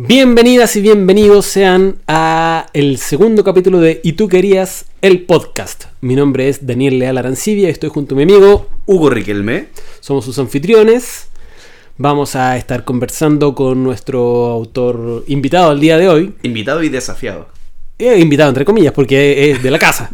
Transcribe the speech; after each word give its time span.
Bienvenidas 0.00 0.76
y 0.76 0.80
bienvenidos 0.80 1.44
sean 1.46 1.96
a 2.06 2.68
el 2.72 2.98
segundo 2.98 3.42
capítulo 3.42 3.80
de 3.80 4.00
Y 4.04 4.12
tú 4.12 4.28
querías 4.28 4.84
el 5.02 5.22
podcast. 5.22 5.86
Mi 6.02 6.14
nombre 6.14 6.48
es 6.48 6.64
Daniel 6.64 7.00
Leal 7.00 7.18
Arancibia 7.18 7.66
y 7.66 7.72
estoy 7.72 7.90
junto 7.90 8.14
a 8.14 8.16
mi 8.16 8.22
amigo 8.22 8.68
Hugo 8.86 9.10
Riquelme. 9.10 9.70
Somos 9.98 10.24
sus 10.24 10.38
anfitriones. 10.38 11.26
Vamos 11.96 12.36
a 12.36 12.56
estar 12.56 12.84
conversando 12.84 13.56
con 13.56 13.82
nuestro 13.82 14.46
autor 14.46 15.24
invitado 15.26 15.70
al 15.70 15.80
día 15.80 15.98
de 15.98 16.08
hoy. 16.08 16.32
Invitado 16.44 16.84
y 16.84 16.90
desafiado. 16.90 17.48
Eh, 17.98 18.20
invitado 18.20 18.50
entre 18.50 18.64
comillas 18.64 18.92
porque 18.92 19.50
es 19.50 19.60
de 19.64 19.70
la 19.72 19.80
casa. 19.80 20.12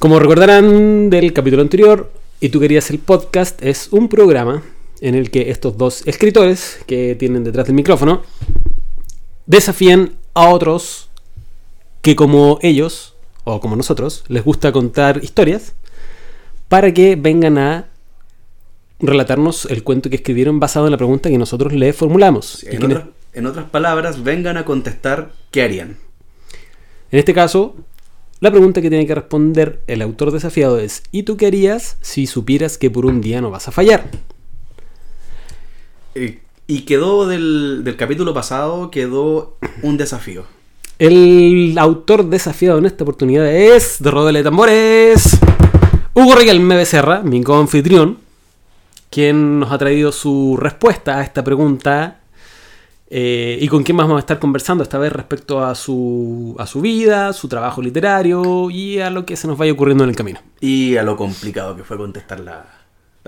Como 0.00 0.18
recordarán 0.18 1.10
del 1.10 1.32
capítulo 1.32 1.62
anterior, 1.62 2.10
Y 2.40 2.48
tú 2.48 2.58
querías 2.58 2.90
el 2.90 2.98
podcast 2.98 3.62
es 3.62 3.86
un 3.92 4.08
programa 4.08 4.64
en 5.00 5.14
el 5.14 5.30
que 5.30 5.50
estos 5.50 5.76
dos 5.76 6.06
escritores 6.06 6.78
que 6.86 7.14
tienen 7.14 7.44
detrás 7.44 7.66
del 7.66 7.74
micrófono 7.74 8.22
desafían 9.46 10.16
a 10.34 10.48
otros 10.48 11.08
que 12.02 12.16
como 12.16 12.58
ellos 12.62 13.14
o 13.44 13.60
como 13.60 13.76
nosotros 13.76 14.24
les 14.28 14.44
gusta 14.44 14.72
contar 14.72 15.22
historias 15.22 15.74
para 16.68 16.92
que 16.92 17.16
vengan 17.16 17.58
a 17.58 17.88
relatarnos 19.00 19.66
el 19.66 19.82
cuento 19.82 20.10
que 20.10 20.16
escribieron 20.16 20.60
basado 20.60 20.86
en 20.86 20.92
la 20.92 20.98
pregunta 20.98 21.30
que 21.30 21.38
nosotros 21.38 21.72
les 21.72 21.94
formulamos. 21.96 22.64
en, 22.64 22.84
otras, 22.84 23.04
en 23.32 23.46
otras 23.46 23.70
palabras, 23.70 24.22
vengan 24.22 24.56
a 24.56 24.64
contestar 24.64 25.32
qué 25.50 25.62
harían. 25.62 25.96
En 27.10 27.18
este 27.18 27.32
caso, 27.32 27.76
la 28.40 28.50
pregunta 28.50 28.82
que 28.82 28.90
tiene 28.90 29.06
que 29.06 29.14
responder 29.14 29.80
el 29.86 30.02
autor 30.02 30.30
desafiado 30.30 30.78
es 30.78 31.02
¿y 31.10 31.22
tú 31.22 31.36
qué 31.36 31.46
harías 31.46 31.96
si 32.00 32.26
supieras 32.26 32.76
que 32.76 32.90
por 32.90 33.06
un 33.06 33.20
día 33.20 33.40
no 33.40 33.50
vas 33.50 33.68
a 33.68 33.72
fallar? 33.72 34.10
Eh, 36.18 36.40
y 36.66 36.80
quedó 36.80 37.28
del, 37.28 37.82
del 37.84 37.96
capítulo 37.96 38.34
pasado, 38.34 38.90
quedó 38.90 39.56
un 39.82 39.96
desafío. 39.96 40.44
El 40.98 41.76
autor 41.78 42.24
desafiado 42.24 42.78
en 42.78 42.86
esta 42.86 43.04
oportunidad 43.04 43.46
es, 43.46 44.02
de 44.02 44.10
Rodele 44.10 44.40
de 44.40 44.44
Tambores, 44.44 45.38
Hugo 46.14 46.34
Riquelme 46.34 46.74
Becerra, 46.74 47.22
mi 47.22 47.42
coanfitrión, 47.44 48.18
quien 49.10 49.60
nos 49.60 49.70
ha 49.70 49.78
traído 49.78 50.10
su 50.10 50.58
respuesta 50.60 51.18
a 51.18 51.22
esta 51.22 51.44
pregunta 51.44 52.18
eh, 53.08 53.56
y 53.60 53.68
con 53.68 53.84
quien 53.84 53.94
más 53.94 54.06
vamos 54.06 54.18
a 54.18 54.24
estar 54.24 54.40
conversando 54.40 54.82
esta 54.82 54.98
vez 54.98 55.12
respecto 55.12 55.64
a 55.64 55.76
su, 55.76 56.56
a 56.58 56.66
su 56.66 56.80
vida, 56.80 57.32
su 57.32 57.46
trabajo 57.46 57.80
literario 57.80 58.68
y 58.70 58.98
a 58.98 59.08
lo 59.08 59.24
que 59.24 59.36
se 59.36 59.46
nos 59.46 59.56
vaya 59.56 59.72
ocurriendo 59.72 60.02
en 60.02 60.10
el 60.10 60.16
camino. 60.16 60.40
Y 60.60 60.96
a 60.96 61.04
lo 61.04 61.16
complicado 61.16 61.76
que 61.76 61.84
fue 61.84 61.96
contestar 61.96 62.40
la, 62.40 62.77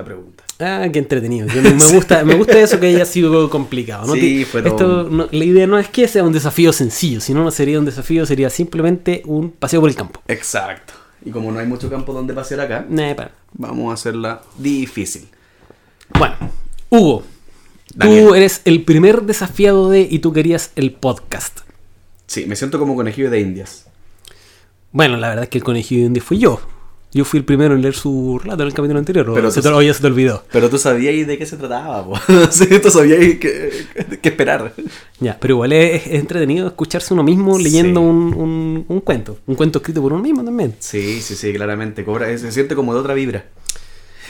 la 0.01 0.05
pregunta. 0.05 0.45
Ah, 0.59 0.89
qué 0.93 0.99
entretenido. 0.99 1.47
Yo 1.49 1.63
me, 1.63 1.71
gusta, 1.73 2.25
me 2.25 2.35
gusta 2.35 2.59
eso 2.59 2.79
que 2.81 2.87
haya 2.89 3.05
sido 3.05 3.49
complicado. 3.51 4.07
¿no? 4.07 4.15
Sí, 4.15 4.45
fue 4.45 4.61
Esto, 4.67 5.05
no, 5.11 5.29
la 5.31 5.45
idea 5.45 5.67
no 5.67 5.79
es 5.79 5.89
que 5.89 6.09
sea 6.09 6.25
un 6.25 6.33
desafío 6.33 6.73
sencillo, 6.73 7.21
sino 7.21 7.45
no 7.45 7.51
sería 7.51 7.79
un 7.79 7.85
desafío, 7.85 8.27
sería 8.27 8.51
simplemente 8.51 9.23
un 9.27 9.51
paseo 9.51 9.81
por 9.81 9.91
el 9.91 9.97
campo. 9.97 10.21
Exacto. 10.29 10.95
Y 11.25 11.31
como 11.31 11.53
no 11.53 11.59
hay 11.59 11.67
mucho 11.67 11.89
campo 11.91 12.13
donde 12.13 12.33
pasear 12.35 12.61
acá, 12.61 12.87
Nah, 12.89 13.15
para. 13.15 13.33
vamos 13.53 13.91
a 13.91 13.95
hacerla 13.95 14.43
difícil. 14.59 15.29
Bueno, 16.19 16.35
Hugo, 16.89 17.23
Daniel. 17.95 18.27
tú 18.29 18.35
eres 18.35 18.63
el 18.65 18.85
primer 18.85 19.23
desafiado 19.23 19.91
de 19.91 20.09
y 20.11 20.19
tú 20.21 20.33
querías 20.33 20.73
el 20.77 20.93
podcast. 20.93 21.61
Sí, 22.27 22.47
me 22.47 22.57
siento 22.57 22.79
como 22.79 22.95
conejillo 22.97 23.31
de 23.31 23.41
indias. 23.41 23.87
Bueno, 24.93 25.17
la 25.19 25.29
verdad 25.29 25.45
es 25.45 25.51
que 25.51 25.59
el 25.59 25.65
conejillo 25.65 26.01
de 26.03 26.07
India 26.07 26.23
fui 26.23 26.39
yo. 26.39 26.61
Yo 27.13 27.25
fui 27.25 27.39
el 27.41 27.45
primero 27.45 27.75
en 27.75 27.83
leer 27.83 27.95
su 27.95 28.39
relato 28.39 28.63
en 28.63 28.69
el 28.69 28.75
capítulo 28.75 28.99
anterior. 29.01 29.29
o 29.31 29.35
Pero 29.35 29.51
se 29.51 29.61
te, 29.61 29.69
o 29.69 29.83
ya 29.83 29.93
se 29.93 30.01
te 30.01 30.07
olvidó. 30.07 30.45
Pero 30.53 30.71
tú 30.71 30.79
sabías 30.79 31.27
de 31.27 31.37
qué 31.39 31.45
se 31.45 31.57
trataba. 31.57 32.07
Sí, 32.51 32.67
tú 32.81 32.89
sabías 32.91 33.19
qué, 33.41 33.73
qué 34.23 34.29
esperar. 34.29 34.73
Ya, 35.19 35.37
pero 35.41 35.55
igual 35.55 35.73
es, 35.73 36.07
es 36.07 36.13
entretenido 36.21 36.69
escucharse 36.69 37.13
uno 37.13 37.25
mismo 37.25 37.59
leyendo 37.59 38.01
Sí. 38.01 38.07
un, 38.07 38.35
un- 38.35 38.85
un 38.87 39.01
cuento. 39.01 39.39
Un 39.49 39.57
cuento 39.57 39.79
escrito 39.81 40.01
por 40.01 40.13
uno 40.13 40.23
mismo 40.23 40.45
también. 40.45 40.75
Sí, 40.79 41.21
sí, 41.21 41.35
sí, 41.35 41.53
claramente. 41.53 42.05
Cobra, 42.05 42.27
se 42.39 42.53
siente 42.53 42.77
como 42.77 42.95
de 42.95 43.01
otra 43.01 43.15
vibra. 43.15 43.45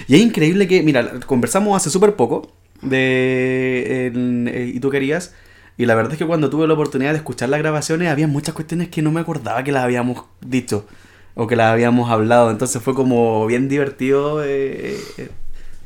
Y 0.08 0.14
es 0.14 0.22
increíble 0.22 0.66
que, 0.66 0.82
mira, 0.82 1.20
conversamos 1.26 1.76
hace 1.76 1.91
súper 1.91 2.14
poco 2.14 2.50
de 2.82 4.06
en- 4.06 4.48
eh, 4.48 4.72
Y 4.74 4.80
tú 4.80 4.88
querías. 4.91 5.34
Y 5.76 5.86
la 5.86 5.94
verdad 5.94 6.12
es 6.12 6.18
que 6.18 6.26
cuando 6.26 6.50
tuve 6.50 6.66
la 6.66 6.74
oportunidad 6.74 7.10
de 7.12 7.18
escuchar 7.18 7.48
las 7.50 7.60
grabaciones, 7.60 8.08
había 8.08 8.26
muchas 8.26 8.54
cuestiones 8.54 8.88
que 8.88 9.02
no 9.02 9.10
me 9.12 9.20
acordaba 9.20 9.62
que 9.64 9.72
las 9.72 9.84
habíamos 9.84 10.24
dicho 10.41 10.86
o 11.34 11.46
que 11.46 11.56
las 11.56 11.72
habíamos 11.72 12.10
hablado. 12.10 12.50
Entonces 12.50 12.82
fue 12.82 12.94
como 12.94 13.46
bien 13.46 13.68
divertido 13.68 14.44
eh, 14.44 14.98
eh, 15.18 15.30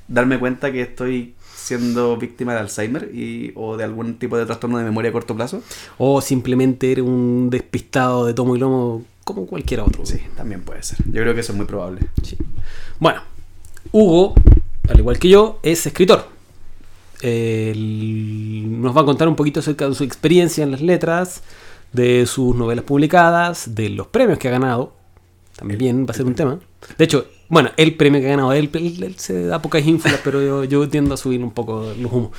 darme 0.08 0.38
cuenta 0.38 0.72
que 0.72 0.82
estoy 0.82 1.34
siendo 1.54 2.16
víctima 2.16 2.52
de 2.52 2.60
Alzheimer 2.60 3.10
y, 3.14 3.52
o 3.54 3.76
de 3.76 3.84
algún 3.84 4.18
tipo 4.18 4.36
de 4.36 4.44
trastorno 4.44 4.78
de 4.78 4.84
memoria 4.84 5.10
a 5.10 5.12
corto 5.12 5.34
plazo. 5.34 5.62
O 5.98 6.20
simplemente 6.20 6.92
eres 6.92 7.04
un 7.04 7.48
despistado 7.50 8.26
de 8.26 8.34
tomo 8.34 8.56
y 8.56 8.58
lomo 8.58 9.02
como 9.24 9.46
cualquier 9.46 9.80
otro. 9.80 10.04
Sí, 10.04 10.20
también 10.36 10.62
puede 10.62 10.82
ser. 10.82 10.98
Yo 11.06 11.22
creo 11.22 11.34
que 11.34 11.40
eso 11.40 11.52
es 11.52 11.56
muy 11.56 11.66
probable. 11.66 12.00
Sí. 12.22 12.36
Bueno, 12.98 13.22
Hugo, 13.92 14.34
al 14.88 14.98
igual 14.98 15.18
que 15.18 15.28
yo, 15.28 15.58
es 15.62 15.86
escritor. 15.86 16.28
Él 17.22 18.80
nos 18.82 18.94
va 18.94 19.00
a 19.00 19.04
contar 19.04 19.28
un 19.28 19.36
poquito 19.36 19.60
acerca 19.60 19.88
de 19.88 19.94
su 19.94 20.04
experiencia 20.04 20.62
en 20.62 20.70
las 20.70 20.82
letras, 20.82 21.42
de 21.92 22.26
sus 22.26 22.54
novelas 22.54 22.84
publicadas, 22.84 23.74
de 23.74 23.88
los 23.88 24.08
premios 24.08 24.38
que 24.38 24.48
ha 24.48 24.50
ganado. 24.50 24.93
También 25.56 26.04
va 26.06 26.10
a 26.10 26.14
ser 26.14 26.26
un 26.26 26.34
tema. 26.34 26.58
De 26.98 27.04
hecho, 27.04 27.26
bueno, 27.48 27.70
el 27.76 27.94
premio 27.96 28.20
que 28.20 28.26
ha 28.26 28.30
ganado 28.30 28.52
él, 28.52 28.70
él, 28.74 29.02
él 29.02 29.14
se 29.18 29.44
da 29.46 29.62
pocas 29.62 29.84
ínfulas, 29.86 30.20
pero 30.24 30.42
yo, 30.42 30.64
yo 30.64 30.88
tiendo 30.88 31.14
a 31.14 31.16
subir 31.16 31.42
un 31.42 31.52
poco 31.52 31.92
los 31.98 32.12
humos. 32.12 32.30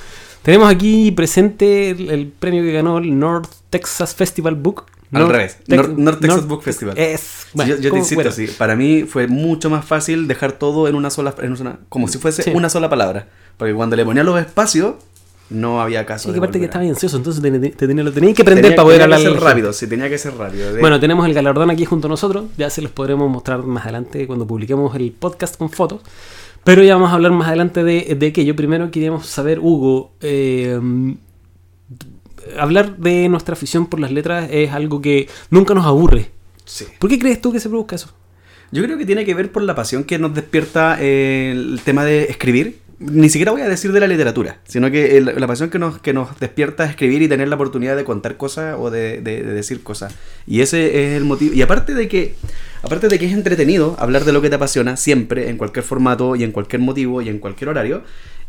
Tenemos 0.42 0.68
aquí 0.70 1.10
presente 1.12 1.90
el, 1.90 2.10
el 2.10 2.26
premio 2.28 2.62
que 2.62 2.72
ganó 2.72 2.98
el 2.98 3.18
North 3.18 3.50
Texas 3.70 4.14
Festival 4.14 4.54
Book. 4.54 4.84
Al 5.12 5.20
North 5.22 5.32
revés, 5.32 5.58
Tex- 5.66 5.76
North- 5.76 5.96
North 5.96 6.20
Texas 6.20 6.46
Book 6.46 6.62
Festival. 6.62 6.98
Es, 6.98 7.20
Sí, 7.52 7.58
yo, 7.60 7.64
yo 7.66 7.76
te 7.80 7.88
¿cómo 7.90 8.02
insisto, 8.02 8.30
sí. 8.32 8.48
Para 8.58 8.76
mí 8.76 9.04
fue 9.04 9.26
mucho 9.28 9.70
más 9.70 9.84
fácil 9.84 10.28
dejar 10.28 10.52
todo 10.52 10.88
en 10.88 10.94
una 10.94 11.10
sola, 11.10 11.34
en 11.40 11.52
una- 11.52 11.78
como 11.88 12.06
si 12.08 12.18
fuese 12.18 12.42
Sí. 12.42 12.50
una 12.54 12.68
sola 12.68 12.88
palabra. 12.90 13.28
Porque 13.56 13.72
cuando 13.72 13.96
le 13.96 14.04
ponía 14.04 14.22
los 14.24 14.38
espacios, 14.38 14.96
no 15.50 15.80
había 15.80 16.04
caso. 16.06 16.28
De 16.28 16.34
que 16.34 16.38
aparte 16.38 16.58
que 16.58 16.64
estaba 16.66 16.84
ansioso, 16.84 17.16
entonces 17.16 17.40
te, 17.42 17.50
te- 17.50 17.70
te 17.70 17.86
tenía- 17.86 18.02
lo 18.04 18.12
tenías 18.12 18.34
que 18.34 18.42
prender 18.44 18.64
Tenía- 18.64 18.76
para 18.76 18.84
poder 18.86 19.00
tenía 19.00 19.16
hablar. 19.16 19.32
que 19.32 19.38
ser 19.38 19.44
rápido, 19.48 19.72
sí, 19.72 19.86
tenía 19.86 20.08
que 20.08 20.18
ser 20.18 20.34
rápido. 20.36 20.72
De- 20.72 20.80
Bueno, 20.80 20.98
tenemos 21.00 21.26
el 21.26 21.34
galardón 21.34 21.70
aquí 21.70 21.84
junto 21.84 22.08
a 22.08 22.10
nosotros. 22.10 22.46
Ya 22.56 22.68
se 22.70 22.82
los 22.82 22.90
podremos 22.90 23.30
mostrar 23.30 23.62
más 23.62 23.84
adelante 23.84 24.26
cuando 24.26 24.46
publiquemos 24.46 24.94
el 24.96 25.12
podcast 25.12 25.56
con 25.56 25.70
fotos. 25.70 26.00
Pero 26.64 26.82
ya 26.82 26.94
vamos 26.94 27.10
a 27.12 27.14
hablar 27.14 27.30
más 27.32 27.46
adelante 27.46 27.84
de, 27.84 28.16
de 28.18 28.26
aquello. 28.26 28.56
Primero 28.56 28.90
queríamos 28.90 29.26
saber, 29.26 29.60
Hugo, 29.60 30.10
eh, 30.20 30.80
hablar 32.58 32.96
de 32.96 33.28
nuestra 33.28 33.52
afición 33.54 33.86
por 33.86 34.00
las 34.00 34.10
letras 34.12 34.48
es 34.50 34.72
algo 34.72 35.00
que 35.00 35.28
nunca 35.50 35.74
nos 35.74 35.86
aburre. 35.86 36.30
sí. 36.64 36.84
¿Por 36.98 37.10
qué 37.10 37.18
crees 37.18 37.40
tú 37.40 37.52
que 37.52 37.60
se 37.60 37.68
produzca 37.68 37.96
eso? 37.96 38.10
Yo 38.72 38.82
creo 38.82 38.98
que 38.98 39.06
tiene 39.06 39.24
que 39.24 39.32
ver 39.34 39.52
por 39.52 39.62
la 39.62 39.76
pasión 39.76 40.02
que 40.02 40.18
nos 40.18 40.34
despierta 40.34 40.96
eh, 41.00 41.52
el 41.52 41.80
tema 41.84 42.04
de 42.04 42.24
escribir. 42.24 42.80
Ni 42.98 43.28
siquiera 43.28 43.52
voy 43.52 43.60
a 43.60 43.68
decir 43.68 43.92
de 43.92 44.00
la 44.00 44.06
literatura, 44.06 44.58
sino 44.66 44.90
que 44.90 45.18
el- 45.18 45.26
la 45.36 45.46
pasión 45.46 45.68
que 45.68 45.78
nos, 45.78 45.98
que 45.98 46.14
nos 46.14 46.38
despierta 46.40 46.84
a 46.84 46.86
escribir 46.86 47.20
y 47.20 47.28
tener 47.28 47.46
la 47.48 47.56
oportunidad 47.56 47.94
de 47.94 48.04
contar 48.04 48.38
cosas 48.38 48.76
o 48.78 48.90
de, 48.90 49.20
de- 49.20 49.42
de 49.42 49.52
decir 49.52 49.82
cosas. 49.82 50.14
Y 50.46 50.60
ese 50.62 51.04
es 51.04 51.12
el 51.16 51.24
motivo. 51.24 51.52
Y 51.54 51.60
aparte 51.60 51.92
de 51.94 52.08
que 52.08 52.34
aparte 52.82 53.08
de 53.08 53.18
que 53.18 53.26
es 53.26 53.32
entretenido 53.32 53.96
hablar 53.98 54.24
de 54.24 54.32
lo 54.32 54.40
que 54.40 54.48
te 54.48 54.54
apasiona 54.56 54.96
siempre, 54.96 55.50
en 55.50 55.58
cualquier 55.58 55.84
formato 55.84 56.36
y 56.36 56.44
en 56.44 56.52
cualquier 56.52 56.80
motivo 56.80 57.20
y 57.20 57.28
en 57.28 57.38
cualquier 57.38 57.68
horario, 57.68 58.02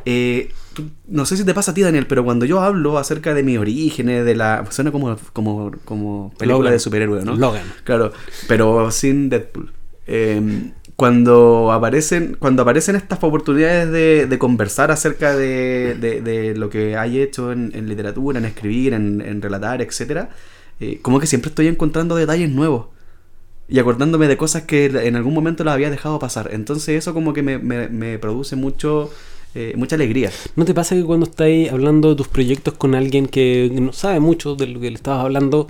eh, 0.05 0.51
tú- 0.73 0.89
no 1.09 1.25
sé 1.25 1.35
si 1.35 1.43
te 1.43 1.53
pasa 1.53 1.71
a 1.71 1.73
ti, 1.73 1.81
Daniel, 1.81 2.07
pero 2.07 2.23
cuando 2.23 2.45
yo 2.45 2.61
hablo 2.61 2.97
acerca 2.97 3.33
de 3.33 3.43
mis 3.43 3.57
orígenes, 3.57 4.23
de 4.23 4.35
la... 4.35 4.63
Suena 4.69 4.91
como, 4.93 5.17
como, 5.33 5.71
como 5.83 6.33
película 6.37 6.59
Logan. 6.59 6.73
de 6.73 6.79
superhéroe, 6.79 7.25
¿no? 7.25 7.35
Logan. 7.35 7.63
Claro, 7.83 8.13
pero 8.47 8.91
sin 8.91 9.27
Deadpool. 9.29 9.73
Eh, 10.09 10.71
cuando 10.97 11.71
aparecen 11.73 12.35
cuando 12.39 12.63
aparecen 12.63 12.97
estas 12.97 13.23
oportunidades 13.23 13.91
de, 13.91 14.27
de 14.27 14.39
conversar 14.39 14.91
acerca 14.91 15.35
de, 15.35 15.95
de- 15.95 16.21
de 16.21 16.55
lo 16.55 16.69
que 16.71 16.97
hay 16.97 17.21
hecho 17.21 17.53
en, 17.53 17.71
en 17.75 17.87
literatura, 17.89 18.39
en 18.39 18.45
escribir, 18.45 18.93
en, 18.93 19.21
en 19.21 19.41
relatar, 19.41 19.81
etcétera, 19.81 20.31
eh, 20.81 20.99
como 21.03 21.19
que 21.21 21.27
siempre 21.27 21.49
estoy 21.49 21.67
encontrando 21.67 22.15
detalles 22.17 22.49
nuevos 22.51 22.87
y 23.69 23.79
acordándome 23.79 24.27
de 24.27 24.37
cosas 24.37 24.63
que 24.63 24.85
en 24.85 25.15
algún 25.15 25.33
momento 25.33 25.63
las 25.63 25.73
había 25.73 25.89
dejado 25.89 26.19
pasar. 26.19 26.49
Entonces 26.53 26.97
eso 26.97 27.13
como 27.13 27.33
que 27.33 27.43
me, 27.43 27.57
me- 27.59 27.89
me 27.89 28.17
produce 28.19 28.55
mucho 28.55 29.11
eh, 29.55 29.73
mucha 29.77 29.95
alegría. 29.95 30.31
¿No 30.55 30.65
te 30.65 30.73
pasa 30.73 30.95
que 30.95 31.03
cuando 31.03 31.25
estáis 31.25 31.71
hablando 31.71 32.09
de 32.09 32.15
tus 32.15 32.27
proyectos 32.27 32.75
con 32.75 32.95
alguien 32.95 33.27
que 33.27 33.69
no 33.81 33.93
sabe 33.93 34.19
mucho 34.19 34.55
de 34.55 34.67
lo 34.67 34.79
que 34.79 34.89
le 34.91 34.95
estabas 34.95 35.23
hablando, 35.25 35.69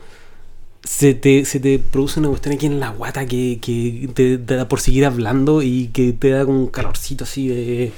se 0.83 1.13
te, 1.13 1.45
se 1.45 1.59
te 1.59 1.79
produce 1.79 2.19
una 2.19 2.29
cuestión 2.29 2.55
aquí 2.55 2.65
en 2.65 2.79
la 2.79 2.89
guata 2.89 3.25
que, 3.25 3.59
que 3.61 4.09
te, 4.13 4.37
da 4.37 4.67
por 4.67 4.79
seguir 4.79 5.05
hablando 5.05 5.61
y 5.61 5.87
que 5.89 6.13
te 6.13 6.29
da 6.29 6.45
como 6.45 6.59
un 6.59 6.67
calorcito 6.67 7.23
así 7.23 7.47
de... 7.47 7.91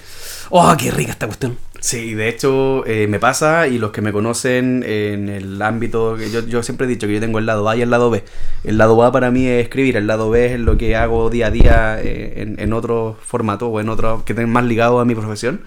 ¡Oh, 0.50 0.76
qué 0.78 0.92
rica 0.92 1.12
esta 1.12 1.28
cuestión! 1.28 1.58
Sí, 1.80 2.14
de 2.14 2.28
hecho 2.28 2.86
eh, 2.86 3.08
me 3.08 3.20
pasa 3.20 3.68
y 3.68 3.78
los 3.78 3.92
que 3.92 4.02
me 4.02 4.12
conocen 4.12 4.84
en 4.86 5.30
el 5.30 5.62
ámbito, 5.62 6.18
yo, 6.18 6.46
yo 6.46 6.62
siempre 6.62 6.86
he 6.86 6.90
dicho 6.90 7.08
que 7.08 7.14
yo 7.14 7.20
tengo 7.22 7.40
el 7.40 7.46
lado 7.46 7.70
A 7.70 7.78
y 7.78 7.82
el 7.82 7.90
lado 7.90 8.10
B. 8.10 8.24
El 8.64 8.78
lado 8.78 9.02
A 9.04 9.12
para 9.12 9.32
mí 9.32 9.48
es 9.48 9.64
escribir, 9.64 9.96
el 9.96 10.08
lado 10.08 10.30
B 10.30 10.54
es 10.54 10.60
lo 10.60 10.78
que 10.78 10.96
hago 10.96 11.30
día 11.30 11.48
a 11.48 11.52
día 11.52 12.02
eh, 12.02 12.42
en, 12.42 12.60
en 12.60 12.74
otro 12.74 13.18
formato 13.22 13.68
o 13.68 13.80
en 13.80 13.88
otro 13.88 14.24
que 14.26 14.34
estén 14.34 14.50
más 14.50 14.66
ligado 14.66 15.00
a 15.00 15.06
mi 15.06 15.16
profesión. 15.16 15.62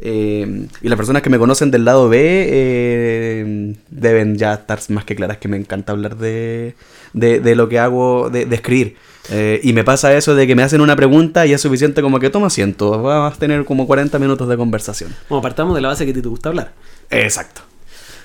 Eh, 0.00 0.66
y 0.80 0.88
las 0.88 0.96
personas 0.96 1.22
que 1.22 1.30
me 1.30 1.38
conocen 1.38 1.70
del 1.72 1.84
lado 1.84 2.08
B 2.08 2.18
eh, 2.22 3.74
deben 3.90 4.36
ya 4.36 4.54
estar 4.54 4.78
más 4.90 5.04
que 5.04 5.16
claras 5.16 5.38
que 5.38 5.48
me 5.48 5.56
encanta 5.56 5.92
hablar 5.92 6.16
de, 6.16 6.74
de, 7.12 7.40
de 7.40 7.54
lo 7.56 7.68
que 7.68 7.78
hago, 7.78 8.30
de, 8.30 8.46
de 8.46 8.54
escribir. 8.54 8.96
Eh, 9.30 9.60
y 9.62 9.72
me 9.72 9.84
pasa 9.84 10.16
eso 10.16 10.34
de 10.34 10.46
que 10.46 10.54
me 10.54 10.62
hacen 10.62 10.80
una 10.80 10.96
pregunta 10.96 11.44
y 11.46 11.52
es 11.52 11.60
suficiente 11.60 12.00
como 12.00 12.18
que 12.20 12.30
toma 12.30 12.46
asiento, 12.46 13.02
vas 13.02 13.34
a 13.36 13.38
tener 13.38 13.64
como 13.64 13.86
40 13.86 14.18
minutos 14.18 14.48
de 14.48 14.56
conversación. 14.56 15.14
Bueno, 15.28 15.42
partamos 15.42 15.74
de 15.74 15.80
la 15.82 15.88
base 15.88 16.04
que 16.04 16.12
a 16.12 16.14
ti 16.14 16.22
te 16.22 16.28
gusta 16.28 16.48
hablar. 16.48 16.72
Exacto. 17.10 17.60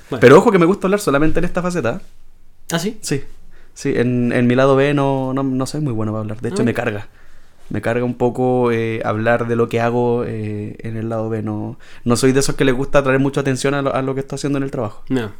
Bueno. 0.09 0.21
Pero 0.21 0.37
ojo 0.37 0.51
que 0.51 0.59
me 0.59 0.65
gusta 0.65 0.87
hablar 0.87 0.99
solamente 0.99 1.39
en 1.39 1.45
esta 1.45 1.61
faceta. 1.61 2.01
¿Ah, 2.71 2.79
sí? 2.79 2.97
Sí, 3.01 3.23
sí, 3.73 3.93
en, 3.95 4.31
en 4.31 4.47
mi 4.47 4.55
lado 4.55 4.75
B 4.75 4.93
no, 4.93 5.33
no, 5.33 5.43
no 5.43 5.65
soy 5.65 5.81
muy 5.81 5.91
bueno 5.93 6.11
para 6.11 6.21
hablar. 6.21 6.39
De 6.39 6.49
hecho, 6.49 6.61
Ah. 6.61 6.65
me 6.65 6.73
carga. 6.73 7.07
Me 7.69 7.81
carga 7.81 8.05
un 8.05 8.15
poco 8.15 8.71
eh, 8.71 9.01
hablar 9.05 9.47
de 9.47 9.55
lo 9.55 9.69
que 9.69 9.79
hago 9.79 10.23
eh, 10.25 10.75
en 10.79 10.97
el 10.97 11.09
lado 11.09 11.29
B. 11.29 11.41
No, 11.41 11.77
no 12.03 12.15
soy 12.15 12.31
de 12.31 12.41
esos 12.41 12.55
que 12.55 12.65
les 12.65 12.75
gusta 12.75 13.01
traer 13.03 13.19
mucha 13.19 13.41
atención 13.41 13.73
a 13.73 13.81
lo, 13.81 13.93
a 13.95 14.01
lo 14.01 14.13
que 14.13 14.19
estoy 14.21 14.35
haciendo 14.35 14.57
en 14.57 14.63
el 14.63 14.71
trabajo. 14.71 15.03
No. 15.09 15.31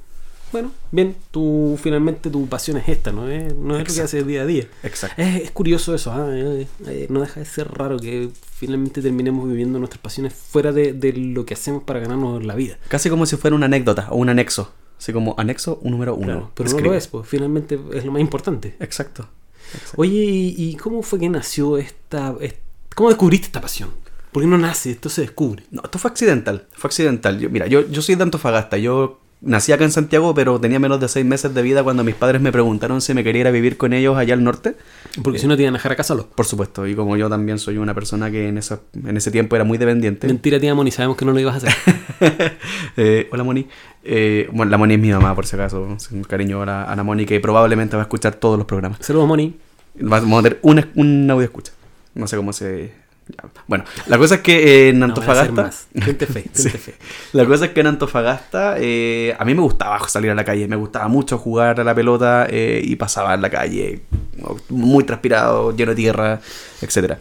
Bueno, 0.51 0.71
bien, 0.91 1.15
tú 1.31 1.79
finalmente 1.81 2.29
tu 2.29 2.45
pasión 2.47 2.77
es 2.77 2.87
esta, 2.87 3.11
¿no? 3.11 3.27
es 3.27 3.55
no 3.55 3.75
es 3.75 3.89
lo 3.89 3.95
que 3.95 4.01
haces 4.01 4.27
día 4.27 4.43
a 4.43 4.45
día. 4.45 4.67
Exacto. 4.83 5.19
Es, 5.19 5.41
es 5.41 5.51
curioso 5.51 5.95
eso, 5.95 6.11
¿ah? 6.11 6.27
Eh, 6.31 6.67
eh, 6.85 7.07
no 7.09 7.21
deja 7.21 7.39
de 7.39 7.45
ser 7.47 7.71
raro 7.71 7.97
que 7.97 8.29
finalmente 8.55 9.01
terminemos 9.01 9.49
viviendo 9.49 9.79
nuestras 9.79 9.99
pasiones 9.99 10.31
fuera 10.33 10.71
de, 10.71 10.93
de 10.93 11.11
lo 11.13 11.43
que 11.45 11.55
hacemos 11.55 11.81
para 11.83 11.99
ganarnos 12.01 12.45
la 12.45 12.53
vida. 12.53 12.77
Casi 12.87 13.09
como 13.09 13.25
si 13.25 13.35
fuera 13.35 13.55
una 13.55 13.65
anécdota 13.65 14.07
o 14.11 14.17
un 14.17 14.29
anexo. 14.29 14.71
Así 14.99 15.11
como 15.11 15.33
anexo 15.39 15.79
un 15.81 15.89
número 15.91 16.13
uno. 16.13 16.25
Claro, 16.25 16.51
pero 16.53 16.69
no 16.69 16.75
Escribe. 16.75 16.89
lo 16.93 16.97
es, 16.99 17.07
pues 17.07 17.27
finalmente 17.27 17.79
es 17.93 18.05
lo 18.05 18.11
más 18.11 18.21
importante. 18.21 18.75
Exacto. 18.79 19.27
Exacto. 19.73 20.01
Oye, 20.01 20.11
¿y, 20.23 20.55
y 20.57 20.75
cómo 20.75 21.01
fue 21.03 21.19
que 21.19 21.29
nació 21.29 21.77
esta, 21.77 22.35
est- 22.41 22.57
¿Cómo 22.95 23.09
descubriste 23.09 23.47
esta 23.47 23.61
pasión? 23.61 23.89
Porque 24.31 24.47
no 24.47 24.57
nace, 24.57 24.91
esto 24.91 25.09
se 25.09 25.21
descubre. 25.21 25.63
No, 25.71 25.81
esto 25.83 25.99
fue 25.99 26.09
accidental. 26.11 26.67
Fue 26.73 26.87
accidental. 26.87 27.39
Yo, 27.39 27.49
mira, 27.49 27.67
yo, 27.67 27.87
yo 27.89 28.01
soy 28.01 28.15
de 28.15 28.23
Antofagasta. 28.23 28.77
Yo 28.77 29.19
nací 29.43 29.71
acá 29.71 29.83
en 29.83 29.91
Santiago, 29.91 30.33
pero 30.33 30.59
tenía 30.59 30.79
menos 30.79 30.99
de 30.99 31.07
seis 31.07 31.25
meses 31.25 31.53
de 31.53 31.61
vida 31.61 31.83
cuando 31.83 32.03
mis 32.03 32.15
padres 32.15 32.41
me 32.41 32.51
preguntaron 32.51 33.01
si 33.01 33.13
me 33.13 33.23
quería 33.23 33.41
ir 33.41 33.47
a 33.47 33.51
vivir 33.51 33.77
con 33.77 33.93
ellos 33.93 34.17
allá 34.17 34.33
al 34.33 34.43
norte. 34.43 34.75
Porque 35.21 35.39
si 35.39 35.47
no 35.47 35.55
te 35.55 35.63
iban 35.63 35.75
a 35.75 35.77
dejar 35.77 35.91
acá 35.91 36.03
solo. 36.03 36.27
Por 36.27 36.45
supuesto, 36.45 36.87
y 36.87 36.95
como 36.95 37.17
yo 37.17 37.29
también 37.29 37.59
soy 37.59 37.77
una 37.77 37.93
persona 37.93 38.31
que 38.31 38.47
en, 38.47 38.57
esa, 38.57 38.79
en 38.93 39.15
ese 39.15 39.31
tiempo 39.31 39.55
era 39.55 39.65
muy 39.65 39.77
dependiente. 39.77 40.27
Mentira, 40.27 40.59
tía 40.59 40.73
Moni, 40.73 40.91
sabemos 40.91 41.17
que 41.17 41.25
no 41.25 41.31
lo 41.31 41.39
ibas 41.39 41.55
a 41.55 41.67
hacer. 41.67 41.73
Eh, 42.95 43.27
hola 43.31 43.43
Moni. 43.43 43.67
Eh, 44.03 44.47
bueno, 44.51 44.69
la 44.69 44.77
Moni 44.77 44.93
es 44.93 44.99
mi 44.99 45.11
mamá, 45.11 45.35
por 45.35 45.45
si 45.45 45.55
acaso. 45.55 45.97
Un 46.11 46.23
cariño 46.23 46.61
a 46.61 46.65
la, 46.65 46.83
a 46.83 46.95
la 46.95 47.03
Moni 47.03 47.25
que 47.25 47.39
probablemente 47.39 47.95
va 47.95 48.03
a 48.03 48.05
escuchar 48.05 48.35
todos 48.35 48.57
los 48.57 48.67
programas. 48.67 48.99
Saludos, 49.01 49.27
Moni. 49.27 49.55
Vamos 49.95 50.39
a 50.39 50.43
tener 50.43 50.59
una, 50.61 50.87
un 50.95 51.29
audio 51.29 51.43
escucha. 51.43 51.73
No 52.13 52.27
sé 52.27 52.37
cómo 52.37 52.53
se... 52.53 53.02
Bueno, 53.67 53.85
la 54.07 54.17
cosa 54.17 54.35
es 54.35 54.41
que 54.41 54.87
eh, 54.87 54.89
en 54.89 54.99
No, 54.99 55.05
Antofagasta... 55.05 55.51
más. 55.63 55.87
Tente 56.05 56.25
fe, 56.27 56.43
Sí. 56.53 56.63
tente 56.63 56.77
fe. 56.77 56.93
La 57.31 57.45
cosa 57.45 57.65
es 57.65 57.71
que 57.71 57.79
en 57.79 57.87
Antofagasta 57.87 58.75
eh, 58.77 59.35
a 59.39 59.45
mí 59.45 59.53
me 59.55 59.61
gustaba 59.61 60.05
salir 60.09 60.31
a 60.31 60.35
la 60.35 60.43
calle, 60.43 60.67
me 60.67 60.75
gustaba 60.75 61.07
mucho 61.07 61.37
jugar 61.37 61.79
a 61.79 61.83
la 61.83 61.95
pelota 61.95 62.47
eh, 62.49 62.81
y 62.83 62.95
pasaba 62.97 63.33
en 63.33 63.41
la 63.41 63.49
calle 63.49 64.01
muy 64.69 65.03
transpirado, 65.05 65.75
lleno 65.75 65.91
de 65.91 65.95
tierra, 65.95 66.39
etcétera. 66.81 67.19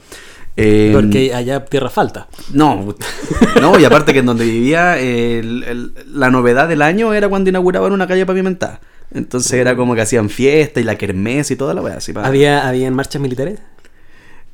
Eh, 0.56 0.90
Porque 0.92 1.32
allá 1.32 1.64
tierra 1.64 1.88
falta. 1.88 2.28
no, 2.52 2.94
no, 3.60 3.78
y 3.78 3.84
aparte 3.86 4.12
que 4.12 4.18
en 4.18 4.26
donde 4.26 4.44
vivía, 4.44 4.98
el- 4.98 5.62
el- 5.64 5.92
la 6.12 6.30
novedad 6.30 6.68
del 6.68 6.82
año 6.82 7.14
era 7.14 7.28
cuando 7.28 7.48
inauguraban 7.48 7.92
una 7.92 8.06
calle 8.06 8.26
pavimentada. 8.26 8.80
Entonces 9.14 9.52
era 9.52 9.76
como 9.76 9.94
que 9.94 10.00
hacían 10.02 10.28
fiesta 10.30 10.80
y 10.80 10.84
la 10.84 10.96
kermés 10.96 11.50
y 11.50 11.56
toda 11.56 11.74
la 11.74 11.80
weá. 11.82 11.98
para- 12.12 12.26
¿Había, 12.26 12.66
¿Habían 12.68 12.94
marchas 12.94 13.20
militares? 13.22 13.60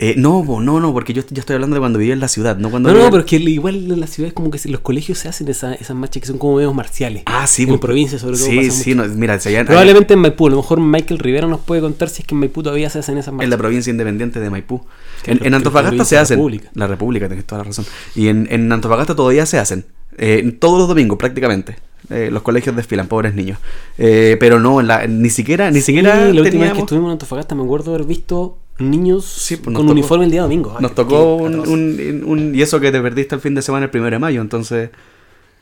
Eh, 0.01 0.15
no, 0.17 0.45
no, 0.61 0.79
no, 0.79 0.93
porque 0.93 1.13
yo 1.13 1.25
ya 1.29 1.41
estoy 1.41 1.55
hablando 1.55 1.75
de 1.75 1.81
cuando 1.81 1.99
vivía 1.99 2.15
en 2.15 2.21
la 2.21 2.29
ciudad, 2.29 2.57
no 2.57 2.71
cuando 2.71 2.89
No, 2.89 2.93
no, 2.93 2.99
vivía- 3.01 3.11
pero 3.11 3.21
es 3.25 3.27
que 3.29 3.37
igual 3.37 3.91
en 3.91 3.99
las 3.99 4.11
ciudades 4.11 4.33
como 4.33 4.49
que 4.49 4.61
los 4.69 4.81
colegios 4.81 5.19
se 5.19 5.29
hacen 5.29 5.49
esa- 5.49 5.75
esas 5.75 5.97
marchas 5.97 6.21
que 6.21 6.29
son 6.29 6.39
como 6.39 6.55
medios 6.57 6.73
marciales. 6.73 7.25
Ah, 7.27 7.49
sí, 7.49 7.65
En 7.65 7.71
bo. 7.71 7.81
provincia 7.81 8.17
sobre 8.17 8.37
todo 8.37 8.47
Sí, 8.47 8.71
sí, 8.71 8.95
no, 8.95 9.05
mira, 9.07 9.41
si 9.41 9.49
allá- 9.49 9.65
Probablemente 9.65 10.15
en 10.15 10.21
Maipú, 10.21 10.47
a 10.47 10.51
lo 10.51 10.57
mejor 10.59 10.79
Michael 10.81 11.19
Rivera 11.19 11.49
nos 11.49 11.59
puede 11.61 11.81
contar 11.81 12.11
si 12.11 12.23
es 12.23 12.29
que 12.29 12.37
en 12.37 12.39
Maipú 12.39 12.63
todavía 12.63 12.89
se 12.91 13.01
hacen 13.01 13.19
esas 13.19 13.29
En 13.33 13.37
marchas. 13.39 13.51
la 13.51 13.57
provincia 13.57 13.91
independiente 13.91 14.39
de 14.39 14.51
Maipú. 14.51 14.83
En, 15.27 15.39
la- 15.41 15.47
en 15.49 15.55
Antofagasta 15.55 15.97
la 15.97 16.05
se 16.05 16.17
hacen. 16.17 16.37
República. 16.39 16.71
La 16.75 16.87
República, 16.87 17.29
tenés 17.29 17.45
toda 17.45 17.59
la 17.63 17.65
razón. 17.65 17.85
Y 18.15 18.29
en, 18.29 18.47
en 18.53 18.71
Antofagasta 18.71 19.17
todavía 19.17 19.47
se 19.47 19.59
hacen. 19.59 19.85
Eh, 20.17 20.57
todos 20.61 20.79
los 20.79 20.87
domingos 20.87 21.19
prácticamente. 21.19 21.77
Eh, 22.11 22.31
los 22.33 22.43
colegios 22.43 22.75
desfilan, 22.77 23.09
pobres 23.09 23.35
niños. 23.35 23.59
Eh, 23.99 24.37
pero 24.39 24.61
no, 24.61 24.81
la- 24.81 25.09
ni 25.09 25.29
siquiera, 25.29 25.73
ni 25.73 25.81
Sí, 25.81 25.87
siquiera 25.87 26.33
la 26.33 26.41
última 26.41 26.65
vez 26.67 26.73
que 26.75 26.79
estuvimos 26.81 27.09
en 27.09 27.13
Antofagasta 27.15 27.57
me 27.57 27.65
acuerdo 27.65 27.93
haber 27.95 28.07
visto 28.07 28.59
niños 28.79 29.25
Sí, 29.25 29.57
pues, 29.57 29.65
con 29.67 29.75
nos 29.75 29.83
tocó- 29.83 29.93
uniforme 29.93 30.25
el 30.27 30.31
día 30.31 30.43
domingo. 30.43 30.73
Ay, 30.77 30.83
Nos 30.83 30.93
qué- 30.93 30.97
tocó 30.97 31.37
un, 31.37 31.53
atroz. 31.55 31.69
un- 31.69 32.23
un- 32.25 32.55
Y 32.55 32.63
eso 32.63 32.81
que 32.81 32.91
te 32.93 33.01
perdiste 33.01 33.35
el 33.35 33.41
fin 33.41 33.55
de 33.55 33.63
semana 33.63 33.85
el 33.87 33.91
primero 33.91 34.15
de 34.15 34.19
mayo, 34.21 34.41
entonces. 34.41 34.91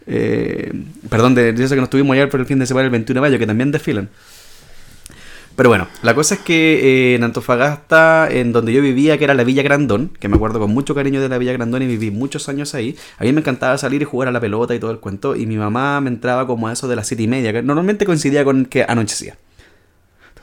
eh, 0.08 0.72
perdón, 1.10 1.34
de, 1.34 1.56
sé 1.56 1.74
que 1.74 1.80
no 1.80 1.84
estuvimos 1.84 2.14
ayer, 2.14 2.28
pero 2.30 2.40
el 2.42 2.46
fin 2.46 2.58
de 2.60 2.66
semana 2.66 2.84
el 2.84 2.90
21 2.92 3.20
de 3.20 3.28
mayo, 3.28 3.38
que 3.40 3.46
también 3.46 3.72
desfilan. 3.72 4.08
Pero 5.56 5.70
bueno, 5.70 5.88
la 6.02 6.14
cosa 6.14 6.34
es 6.34 6.40
que 6.42 7.12
eh, 7.12 7.14
en 7.16 7.24
Antofagasta, 7.24 8.28
en 8.30 8.52
donde 8.52 8.74
yo 8.74 8.82
vivía, 8.82 9.16
que 9.16 9.24
era 9.24 9.32
la 9.32 9.42
Villa 9.42 9.62
Grandón, 9.62 10.10
que 10.20 10.28
me 10.28 10.36
acuerdo 10.36 10.60
con 10.60 10.70
mucho 10.70 10.94
cariño 10.94 11.20
de 11.20 11.28
la 11.30 11.38
Villa 11.38 11.54
Grandón 11.54 11.80
y 11.82 11.86
viví 11.86 12.10
muchos 12.10 12.48
años 12.50 12.74
ahí, 12.74 12.94
a 13.18 13.24
mí 13.24 13.32
me 13.32 13.40
encantaba 13.40 13.78
salir 13.78 14.02
y 14.02 14.04
jugar 14.04 14.28
a 14.28 14.32
la 14.32 14.40
pelota 14.40 14.74
y 14.74 14.78
todo 14.78 14.90
el 14.90 14.98
cuento, 15.00 15.34
y 15.34 15.46
mi 15.46 15.56
mamá 15.56 15.98
me 16.02 16.10
entraba 16.10 16.46
como 16.46 16.68
a 16.68 16.72
eso 16.74 16.86
de 16.88 16.94
las 16.96 17.08
siete 17.08 17.22
y 17.22 17.26
media, 17.28 17.52
que 17.54 17.62
normalmente 17.62 18.04
coincidía 18.04 18.44
con 18.44 18.66
que 18.66 18.84
anochecía. 18.86 19.38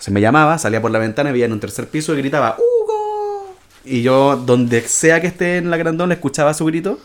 Entonces 0.04 0.16
me 0.16 0.20
llamaba, 0.20 0.58
salía 0.58 0.82
por 0.82 0.92
la 0.92 1.00
ventana, 1.00 1.32
veía 1.32 1.46
en 1.46 1.54
un 1.54 1.62
tercer 1.62 1.88
piso 1.88 2.14
y 2.14 2.18
gritaba 2.18 2.58
¡Hugo! 2.58 3.56
Y 3.86 4.02
yo, 4.02 4.36
donde 4.36 4.82
sea 4.82 5.22
que 5.22 5.28
esté 5.28 5.56
en 5.56 5.70
la 5.70 5.78
Grandón, 5.78 6.12
escuchaba 6.12 6.54
su 6.54 6.66
grito 6.66 7.00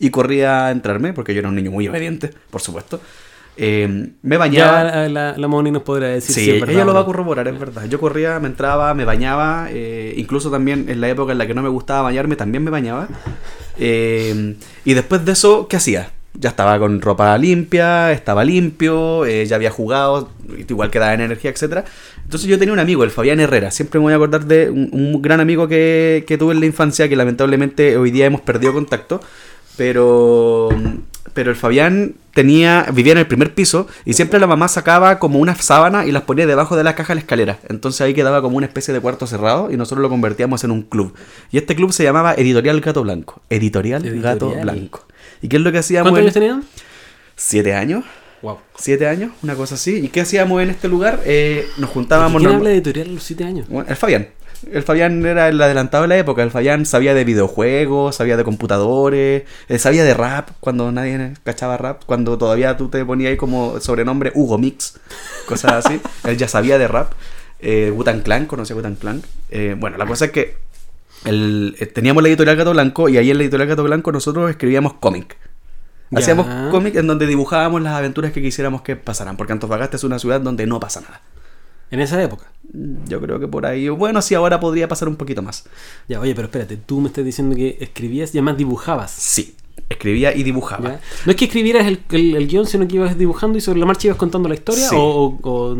y 0.00 0.08
corría 0.08 0.68
a 0.68 0.70
entrarme, 0.70 1.12
porque 1.12 1.34
yo 1.34 1.40
era 1.40 1.50
un 1.50 1.56
niño 1.56 1.70
muy 1.70 1.86
obediente, 1.88 2.30
por 2.48 2.62
supuesto. 2.62 3.02
Eh, 3.58 4.12
me 4.22 4.38
bañaba. 4.38 4.84
Ya 4.84 5.08
la, 5.10 5.36
la 5.36 5.48
Moni 5.48 5.70
nos 5.70 5.82
podrá 5.82 6.06
decir 6.08 6.34
Sí, 6.34 6.44
si 6.46 6.50
es 6.52 6.60
verdad 6.60 6.74
ella 6.74 6.84
lo 6.86 6.94
va 6.94 7.00
a 7.00 7.04
corroborar, 7.04 7.46
es 7.48 7.58
verdad. 7.58 7.84
Yo 7.84 8.00
corría, 8.00 8.40
me 8.40 8.48
entraba, 8.48 8.94
me 8.94 9.04
bañaba, 9.04 9.66
eh, 9.70 10.14
incluso 10.16 10.50
también 10.50 10.86
en 10.88 11.02
la 11.02 11.10
época 11.10 11.32
en 11.32 11.38
la 11.38 11.46
que 11.46 11.52
no 11.52 11.62
me 11.62 11.68
gustaba 11.68 12.00
bañarme, 12.00 12.34
también 12.36 12.64
me 12.64 12.70
bañaba. 12.70 13.08
Eh, 13.78 14.56
y 14.86 14.94
después 14.94 15.22
de 15.22 15.32
eso, 15.32 15.68
¿qué 15.68 15.76
hacía? 15.76 16.12
Ya 16.32 16.50
estaba 16.50 16.78
con 16.78 17.00
ropa 17.00 17.36
limpia, 17.36 18.12
estaba 18.12 18.44
limpio, 18.44 19.26
eh, 19.26 19.44
ya 19.44 19.56
había 19.56 19.70
jugado, 19.70 20.30
igual 20.68 20.90
quedaba 20.90 21.12
en 21.12 21.20
energía, 21.20 21.50
etcétera. 21.50 21.84
Entonces 22.28 22.46
yo 22.46 22.58
tenía 22.58 22.74
un 22.74 22.78
amigo, 22.78 23.04
el 23.04 23.10
Fabián 23.10 23.40
Herrera, 23.40 23.70
siempre 23.70 23.98
me 23.98 24.02
voy 24.02 24.12
a 24.12 24.16
acordar 24.16 24.44
de 24.44 24.68
un, 24.68 24.90
un 24.92 25.22
gran 25.22 25.40
amigo 25.40 25.66
que, 25.66 26.26
que 26.26 26.36
tuve 26.36 26.52
en 26.52 26.60
la 26.60 26.66
infancia, 26.66 27.08
que 27.08 27.16
lamentablemente 27.16 27.96
hoy 27.96 28.10
día 28.10 28.26
hemos 28.26 28.42
perdido 28.42 28.74
contacto, 28.74 29.22
pero, 29.78 30.68
pero 31.32 31.48
el 31.50 31.56
Fabián 31.56 32.16
tenía, 32.34 32.84
vivía 32.92 33.12
en 33.12 33.18
el 33.20 33.26
primer 33.26 33.54
piso 33.54 33.86
y 34.04 34.12
siempre 34.12 34.38
la 34.38 34.46
mamá 34.46 34.68
sacaba 34.68 35.18
como 35.18 35.38
una 35.38 35.54
sábana 35.54 36.04
y 36.04 36.12
las 36.12 36.24
ponía 36.24 36.46
debajo 36.46 36.76
de 36.76 36.84
la 36.84 36.94
caja 36.94 37.12
de 37.12 37.14
la 37.14 37.20
escalera. 37.22 37.60
Entonces 37.66 38.02
ahí 38.02 38.12
quedaba 38.12 38.42
como 38.42 38.58
una 38.58 38.66
especie 38.66 38.92
de 38.92 39.00
cuarto 39.00 39.26
cerrado 39.26 39.70
y 39.70 39.78
nosotros 39.78 40.02
lo 40.02 40.10
convertíamos 40.10 40.64
en 40.64 40.70
un 40.70 40.82
club. 40.82 41.14
Y 41.50 41.56
este 41.56 41.74
club 41.76 41.94
se 41.94 42.04
llamaba 42.04 42.34
Editorial 42.34 42.82
Gato 42.82 43.04
Blanco. 43.04 43.40
Editorial, 43.48 44.02
Gato 44.02 44.48
Editorial. 44.48 44.62
Blanco. 44.64 45.06
¿Y 45.40 45.48
qué 45.48 45.56
es 45.56 45.62
lo 45.62 45.72
que 45.72 45.78
hacíamos? 45.78 46.10
¿Cuántos 46.10 46.24
años 46.24 46.34
tenían? 46.34 46.64
Siete 47.36 47.72
años. 47.72 48.04
Wow. 48.42 48.58
Siete 48.76 49.06
años, 49.06 49.32
una 49.42 49.54
cosa 49.54 49.74
así. 49.74 49.96
¿Y 49.96 50.08
qué 50.08 50.20
hacíamos 50.20 50.62
en 50.62 50.70
este 50.70 50.88
lugar? 50.88 51.20
Eh, 51.24 51.66
nos 51.78 51.90
juntábamos... 51.90 52.40
¿Quién 52.40 52.54
habla 52.54 52.68
de 52.70 52.74
editorial 52.76 53.08
a 53.08 53.12
los 53.12 53.22
7 53.24 53.44
años? 53.44 53.66
bueno, 53.68 53.88
el 53.88 53.96
Fabián. 53.96 54.28
El 54.72 54.82
Fabián 54.82 55.24
era 55.24 55.48
el 55.48 55.60
adelantado 55.62 56.02
de 56.02 56.08
la 56.08 56.18
época. 56.18 56.42
El 56.42 56.50
Fabián 56.50 56.84
sabía 56.84 57.14
de 57.14 57.24
videojuegos, 57.24 58.16
sabía 58.16 58.36
de 58.36 58.42
computadores, 58.44 59.44
eh, 59.68 59.78
sabía 59.78 60.02
de 60.04 60.14
rap 60.14 60.50
cuando 60.60 60.90
nadie 60.90 61.34
cachaba 61.44 61.76
rap, 61.76 62.02
cuando 62.06 62.38
todavía 62.38 62.76
tú 62.76 62.88
te 62.88 63.04
ponías 63.04 63.30
ahí 63.30 63.36
como 63.36 63.78
sobrenombre 63.80 64.32
Hugo 64.34 64.58
Mix, 64.58 64.98
cosas 65.46 65.86
así. 65.86 66.00
Él 66.24 66.36
ya 66.36 66.48
sabía 66.48 66.76
de 66.78 66.88
rap. 66.88 67.12
Eh, 67.60 67.92
Wu-Tang 67.94 68.22
Clan, 68.22 68.46
conocía 68.46 68.74
Wu-Tang 68.76 68.96
Clan. 68.96 69.22
Eh, 69.50 69.76
bueno, 69.78 69.96
la 69.96 70.06
cosa 70.06 70.26
es 70.26 70.30
que 70.32 70.56
el- 71.24 71.76
eh, 71.78 71.86
teníamos 71.86 72.22
la 72.22 72.28
editorial 72.28 72.56
Gato 72.56 72.72
Blanco 72.72 73.08
y 73.08 73.16
ahí 73.16 73.30
en 73.30 73.38
la 73.38 73.44
editorial 73.44 73.68
Gato 73.68 73.84
Blanco 73.84 74.10
nosotros 74.12 74.50
escribíamos 74.50 74.94
cómic. 74.94 75.36
Ya. 76.10 76.18
Hacíamos 76.20 76.46
cómic 76.70 76.94
en 76.96 77.06
donde 77.06 77.26
dibujábamos 77.26 77.82
las 77.82 77.94
aventuras 77.94 78.32
que 78.32 78.40
quisiéramos 78.42 78.82
que 78.82 78.96
pasaran, 78.96 79.36
porque 79.36 79.52
Antofagasta 79.52 79.96
es 79.96 80.04
una 80.04 80.18
ciudad 80.18 80.40
donde 80.40 80.66
no 80.66 80.80
pasa 80.80 81.00
nada. 81.02 81.20
En 81.90 82.00
esa 82.00 82.22
época. 82.22 82.46
Yo 83.06 83.20
creo 83.20 83.40
que 83.40 83.48
por 83.48 83.64
ahí, 83.66 83.88
bueno, 83.88 84.20
sí, 84.20 84.34
ahora 84.34 84.60
podría 84.60 84.88
pasar 84.88 85.08
un 85.08 85.16
poquito 85.16 85.42
más. 85.42 85.64
Ya, 86.08 86.20
oye, 86.20 86.34
pero 86.34 86.46
espérate, 86.46 86.76
tú 86.76 87.00
me 87.00 87.08
estás 87.08 87.24
diciendo 87.24 87.56
que 87.56 87.78
escribías 87.80 88.34
y 88.34 88.38
además 88.38 88.58
dibujabas. 88.58 89.10
Sí, 89.10 89.54
escribía 89.88 90.34
y 90.34 90.42
dibujaba. 90.42 90.90
¿ya? 90.90 91.00
No 91.24 91.30
es 91.30 91.36
que 91.36 91.46
escribieras 91.46 91.86
el, 91.86 92.00
el- 92.10 92.36
el 92.36 92.46
guion, 92.46 92.66
sino 92.66 92.86
que 92.86 92.96
ibas 92.96 93.16
dibujando 93.16 93.56
y 93.56 93.60
sobre 93.62 93.80
la 93.80 93.86
marcha 93.86 94.08
ibas 94.08 94.18
contando 94.18 94.48
la 94.50 94.54
historia 94.54 94.86
Sí. 94.88 94.96
o, 94.98 95.76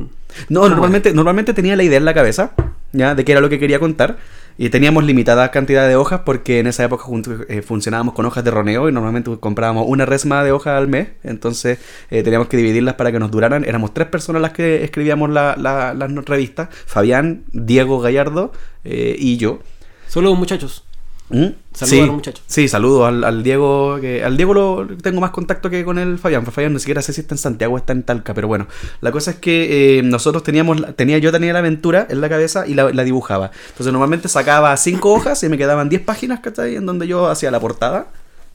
No, 0.48 0.60
¿Cómo 0.60 0.68
normalmente, 0.70 1.12
normalmente 1.12 1.52
tenía 1.54 1.76
la 1.76 1.82
idea 1.82 1.98
en 1.98 2.04
la 2.06 2.14
cabeza, 2.14 2.52
ya, 2.92 3.14
de 3.14 3.24
qué 3.24 3.32
era 3.32 3.40
lo 3.42 3.48
que 3.50 3.58
quería 3.58 3.78
contar. 3.78 4.18
Y 4.60 4.70
teníamos 4.70 5.04
limitada 5.04 5.52
cantidad 5.52 5.86
de 5.86 5.94
hojas 5.94 6.22
porque 6.26 6.58
en 6.58 6.66
esa 6.66 6.82
época 6.84 7.04
junto- 7.04 7.44
eh, 7.48 7.62
funcionábamos 7.62 8.12
con 8.14 8.26
hojas 8.26 8.42
de 8.42 8.50
roneo 8.50 8.88
y 8.88 8.92
normalmente 8.92 9.30
comprábamos 9.38 9.84
una 9.86 10.04
resma 10.04 10.42
de 10.42 10.50
hojas 10.50 10.76
al 10.76 10.88
mes. 10.88 11.10
Entonces 11.22 11.78
eh, 12.10 12.24
teníamos 12.24 12.48
que 12.48 12.56
dividirlas 12.56 12.94
para 12.94 13.12
que 13.12 13.20
nos 13.20 13.30
duraran. 13.30 13.64
Éramos 13.64 13.94
tres 13.94 14.08
personas 14.08 14.42
las 14.42 14.50
que 14.52 14.82
escribíamos 14.82 15.30
la- 15.30 15.54
la- 15.56 15.94
las 15.94 16.12
revistas. 16.24 16.70
Fabián, 16.86 17.44
Diego 17.52 18.00
Gallardo 18.00 18.50
eh, 18.82 19.14
y 19.16 19.36
yo. 19.36 19.60
Solo 20.08 20.34
muchachos. 20.34 20.84
¿Mm? 21.30 21.48
Saludos 21.72 21.90
sí, 21.90 22.00
a 22.00 22.06
los 22.06 22.14
muchachos. 22.14 22.44
Sí, 22.46 22.68
saludos 22.68 23.08
al, 23.08 23.24
al 23.24 23.42
Diego. 23.42 23.98
Que, 24.00 24.24
al 24.24 24.36
Diego 24.36 24.54
lo 24.54 24.86
tengo 24.96 25.20
más 25.20 25.30
contacto 25.30 25.68
que 25.68 25.84
con 25.84 25.98
el 25.98 26.18
Fabián. 26.18 26.44
Fabián 26.46 26.72
ni 26.72 26.78
siquiera 26.78 27.02
sé 27.02 27.12
si 27.12 27.20
está 27.20 27.34
en 27.34 27.38
Santiago 27.38 27.74
o 27.74 27.78
está 27.78 27.92
en 27.92 28.02
Talca, 28.02 28.34
pero 28.34 28.48
bueno. 28.48 28.66
La 29.00 29.12
cosa 29.12 29.32
es 29.32 29.36
que 29.36 29.98
eh, 29.98 30.02
nosotros 30.02 30.42
teníamos, 30.42 30.78
tenía, 30.96 31.18
yo 31.18 31.30
tenía 31.30 31.52
la 31.52 31.58
aventura 31.58 32.06
en 32.08 32.20
la 32.20 32.28
cabeza 32.28 32.66
y 32.66 32.74
la, 32.74 32.90
la 32.92 33.04
dibujaba. 33.04 33.50
Entonces 33.68 33.92
normalmente 33.92 34.28
sacaba 34.28 34.76
cinco 34.76 35.12
hojas 35.12 35.42
y 35.42 35.48
me 35.48 35.58
quedaban 35.58 35.88
10 35.88 36.02
páginas, 36.02 36.40
¿cachai? 36.40 36.76
En 36.76 36.86
donde 36.86 37.06
yo 37.06 37.28
hacía 37.28 37.50
la 37.50 37.60
portada, 37.60 38.08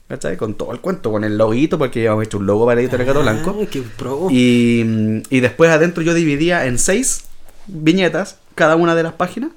¿cachai? 0.08 0.36
Con 0.36 0.54
todo 0.54 0.72
el 0.72 0.80
cuento, 0.80 1.12
con 1.12 1.24
el 1.24 1.38
loguito, 1.38 1.78
porque 1.78 2.00
habíamos 2.00 2.24
hecho 2.24 2.38
un 2.38 2.46
logo 2.46 2.66
para 2.66 2.80
Editorial 2.80 3.06
Gato 3.06 3.22
Blanco. 3.22 3.56
Ah, 3.62 3.66
qué 3.70 3.82
pro. 3.82 4.28
Y, 4.30 5.22
y 5.30 5.40
después 5.40 5.70
adentro 5.70 6.02
yo 6.02 6.12
dividía 6.12 6.66
en 6.66 6.78
seis 6.78 7.24
viñetas 7.66 8.38
cada 8.54 8.76
una 8.76 8.94
de 8.94 9.02
las 9.04 9.14
páginas 9.14 9.50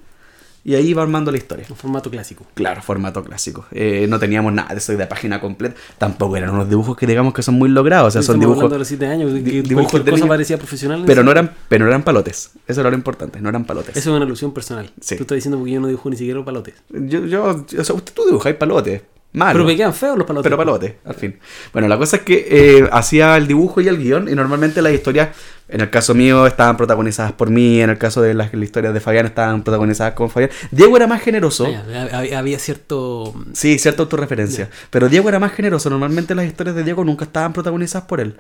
y 0.67 0.75
ahí 0.75 0.89
iba 0.89 1.01
armando 1.01 1.31
la 1.31 1.38
historia. 1.38 1.65
Un 1.69 1.77
formato 1.77 2.12
clásico. 2.12 2.45
Claro, 2.53 2.81
formato 2.81 3.24
clásico. 3.24 3.65
Eh, 3.71 4.05
no 4.09 4.19
teníamos 4.19 4.51
nada 4.51 4.67
de 4.74 4.79
eso 4.79 4.91
de 4.97 5.07
página 5.07 5.39
completa. 5.39 5.75
Tampoco 5.97 6.36
eran 6.36 6.50
unos 6.50 6.67
dibujos 6.67 6.97
que 6.97 7.07
digamos 7.07 7.33
que 7.33 7.41
son 7.41 7.55
muy 7.55 7.69
logrados. 7.69 8.09
O 8.09 8.12
sea, 8.12 8.21
son 8.21 8.38
dibujos. 8.41 8.69
de 8.69 8.77
los 8.77 8.88
7 8.89 9.07
años, 9.07 9.31
que 9.33 9.39
di- 9.39 9.62
dibujos 9.62 10.03
de 10.03 10.12
cosa 10.12 10.27
parecía 10.27 10.57
profesional. 10.57 11.03
Pero 11.07 11.24
no 11.24 11.31
eran, 11.31 11.53
pero 11.69 11.86
no 11.86 11.89
eran 11.91 12.03
palotes. 12.03 12.51
Eso 12.67 12.81
era 12.81 12.89
lo 12.89 12.97
importante, 12.97 13.39
no 13.39 13.47
eran 13.47 13.63
palotes. 13.63 13.95
Eso 13.95 14.09
es 14.12 14.15
una 14.17 14.25
alusión 14.25 14.51
personal. 14.53 14.91
Sí. 15.00 15.15
Tú 15.15 15.24
estás 15.24 15.36
diciendo 15.38 15.57
porque 15.57 15.71
yo 15.71 15.79
no 15.79 15.88
dibujo 15.88 16.09
ni 16.09 16.17
siquiera 16.17 16.36
los 16.36 16.45
palotes. 16.45 16.74
Yo, 16.89 17.25
yo, 17.25 17.45
o 17.45 17.83
sea, 17.86 17.95
usted 17.95 18.13
tú 18.13 18.25
dibujáis 18.25 18.57
palotes. 18.57 19.03
Malo. 19.38 19.53
Pero 19.53 19.65
me 19.65 19.75
quedan 19.75 19.94
feos 19.94 20.17
los 20.17 20.25
palotes. 20.25 20.44
Pero 20.44 20.58
palote, 20.58 20.98
al 21.06 21.13
fin. 21.13 21.39
Bueno, 21.72 21.88
la 21.88 21.98
cosa 21.98 22.17
es 22.17 22.24
que 22.24 22.48
eh, 22.50 22.89
hacía 22.91 23.38
el 23.38 23.48
dibujo 23.48 23.82
y 23.82 23.88
el 23.88 23.98
guion, 23.98 24.27
y 24.27 24.34
normalmente 24.34 24.82
las 24.82 24.94
historias, 24.94 25.29
en 25.70 25.82
el 25.82 25.89
caso 25.89 26.15
mío, 26.15 26.48
estaban 26.48 26.75
protagonizadas 26.75 27.34
por 27.34 27.50
mí, 27.50 27.79
en 27.79 27.91
el 27.91 27.98
caso 27.98 28.22
de 28.22 28.34
las, 28.34 28.51
las 28.51 28.63
historias 28.63 28.94
de 28.94 29.00
Fabián, 29.00 29.27
estaban 29.27 29.63
protagonizadas 29.63 30.13
con 30.13 30.29
Fabián. 30.29 30.50
Diego 30.72 30.98
era 30.98 31.06
más 31.06 31.22
generoso. 31.22 31.67
Ah, 31.67 32.08
había, 32.13 32.39
había 32.39 32.60
cierto. 32.60 33.34
Sí, 33.53 33.77
cierta 33.77 34.01
autorreferencia. 34.01 34.70
Pero 34.89 35.08
Diego 35.08 35.29
era 35.29 35.39
más 35.39 35.51
generoso. 35.51 35.89
Normalmente 35.89 36.34
las 36.34 36.46
historias 36.46 36.75
de 36.75 36.84
Diego 36.84 37.03
nunca 37.06 37.25
estaban 37.25 37.53
protagonizadas 37.53 38.08
por 38.08 38.20
él. 38.20 38.36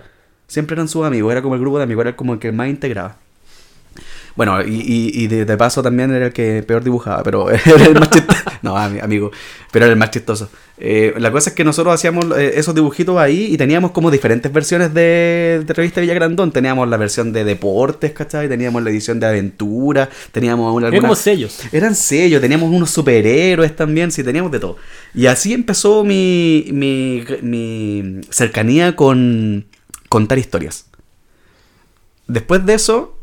Siempre 0.47 0.75
eran 0.75 0.87
sus 0.87 1.05
amigos, 1.05 1.31
era 1.31 1.41
como 1.41 1.55
el 1.55 1.61
grupo 1.61 1.77
de 1.77 1.83
amigos, 1.83 2.05
era 2.05 2.15
como 2.15 2.33
el 2.33 2.39
que 2.39 2.51
más 2.51 2.69
integraba. 2.69 3.17
Bueno, 4.37 4.61
y, 4.61 4.69
y- 4.75 5.23
y 5.23 5.27
de, 5.27 5.43
de 5.45 5.57
paso 5.57 5.81
también 5.83 6.11
era 6.11 6.27
el 6.27 6.31
que 6.33 6.63
peor 6.63 6.83
dibujaba, 6.83 7.23
pero 7.23 7.49
era 7.51 7.85
el 7.85 7.93
más 7.99 8.09
chistoso. 8.11 8.39
No, 8.63 8.75
ami- 8.75 9.01
amigo, 9.03 9.31
pero 9.71 9.85
era 9.85 9.93
el 9.93 9.99
más 9.99 10.09
chistoso. 10.11 10.49
Eh, 10.79 11.13
la 11.17 11.31
cosa 11.31 11.49
es 11.51 11.55
que 11.55 11.63
nosotros 11.63 11.93
hacíamos 11.93 12.25
eh, 12.37 12.53
esos 12.55 12.73
dibujitos 12.75 13.15
ahí 13.17 13.53
y 13.53 13.57
teníamos 13.57 13.91
como 13.91 14.09
diferentes 14.11 14.51
versiones 14.51 14.93
de, 14.93 15.63
de 15.65 15.73
revista 15.73 16.01
Villagrandón. 16.01 16.51
Teníamos 16.51 16.87
la 16.89 16.97
versión 16.97 17.31
de 17.33 17.43
deportes, 17.43 18.11
¿cachai? 18.13 18.47
Teníamos 18.49 18.81
la 18.83 18.89
edición 18.89 19.19
de 19.19 19.27
aventura, 19.27 20.09
teníamos 20.31 20.73
una... 20.73 20.87
Como 20.87 20.97
alguna- 21.01 21.15
sellos. 21.15 21.59
eran 21.71 21.93
sellos, 21.95 22.41
teníamos 22.41 22.71
unos 22.71 22.89
superhéroes 22.89 23.75
también, 23.75 24.11
sí, 24.11 24.23
teníamos 24.23 24.51
de 24.51 24.59
todo. 24.59 24.77
Y 25.13 25.27
así 25.27 25.53
empezó 25.53 26.03
mi, 26.03 26.65
mi, 26.71 27.23
mi 27.41 28.21
cercanía 28.29 28.95
con 28.95 29.65
contar 30.09 30.37
historias. 30.39 30.85
Después 32.27 32.65
de 32.65 32.73
eso 32.73 33.16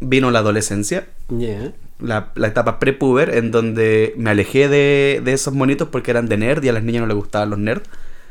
vino 0.00 0.30
la 0.30 0.40
adolescencia, 0.40 1.06
Ya. 1.28 1.72
la, 2.00 2.30
la 2.34 2.48
etapa 2.48 2.78
prepuber, 2.78 3.30
en 3.36 3.50
donde 3.50 4.14
me 4.16 4.30
alejé 4.30 4.68
de, 4.68 5.20
de 5.24 5.32
esos 5.32 5.54
monitos 5.54 5.88
porque 5.88 6.10
eran 6.10 6.28
de 6.28 6.36
nerd 6.36 6.62
y 6.64 6.68
a 6.68 6.72
las 6.72 6.82
niñas 6.82 7.02
no 7.02 7.06
les 7.08 7.16
gustaban 7.16 7.50
los 7.50 7.58
nerds. 7.58 7.88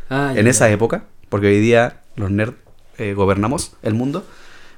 Ah, 0.09 0.33
en 0.35 0.47
esa 0.47 0.69
época, 0.69 1.03
porque 1.29 1.47
hoy 1.47 1.59
día 1.59 2.01
los 2.15 2.31
nerds 2.31 2.55
eh, 2.97 3.13
gobernamos 3.13 3.73
el 3.83 3.93
mundo. 3.93 4.25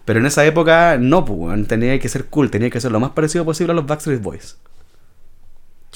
Pero 0.05 0.19
en 0.19 0.25
esa 0.25 0.43
época 0.45 0.97
no, 0.99 1.23
pues, 1.23 1.67
tenía 1.67 1.99
que 1.99 2.09
ser 2.09 2.25
cool, 2.25 2.49
tenía 2.49 2.71
que 2.71 2.81
ser 2.81 2.91
lo 2.91 2.99
más 2.99 3.11
parecido 3.11 3.45
posible 3.45 3.73
a 3.73 3.75
los 3.75 3.85
Backstreet 3.85 4.21
Boys. 4.21 4.57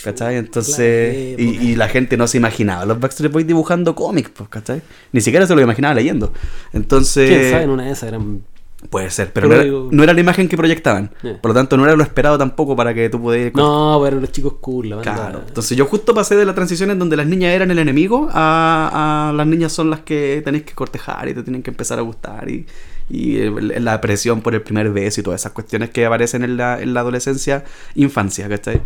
¿Cachai? 0.03 0.37
Entonces, 0.37 1.39
y, 1.39 1.43
y 1.69 1.75
la 1.75 1.87
gente 1.87 2.17
no 2.17 2.27
se 2.27 2.37
imaginaba 2.37 2.83
los 2.85 2.99
Backstreet 2.99 3.31
Boys 3.31 3.45
dibujando 3.47 3.95
cómics, 3.95 4.29
pues, 4.35 4.49
¿cachai? 4.49 4.81
Ni 5.11 5.21
siquiera 5.21 5.45
se 5.47 5.55
lo 5.55 5.61
imaginaba 5.61 5.93
leyendo. 5.93 6.33
Entonces, 6.73 7.29
¿Quién 7.29 7.51
sabe? 7.51 7.63
En 7.63 7.69
una 7.69 7.85
de 7.85 7.91
esas 7.91 8.09
eran. 8.09 8.41
Puede 8.89 9.09
ser, 9.09 9.31
pero, 9.33 9.47
Pero 9.49 9.49
no, 9.49 9.55
era, 9.55 9.63
digo- 9.63 9.89
no 9.91 10.03
era 10.03 10.13
la 10.13 10.19
imagen 10.19 10.47
que 10.47 10.57
proyectaban. 10.57 11.11
Yeah. 11.21 11.41
Por 11.41 11.51
lo 11.51 11.55
tanto, 11.55 11.77
no 11.77 11.85
era 11.85 11.95
lo 11.95 12.03
esperado 12.03 12.37
tampoco 12.37 12.75
para 12.75 12.93
que 12.93 13.09
tú 13.09 13.21
pudieras... 13.21 13.53
No, 13.55 13.99
pero 14.03 14.19
los 14.19 14.31
chicos 14.31 14.53
cool, 14.61 14.89
la 14.89 14.95
banda. 14.97 15.13
Claro. 15.15 15.41
Entonces 15.47 15.77
yo 15.77 15.85
justo 15.85 16.13
pasé 16.13 16.35
de 16.35 16.45
la 16.45 16.53
transición 16.55 16.91
en 16.91 16.99
donde 16.99 17.15
las 17.17 17.25
niñas 17.27 17.53
eran 17.53 17.71
el 17.71 17.79
enemigo 17.79 18.29
a, 18.31 19.29
a 19.29 19.33
las 19.33 19.47
niñas 19.47 19.71
son 19.71 19.89
las 19.89 20.01
que 20.01 20.41
tenéis 20.43 20.63
que 20.63 20.73
cortejar 20.73 21.27
y 21.29 21.33
te 21.33 21.43
tienen 21.43 21.63
que 21.63 21.71
empezar 21.71 21.97
a 21.99 22.01
gustar 22.01 22.49
y, 22.49 22.65
y 23.13 23.37
la 23.79 24.01
presión 24.01 24.41
por 24.41 24.55
el 24.55 24.63
primer 24.63 24.89
beso 24.89 25.21
y 25.21 25.23
todas 25.23 25.41
esas 25.41 25.51
cuestiones 25.51 25.91
que 25.91 26.03
aparecen 26.03 26.43
en 26.43 26.57
la, 26.57 26.81
en 26.81 26.95
la 26.95 27.01
adolescencia, 27.01 27.63
infancia, 27.93 28.49
¿cachai? 28.49 28.81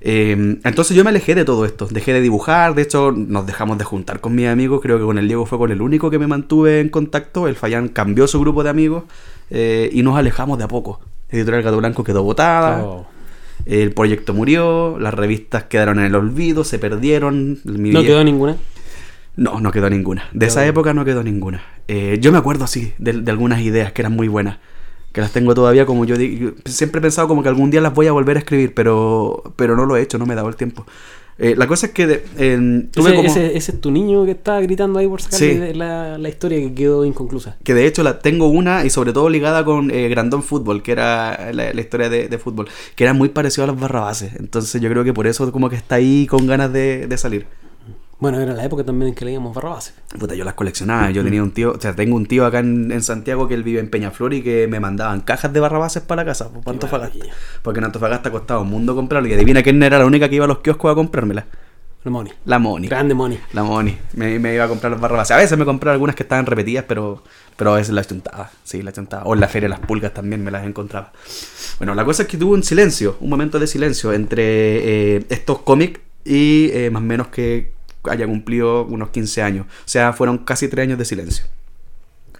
Eh, 0.00 0.56
entonces 0.64 0.96
yo 0.96 1.04
me 1.04 1.10
alejé 1.10 1.34
de 1.34 1.44
todo 1.44 1.66
esto, 1.66 1.86
dejé 1.90 2.14
de 2.14 2.22
dibujar, 2.22 2.74
de 2.74 2.82
hecho 2.82 3.12
nos 3.12 3.46
dejamos 3.46 3.76
de 3.76 3.84
juntar 3.84 4.20
con 4.20 4.34
mis 4.34 4.48
amigos, 4.48 4.80
creo 4.80 4.98
que 4.98 5.04
con 5.04 5.18
el 5.18 5.26
Diego 5.28 5.44
fue 5.44 5.58
con 5.58 5.70
el 5.70 5.82
único 5.82 6.08
que 6.08 6.18
me 6.18 6.26
mantuve 6.26 6.80
en 6.80 6.88
contacto, 6.88 7.48
el 7.48 7.54
Fayán 7.54 7.88
cambió 7.88 8.26
su 8.26 8.40
grupo 8.40 8.64
de 8.64 8.70
amigos 8.70 9.04
eh, 9.50 9.90
y 9.92 10.02
nos 10.02 10.16
alejamos 10.16 10.56
de 10.56 10.64
a 10.64 10.68
poco. 10.68 11.00
Editorial 11.28 11.62
Gato 11.62 11.76
Blanco 11.76 12.02
quedó 12.02 12.22
botada. 12.22 12.82
Oh. 12.82 13.06
El 13.66 13.92
proyecto 13.92 14.32
murió, 14.32 14.96
las 14.98 15.12
revistas 15.12 15.64
quedaron 15.64 15.98
en 15.98 16.06
el 16.06 16.14
olvido, 16.14 16.64
se 16.64 16.78
perdieron. 16.78 17.58
mi 17.64 17.90
No 17.90 18.02
quedó 18.02 18.24
ninguna. 18.24 18.56
No, 19.36 19.60
no 19.60 19.70
quedó 19.70 19.90
ninguna. 19.90 20.24
De 20.32 20.46
esa 20.46 20.66
época 20.66 20.94
no 20.94 21.04
quedó 21.04 21.22
ninguna. 21.22 21.62
Eh, 21.88 22.18
yo 22.20 22.32
me 22.32 22.38
acuerdo 22.38 22.64
así 22.64 22.94
de, 22.98 23.12
de 23.12 23.30
algunas 23.30 23.60
ideas 23.60 23.92
que 23.92 24.02
eran 24.02 24.12
muy 24.12 24.28
buenas. 24.28 24.58
Que 25.12 25.20
las 25.20 25.30
tengo 25.32 25.54
todavía 25.54 25.86
como 25.86 26.04
yo, 26.04 26.16
siempre 26.66 26.98
he 26.98 27.02
pensado 27.02 27.26
como 27.28 27.42
que 27.42 27.48
algún 27.48 27.70
día 27.70 27.80
las 27.80 27.94
voy 27.94 28.06
a 28.06 28.12
volver 28.12 28.36
a 28.36 28.40
escribir, 28.40 28.74
pero, 28.74 29.42
pero 29.56 29.74
no 29.76 29.86
lo 29.86 29.96
he 29.96 30.02
hecho, 30.02 30.18
no 30.18 30.26
me 30.26 30.32
he 30.34 30.36
dado 30.36 30.48
el 30.48 30.56
tiempo. 30.56 30.86
Eh, 31.38 31.54
la 31.54 31.66
cosa 31.66 31.86
es 31.86 31.92
que 31.92 32.06
de- 32.06 32.24
en- 32.38 32.90
tuve 32.90 33.08
Ese, 33.10 33.16
como... 33.16 33.28
ese- 33.28 33.56
ese 33.58 33.72
es 33.72 33.80
tu 33.80 33.90
niño 33.90 34.24
que 34.24 34.30
está 34.30 34.58
gritando 34.60 34.98
ahí 34.98 35.06
por 35.06 35.20
sacarle 35.20 35.72
Sí. 35.72 35.78
la, 35.78 36.16
la 36.16 36.28
historia 36.30 36.58
que 36.58 36.72
quedó 36.72 37.04
inconclusa. 37.04 37.56
Que 37.62 37.74
de 37.74 37.86
hecho 37.86 38.02
la 38.02 38.20
tengo 38.20 38.48
una 38.48 38.86
y 38.86 38.90
sobre 38.90 39.12
todo 39.12 39.28
ligada 39.28 39.62
con 39.64 39.90
eh, 39.90 40.08
Grandón 40.08 40.42
Fútbol, 40.42 40.82
que 40.82 40.92
era 40.92 41.50
la, 41.52 41.74
la 41.74 41.80
historia 41.80 42.08
de, 42.08 42.28
de 42.28 42.38
fútbol, 42.38 42.68
que 42.94 43.04
era 43.04 43.12
muy 43.12 43.28
parecido 43.28 43.64
a 43.64 43.66
los 43.66 43.78
barrabases. 43.78 44.32
Entonces 44.38 44.80
yo 44.80 44.88
creo 44.88 45.04
que 45.04 45.12
por 45.12 45.26
eso 45.26 45.50
como 45.52 45.68
que 45.68 45.76
está 45.76 45.96
ahí 45.96 46.26
con 46.26 46.46
ganas 46.46 46.72
de, 46.72 47.06
de 47.06 47.18
salir. 47.18 47.46
Bueno, 48.18 48.40
era 48.40 48.54
la 48.54 48.64
época 48.64 48.82
también 48.82 49.10
en 49.10 49.14
que 49.14 49.26
leíamos 49.26 49.54
Barrabás. 49.54 49.92
Puta, 50.18 50.34
yo 50.34 50.44
las 50.44 50.54
coleccionaba. 50.54 51.10
Yo 51.10 51.22
tenía 51.22 51.42
un 51.42 51.50
tío, 51.50 51.72
o 51.72 51.80
sea, 51.80 51.94
tengo 51.94 52.16
un 52.16 52.24
tío 52.24 52.46
acá 52.46 52.60
en, 52.60 52.90
en 52.90 53.02
Santiago 53.02 53.46
que 53.46 53.54
él 53.54 53.62
vive 53.62 53.78
en 53.78 53.90
Peñaflor 53.90 54.32
y 54.32 54.42
que 54.42 54.66
me 54.68 54.80
mandaban 54.80 55.20
cajas 55.20 55.52
de 55.52 55.60
barrabases 55.60 56.02
para 56.02 56.22
la 56.22 56.26
casa, 56.26 56.50
para 56.50 56.72
Antofagasta. 56.72 57.26
Porque 57.62 57.78
en 57.78 57.84
Antofagasta 57.84 58.30
costaba 58.30 58.60
un 58.60 58.70
mundo 58.70 58.94
comprarlo. 58.94 59.28
Y 59.28 59.34
adivina 59.34 59.62
quién 59.62 59.82
era 59.82 59.98
la 59.98 60.06
única 60.06 60.30
que 60.30 60.36
iba 60.36 60.46
a 60.46 60.48
los 60.48 60.60
kioscos 60.60 60.92
a 60.92 60.94
comprármela. 60.94 61.46
La 62.04 62.10
Moni. 62.10 62.30
La 62.44 62.58
Moni. 62.58 62.88
Grande 62.88 63.14
Moni. 63.14 63.38
La 63.52 63.64
Moni. 63.64 63.98
Me, 64.14 64.38
me 64.38 64.54
iba 64.54 64.64
a 64.64 64.68
comprar 64.68 64.92
los 64.92 65.00
barrabases. 65.00 65.32
A 65.32 65.38
veces 65.38 65.58
me 65.58 65.64
compraba 65.64 65.92
algunas 65.92 66.14
que 66.14 66.22
estaban 66.22 66.46
repetidas, 66.46 66.84
pero, 66.86 67.22
pero 67.56 67.74
a 67.74 67.76
veces 67.76 67.92
las 67.92 68.06
chuntaba. 68.06 68.48
Sí, 68.64 68.80
las 68.80 68.94
chuntaba. 68.94 69.24
O 69.24 69.34
en 69.34 69.40
la 69.40 69.48
feria 69.48 69.68
de 69.68 69.70
las 69.70 69.80
pulgas 69.80 70.14
también 70.14 70.42
me 70.42 70.50
las 70.50 70.64
encontraba. 70.64 71.12
Bueno, 71.78 71.94
la 71.94 72.04
cosa 72.04 72.22
es 72.22 72.28
que 72.28 72.38
tuvo 72.38 72.54
un 72.54 72.62
silencio, 72.62 73.16
un 73.20 73.28
momento 73.28 73.58
de 73.58 73.66
silencio 73.66 74.12
entre 74.12 75.16
eh, 75.16 75.26
estos 75.28 75.58
cómics 75.62 76.00
y 76.24 76.70
eh, 76.72 76.90
más 76.90 77.02
o 77.02 77.06
menos 77.06 77.26
que 77.26 77.75
haya 78.10 78.26
cumplido 78.26 78.84
unos 78.84 79.10
15 79.10 79.42
años. 79.42 79.66
O 79.66 79.88
sea, 79.88 80.12
fueron 80.12 80.38
casi 80.38 80.68
3 80.68 80.84
años 80.88 80.98
de 80.98 81.04
silencio. 81.04 81.44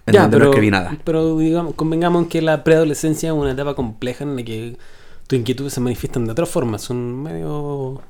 En 0.05 0.13
Ya, 0.13 0.21
donde 0.21 0.37
pero, 0.37 0.45
no 0.45 0.51
escribí 0.51 0.71
nada. 0.71 0.97
pero 1.03 1.37
digamos, 1.37 1.75
convengamos 1.75 2.23
en 2.23 2.29
que 2.29 2.41
la 2.41 2.63
preadolescencia 2.63 3.29
es 3.29 3.35
una 3.35 3.51
etapa 3.51 3.75
compleja 3.75 4.23
en 4.23 4.35
la 4.37 4.43
que 4.43 4.77
tus 5.27 5.37
inquietudes 5.39 5.73
se 5.73 5.81
manifiestan 5.81 6.25
de 6.25 6.31
otra 6.31 6.45
forma. 6.45 6.79
Son 6.79 7.21
medio. 7.23 8.01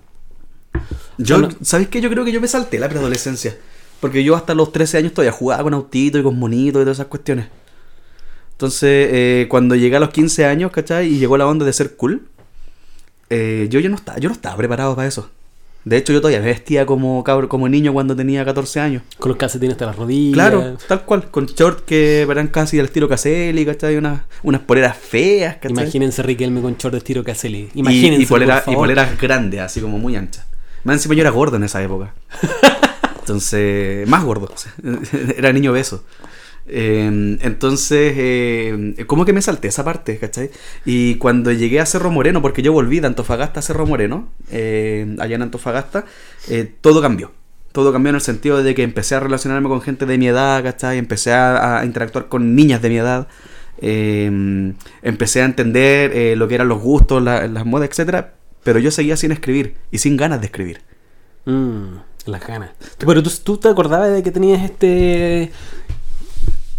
Yo, 1.17 1.39
Bueno. 1.39 1.55
¿Sabéis 1.61 1.89
qué? 1.89 2.01
Yo 2.01 2.09
creo 2.09 2.23
que 2.23 2.31
yo 2.31 2.39
me 2.41 2.47
salté 2.47 2.77
la 2.79 2.87
preadolescencia. 2.89 3.57
Porque 3.99 4.23
yo 4.23 4.35
hasta 4.35 4.53
los 4.53 4.71
13 4.71 4.99
años 4.99 5.13
todavía 5.13 5.31
jugaba 5.31 5.63
con 5.63 5.73
autitos 5.73 6.21
y 6.21 6.23
con 6.23 6.37
monitos 6.37 6.81
y 6.81 6.83
todas 6.85 6.97
esas 6.97 7.07
cuestiones. 7.07 7.47
Entonces, 8.51 9.09
eh, 9.11 9.47
cuando 9.49 9.75
llegué 9.75 9.95
a 9.95 9.99
los 9.99 10.09
15 10.09 10.45
años, 10.45 10.71
¿cachai? 10.71 11.07
Y 11.07 11.17
llegó 11.19 11.37
la 11.37 11.47
onda 11.47 11.65
de 11.65 11.73
ser 11.73 11.95
cool, 11.95 12.27
eh, 13.29 13.67
yo 13.71 13.79
ya 13.79 13.89
no 13.89 13.95
estaba, 13.95 14.19
yo 14.19 14.29
no 14.29 14.33
estaba 14.33 14.55
preparado 14.55 14.95
para 14.95 15.07
eso. 15.07 15.29
De 15.87 15.95
hecho, 15.97 16.11
yo 16.11 16.19
todavía 16.19 16.39
me 16.41 16.47
vestía 16.47 16.85
como 16.85 17.23
cabro, 17.23 17.47
como 17.47 17.69
niño 17.69 17.93
cuando 17.93 18.15
tenía 18.15 18.43
14 18.43 18.79
años. 18.81 19.03
Con 19.19 19.29
los 19.29 19.37
calcetines 19.37 19.73
hasta 19.75 19.85
las 19.85 19.95
rodillas. 19.95 20.33
Claro, 20.33 20.77
tal 20.87 21.03
cual, 21.05 21.31
con 21.31 21.45
shorts 21.45 21.83
que 21.83 22.23
eran 22.23 22.47
casi 22.47 22.75
del 22.77 22.87
estilo 22.87 23.07
Caselli, 23.07 23.65
¿cachai? 23.65 23.95
Unas, 23.95 24.21
unas 24.43 24.61
poleras 24.61 24.97
feas, 24.97 25.55
¿cachai? 25.55 25.71
Imagínense 25.71 26.21
Riquelme 26.23 26.61
con 26.61 26.75
short 26.75 26.91
de 26.91 26.97
estilo 26.97 27.23
Caselli. 27.23 27.69
Imagínense. 27.73 28.23
y, 28.23 28.25
polera- 28.25 28.63
y 28.67 28.75
poleras 28.75 29.17
grandes, 29.19 29.61
así 29.61 29.79
como 29.79 29.97
muy 29.97 30.15
anchas. 30.17 30.45
Más 30.83 30.97
encima 30.97 31.15
yo 31.15 31.21
era 31.21 31.29
gordo 31.31 31.55
en 31.55 31.63
esa 31.63 31.81
época. 31.81 32.13
Entonces, 33.19 34.07
más 34.07 34.23
gordo. 34.23 34.49
era 35.37 35.51
niño 35.51 35.71
beso. 35.71 36.03
Eh, 36.69 37.37
entonces, 37.41 38.13
eh, 38.17 38.95
como 39.07 39.25
que 39.25 39.33
me 39.33 39.41
salté 39.41 39.69
esa 39.69 39.83
parte, 39.85 40.17
¿cachai? 40.17 40.51
Y 40.85 41.15
cuando 41.15 41.51
llegué 41.51 41.79
a 41.79 41.85
Cerro 41.85 42.11
Moreno, 42.11 42.41
porque 42.41 42.61
yo 42.61 42.73
volví 42.73 42.99
de 42.99 43.07
Antofagasta 43.07 43.59
a 43.59 43.63
Cerro 43.63 43.85
Moreno, 43.85 44.29
eh, 44.51 45.15
allá 45.19 45.35
en 45.35 45.41
Antofagasta, 45.43 46.05
eh, 46.49 46.71
todo 46.81 47.01
cambió. 47.01 47.31
Todo 47.71 47.93
cambió 47.93 48.09
en 48.09 48.15
el 48.15 48.21
sentido 48.21 48.63
de 48.63 48.73
que 48.75 48.83
empecé 48.83 49.15
a 49.15 49.19
relacionarme 49.19 49.69
con 49.69 49.81
gente 49.81 50.05
de 50.05 50.17
mi 50.17 50.27
edad, 50.27 50.63
¿cachai? 50.63 50.97
Empecé 50.97 51.31
a, 51.33 51.81
interactuar 51.85 52.27
con 52.27 52.55
niñas 52.55 52.81
de 52.81 52.89
mi 52.89 52.97
edad. 52.97 53.27
empecé 53.79 55.41
a 55.41 55.45
entender 55.45 56.11
eh, 56.13 56.35
lo 56.35 56.47
que 56.47 56.55
eran 56.55 56.67
los 56.67 56.81
gustos, 56.81 57.21
la- 57.21 57.47
las 57.47 57.65
modas, 57.65 57.89
etcétera, 57.89 58.33
pero 58.63 58.79
yo 58.79 58.91
seguía 58.91 59.15
sin 59.15 59.31
escribir 59.31 59.75
y 59.91 59.99
sin 59.99 60.17
ganas 60.17 60.39
de 60.41 60.47
escribir. 60.47 60.81
Mm, 61.45 61.97
las 62.25 62.45
ganas. 62.45 62.71
Pero 62.97 63.23
tú, 63.23 63.31
tú 63.43 63.57
te 63.57 63.69
acordabas 63.69 64.11
de 64.11 64.23
que 64.23 64.31
tenías 64.31 64.63
este. 64.63 65.51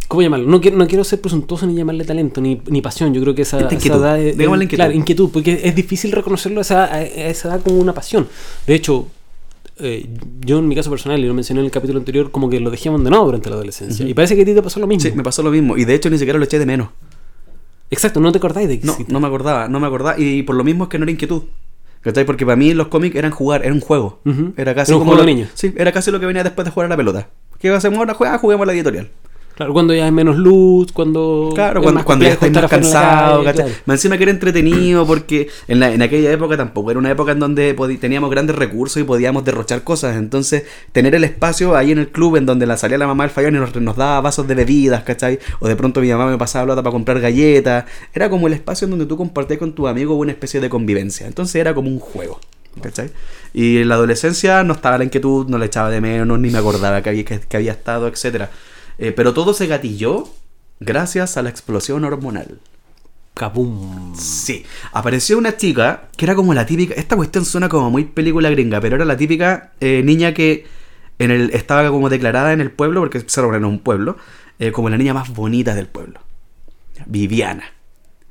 ¿Cómo 0.09 0.23
llamarlo? 0.23 0.47
No 0.49 0.61
quiero, 0.61 0.77
no 0.79 0.87
quiero 0.87 1.05
ser 1.05 1.21
presuntuoso 1.21 1.67
ni 1.67 1.75
llamarle 1.75 2.05
talento, 2.05 2.41
ni, 2.41 2.61
ni 2.69 2.81
pasión. 2.81 3.12
Yo 3.12 3.21
creo 3.21 3.35
que 3.35 3.43
esa, 3.43 3.59
Esta 3.59 3.67
esa 3.69 3.75
inquietud. 3.77 3.99
edad 4.05 4.19
inquietud. 4.19 4.77
Claro, 4.77 4.93
inquietud, 4.93 5.31
porque 5.31 5.61
es 5.62 5.75
difícil 5.75 6.12
reconocerlo 6.12 6.61
a 6.61 6.62
esa, 6.62 6.85
a 6.85 7.03
esa 7.05 7.49
edad 7.49 7.61
como 7.62 7.79
una 7.79 7.93
pasión. 7.93 8.27
De 8.67 8.75
hecho, 8.75 9.07
eh, 9.81 10.07
yo 10.41 10.59
en 10.61 10.67
mi 10.69 10.75
caso 10.75 10.88
personal, 10.88 11.21
y 11.21 11.27
lo 11.27 11.35
mencioné 11.35 11.61
en 11.61 11.67
el 11.67 11.71
capítulo 11.73 11.99
anterior, 11.99 12.31
como 12.31 12.49
que 12.49 12.59
lo 12.59 12.71
dejé 12.71 12.88
abandonado 12.88 13.27
durante 13.27 13.50
la 13.50 13.57
adolescencia. 13.57 14.09
Y 14.09 14.15
parece 14.15 14.35
que 14.35 14.43
a 14.43 14.45
ti 14.47 14.55
te 14.55 14.62
pasó 14.62 14.81
lo 14.81 14.87
mismo. 14.87 15.03
Sí, 15.11 15.15
me 15.15 15.23
pasó 15.23 15.43
lo 15.43 15.50
mismo. 15.50 15.77
Y 15.77 15.85
de 15.85 15.95
hecho 15.95 16.09
ni 16.09 16.17
siquiera 16.17 16.38
lo 16.38 16.45
eché 16.47 16.59
de 16.59 16.65
menos. 16.67 16.88
Exacto, 17.91 18.19
no 18.21 18.33
te 18.33 18.38
acordáis 18.38 18.69
de 18.69 18.81
que 18.81 18.87
No, 18.87 18.93
existe. 18.93 19.12
no 19.12 19.21
me 19.21 19.27
acordaba, 19.27 19.69
no 19.69 19.79
me 19.81 19.87
acordaba. 19.87 20.19
Y 20.19 20.43
por 20.43 20.57
lo 20.57 20.65
mismo 20.65 20.85
es 20.85 20.91
que 20.91 20.99
no 20.99 21.05
era 21.05 21.12
inquietud. 21.12 21.43
¿Cachai? 22.00 22.25
Porque 22.25 22.47
para 22.47 22.57
mí 22.57 22.73
los 22.75 22.88
cómics 22.88 23.15
eran 23.17 23.31
jugar, 23.33 23.62
era 23.65 23.75
un 23.75 23.81
juego. 23.81 24.21
Era 24.57 24.75
casi 24.75 24.93
Era 24.93 24.97
un 24.97 25.00
como 25.03 25.12
juego 25.12 25.17
lo- 25.17 25.27
de 25.27 25.35
niños. 25.35 25.50
Sí, 25.55 25.75
era 25.77 25.93
casi 25.93 26.11
lo 26.11 26.19
que 26.21 26.27
venía 26.27 26.45
después 26.45 26.65
de 26.65 26.71
jugar 26.71 26.87
a 26.87 26.88
la 26.91 26.97
pelota. 26.97 27.29
¿Qué 27.59 27.69
hacemos 27.71 27.99
ahora? 27.99 28.15
Juega, 28.15 28.38
juguemos 28.38 28.65
a 28.65 28.67
la 28.67 28.73
editorial. 28.73 29.11
Claro, 29.59 29.73
cuando 29.73 29.93
ya 29.93 30.05
hay 30.05 30.12
menos 30.12 30.37
luz, 30.37 30.93
cuando. 30.93 31.50
Claro, 31.53 31.83
cuando, 31.83 32.25
ya 32.25 32.31
estáis 32.35 32.53
más 32.53 32.71
cansados, 32.71 33.45
calle, 33.45 33.45
¿cachai? 33.45 33.65
claro. 33.67 33.83
Más 33.87 33.95
encima 33.97 34.17
que 34.17 34.23
era 34.23 34.31
entretenido 34.31 35.05
porque 35.05 35.49
en, 35.67 35.81
la- 35.81 35.93
en 35.93 36.00
aquella 36.00 36.31
época 36.31 36.57
tampoco 36.57 36.93
era 36.93 37.00
una 37.00 37.11
época 37.11 37.33
en 37.33 37.41
donde 37.41 37.75
teníamos 38.00 38.31
grandes 38.31 38.55
recursos 38.55 39.03
y 39.03 39.05
podíamos 39.05 39.45
derrochar 39.45 39.83
cosas. 39.83 40.17
Entonces, 40.17 40.62
tener 40.93 41.17
el 41.17 41.25
espacio 41.25 41.75
ahí 41.75 41.91
en 41.91 41.99
el 41.99 42.09
club 42.11 42.37
en 42.37 42.47
donde 42.47 42.67
la 42.67 42.77
salía 42.77 42.99
la 42.99 43.09
mamá 43.09 43.25
del 43.25 43.33
fallón 43.33 43.57
y 43.57 43.59
nos, 43.59 43.75
nos 43.75 43.97
daba 43.97 44.21
vasos 44.21 44.47
de 44.47 44.55
bebidas, 44.55 45.03
¿cachai? 45.03 45.41
O 45.59 45.67
de 45.67 45.75
pronto 45.75 46.00
mi 46.00 46.09
mamá 46.09 46.27
me 46.31 46.38
pasaba 46.38 46.67
plata 46.67 46.83
para 46.85 46.93
comprar 46.93 47.19
galletas. 47.19 47.85
Era 48.15 48.31
como 48.31 48.47
el 48.47 48.53
espacio 48.53 48.85
en 48.85 48.91
donde 48.91 49.07
tú 49.07 49.17
compartías 49.17 49.59
con 49.59 49.73
tu 49.73 49.88
amigo 49.88 50.15
una 50.15 50.31
especie 50.31 50.61
de 50.61 50.69
convivencia. 50.69 51.27
Entonces 51.27 51.57
era 51.57 51.75
como 51.75 51.88
un 51.91 51.99
juego. 51.99 52.38
¿Cachai? 52.81 53.11
Y 53.53 53.79
en 53.79 53.88
la 53.88 53.97
adolescencia 53.97 54.62
no 54.62 54.75
estaba 54.75 54.99
la 54.99 55.05
inquietud, 55.05 55.49
no 55.49 55.59
le 55.59 55.67
echaba 55.67 55.91
de 55.91 56.00
menos, 56.00 56.38
ni 56.38 56.49
me 56.50 56.59
acordaba 56.59 57.03
que 57.03 57.09
había, 57.09 57.25
que, 57.25 57.41
que 57.41 57.57
había 57.57 57.73
estado, 57.73 58.07
etcétera 58.07 58.50
Eh, 58.99 59.12
pero 59.12 59.33
todo 59.33 59.55
se 59.55 59.67
gatilló 59.67 60.28
gracias 60.81 61.37
a 61.37 61.43
la 61.43 61.50
explosión 61.50 62.05
hormonal. 62.05 62.59
Kabum. 63.35 64.17
Sí, 64.17 64.64
apareció 64.93 65.38
una 65.38 65.57
chica 65.57 66.09
que 66.17 66.25
era 66.25 66.35
como 66.35 66.55
la 66.55 66.67
típica. 66.67 66.95
Esta 66.95 67.14
cuestión 67.14 67.45
suena 67.45 67.69
como 67.69 67.90
muy 67.90 68.05
película 68.05 68.50
gringa, 68.50 68.81
pero 68.81 68.97
era 68.97 69.05
la 69.05 69.17
típica 69.17 69.73
eh, 69.81 70.02
niña 70.05 70.35
que 70.35 70.67
en 71.21 71.31
el, 71.31 71.50
estaba 71.50 71.88
como 71.90 72.09
declarada 72.09 72.52
en 72.52 72.61
el 72.61 72.71
pueblo, 72.73 73.00
porque 73.00 73.21
Cerro 73.26 73.49
Moreno 73.49 73.69
es 73.69 73.73
un 73.75 73.78
pueblo, 73.81 74.17
eh, 74.59 74.73
como 74.73 74.90
la 74.90 74.97
niña 74.97 75.14
más 75.14 75.28
bonita 75.33 75.75
del 75.76 75.87
pueblo. 75.87 76.21
Viviana. 77.07 77.64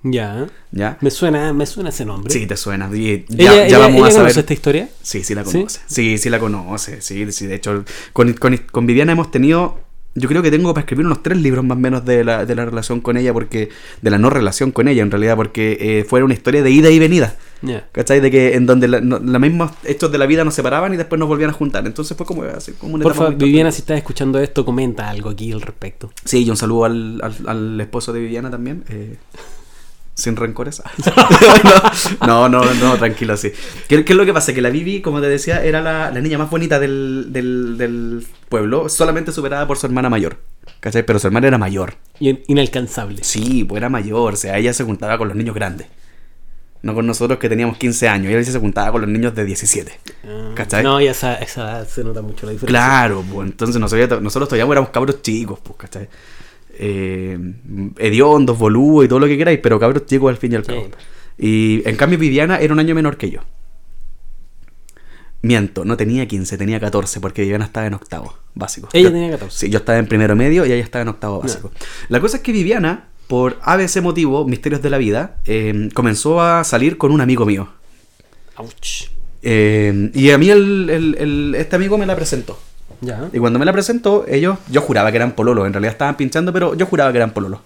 Ya. 0.04 0.48
¿Ya? 0.72 0.98
Me 1.02 1.10
suena, 1.10 1.54
me 1.54 1.66
suena 1.66 1.90
ese 1.90 2.06
nombre. 2.06 2.32
Sí, 2.32 2.46
te 2.46 2.58
suena. 2.58 2.90
y 2.94 3.26
¿Ella, 3.30 3.56
ya, 3.56 3.68
ya 3.68 3.78
vamos 3.80 3.96
ella 4.00 4.08
a 4.08 4.12
saber. 4.12 4.24
conoce 4.26 4.40
esta 4.42 4.54
historia? 4.54 4.90
Sí, 5.02 5.24
sí 5.24 5.34
la 5.36 5.44
¿Sí? 5.46 5.52
conoce. 5.54 5.80
¿Sí? 5.88 6.18
sí, 6.18 6.30
la 6.30 6.40
conoce. 6.40 7.02
Sí, 7.02 7.32
sí, 7.32 7.48
de 7.48 7.56
hecho, 7.56 7.84
con, 8.14 8.34
con, 8.34 8.58
con 8.58 8.86
Viviana 8.86 9.14
hemos 9.14 9.32
tenido. 9.32 9.80
Yo 10.20 10.28
creo 10.28 10.42
que 10.42 10.50
tengo 10.52 10.74
para 10.74 10.82
escribir 10.82 11.06
unos 11.06 11.22
tres 11.24 11.38
libros 11.38 11.64
más 11.64 11.78
o 11.78 11.80
menos 11.80 12.04
de 12.06 12.24
la, 12.24 12.46
de 12.46 12.56
la 12.56 12.66
relación 12.66 13.02
con 13.02 13.18
ella, 13.18 13.34
porque. 13.34 13.70
De 14.02 14.10
la 14.10 14.18
no 14.18 14.30
relación 14.30 14.72
con 14.72 14.88
ella, 14.88 15.02
en 15.04 15.12
realidad, 15.12 15.36
porque 15.36 15.78
eh, 15.80 16.04
fue 16.08 16.24
una 16.24 16.34
historia 16.34 16.64
de 16.64 16.72
ida 16.72 16.90
y 16.90 17.00
venida. 17.00 17.36
Ya. 17.62 17.88
¿Cachai? 17.92 18.20
De 18.20 18.30
que 18.30 18.56
en 18.56 18.66
donde 18.66 18.88
la- 18.88 19.02
no- 19.02 19.20
los 19.20 19.42
mismos 19.42 19.72
hechos 19.84 20.12
de 20.12 20.18
la 20.18 20.26
vida 20.28 20.44
nos 20.44 20.54
separaban 20.54 20.94
y 20.94 20.98
después 20.98 21.18
nos 21.20 21.28
volvían 21.28 21.50
a 21.50 21.54
juntar. 21.54 21.86
Entonces 21.88 22.16
fue 22.16 22.26
como, 22.26 22.44
así, 22.44 22.74
como 22.74 22.96
una 22.96 23.04
Por 23.04 23.16
favor, 23.16 23.36
Viviana, 23.36 23.72
si 23.72 23.82
estás 23.82 23.98
escuchando 23.98 24.40
esto, 24.40 24.64
comenta 24.66 25.10
algo 25.10 25.30
aquí 25.30 25.52
al 25.52 25.62
respecto. 25.62 26.12
Sí, 26.26 26.44
y 26.46 26.50
un 26.50 26.58
saludo 26.58 26.86
al, 26.86 27.20
al, 27.24 27.36
al 27.48 27.82
esposo 27.82 28.14
de 28.14 28.20
Viviana 28.20 28.50
también. 28.52 28.84
eh, 28.90 29.18
sin 30.18 30.36
rencores. 30.36 30.82
no, 32.26 32.50
no, 32.50 32.64
no, 32.66 32.74
no, 32.74 32.98
tranquilo, 32.98 33.38
sí. 33.38 33.52
¿Qué, 33.88 34.04
qué 34.04 34.14
es 34.14 34.18
lo 34.18 34.26
que 34.26 34.34
pasa? 34.34 34.54
Que 34.54 34.62
la 34.62 34.70
Vivi, 34.70 35.02
como 35.02 35.22
te 35.22 35.28
decía, 35.30 35.64
era 35.64 35.82
la, 35.82 36.12
la 36.12 36.20
niña 36.20 36.38
más 36.38 36.50
bonita 36.50 36.80
del, 36.80 37.28
del, 37.30 37.78
del 37.78 38.26
pueblo, 38.50 38.90
solamente 38.90 39.32
superada 39.32 39.68
por 39.68 39.78
su 39.78 39.86
hermana 39.86 40.10
mayor. 40.10 40.38
¿Cachai? 40.80 41.04
Pero 41.06 41.20
su 41.20 41.28
hermana 41.28 41.48
era 41.48 41.58
mayor. 41.58 41.96
Y 42.20 42.30
in- 42.30 42.44
inalcanzable. 42.48 43.24
Sí, 43.24 43.64
pues 43.64 43.78
era 43.78 43.90
mayor, 43.90 44.34
o 44.34 44.38
sea, 44.38 44.58
ella 44.58 44.74
se 44.74 44.84
juntaba 44.84 45.18
con 45.18 45.28
los 45.28 45.38
niños 45.38 45.56
grandes. 45.56 45.88
No 46.84 46.94
con 46.94 47.08
nosotros 47.08 47.40
que 47.40 47.50
teníamos 47.50 47.78
15 47.78 48.08
años, 48.08 48.32
ella 48.32 48.44
se 48.44 48.60
juntaba 48.60 48.92
con 48.92 49.02
los 49.02 49.10
niños 49.10 49.34
de 49.36 49.46
17. 49.46 50.00
Ah, 50.26 50.52
¿Cachai? 50.56 50.84
No, 50.84 51.02
y 51.02 51.08
esa, 51.08 51.36
esa 51.36 51.84
se 51.86 52.04
nota 52.04 52.22
mucho 52.22 52.46
la 52.46 52.52
diferencia. 52.54 52.68
Claro, 52.68 53.24
pues 53.32 53.50
entonces 53.50 53.80
nosotros, 53.80 54.22
nosotros 54.22 54.50
todavía 54.50 54.72
éramos 54.72 54.90
cabros 54.92 55.22
chicos, 55.22 55.60
pues, 55.64 55.76
¿cachai? 55.78 56.08
Eh, 56.80 57.38
hediondos, 57.98 58.58
boludos 58.58 59.06
y 59.06 59.08
todo 59.08 59.20
lo 59.20 59.28
que 59.28 59.38
queráis, 59.38 59.60
pero 59.64 59.80
cabros 59.80 60.06
chicos 60.06 60.30
al 60.30 60.38
fin 60.38 60.52
y 60.54 60.56
al 60.56 60.64
cabo. 60.64 60.84
Sí. 61.40 61.44
Y 61.84 61.90
en 61.90 61.96
cambio 61.96 62.20
Viviana 62.20 62.58
era 62.60 62.72
un 62.74 62.80
año 62.80 62.94
menor 62.96 63.18
que 63.18 63.30
yo. 63.32 63.42
Miento, 65.42 65.86
no 65.86 65.96
tenía 65.98 66.28
15, 66.28 66.58
tenía 66.58 66.80
14, 66.80 67.20
porque 67.22 67.42
Viviana 67.44 67.66
estaba 67.66 67.86
en 67.88 67.94
octavo 67.94 68.36
básico. 68.56 68.90
Ella 68.94 69.10
Yo- 69.10 69.14
tenía 69.14 69.30
14. 69.32 69.58
Sí, 69.66 69.70
yo 69.72 69.80
estaba 69.80 69.98
en 70.00 70.08
primero 70.08 70.36
medio 70.36 70.66
y 70.66 70.72
ella 70.72 70.84
estaba 70.84 71.04
en 71.04 71.10
octavo 71.10 71.40
básico. 71.42 71.72
La 72.10 72.20
cosa 72.20 72.38
es 72.38 72.44
que 72.44 72.52
Viviana, 72.52 73.08
por 73.28 73.58
ABC 73.62 74.02
motivo, 74.02 74.46
Misterios 74.46 74.82
de 74.82 74.90
la 74.90 74.98
Vida, 74.98 75.38
eh, 75.46 75.90
comenzó 75.94 76.42
a 76.42 76.64
salir 76.64 76.98
con 76.98 77.12
un 77.12 77.22
amigo 77.22 77.46
mío. 77.46 77.70
Ouch. 78.58 79.10
Eh, 79.44 80.10
y 80.16 80.32
a 80.32 80.38
mí 80.40 80.50
el- 80.50 80.90
el- 80.90 81.16
el- 81.20 81.56
este 81.56 81.76
amigo 81.76 81.98
me 82.00 82.08
la 82.08 82.16
presentó. 82.16 82.60
Ya. 83.02 83.30
Y 83.32 83.38
cuando 83.40 83.60
me 83.60 83.66
la 83.66 83.74
presentó, 83.74 84.26
ellos, 84.28 84.58
yo 84.70 84.82
juraba 84.82 85.12
que 85.12 85.18
eran 85.18 85.34
pololos, 85.34 85.68
en 85.68 85.74
realidad 85.74 85.92
estaban 85.92 86.18
pinchando, 86.18 86.52
pero 86.52 86.74
yo 86.76 86.86
juraba 86.88 87.12
que 87.12 87.18
eran 87.18 87.32
pololos. 87.32 87.60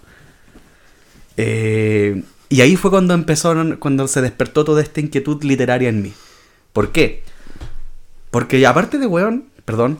Eh, 1.36 2.22
y 2.48 2.60
ahí 2.60 2.76
fue 2.76 2.90
cuando 2.90 3.14
empezó, 3.14 3.54
cuando 3.78 4.06
se 4.08 4.20
despertó 4.20 4.64
toda 4.64 4.82
esta 4.82 5.00
inquietud 5.00 5.42
literaria 5.42 5.88
en 5.88 6.02
mí. 6.02 6.12
¿Por 6.72 6.92
qué? 6.92 7.22
Porque 8.30 8.66
aparte 8.66 8.98
de 8.98 9.06
weón, 9.06 9.44
perdón, 9.64 9.98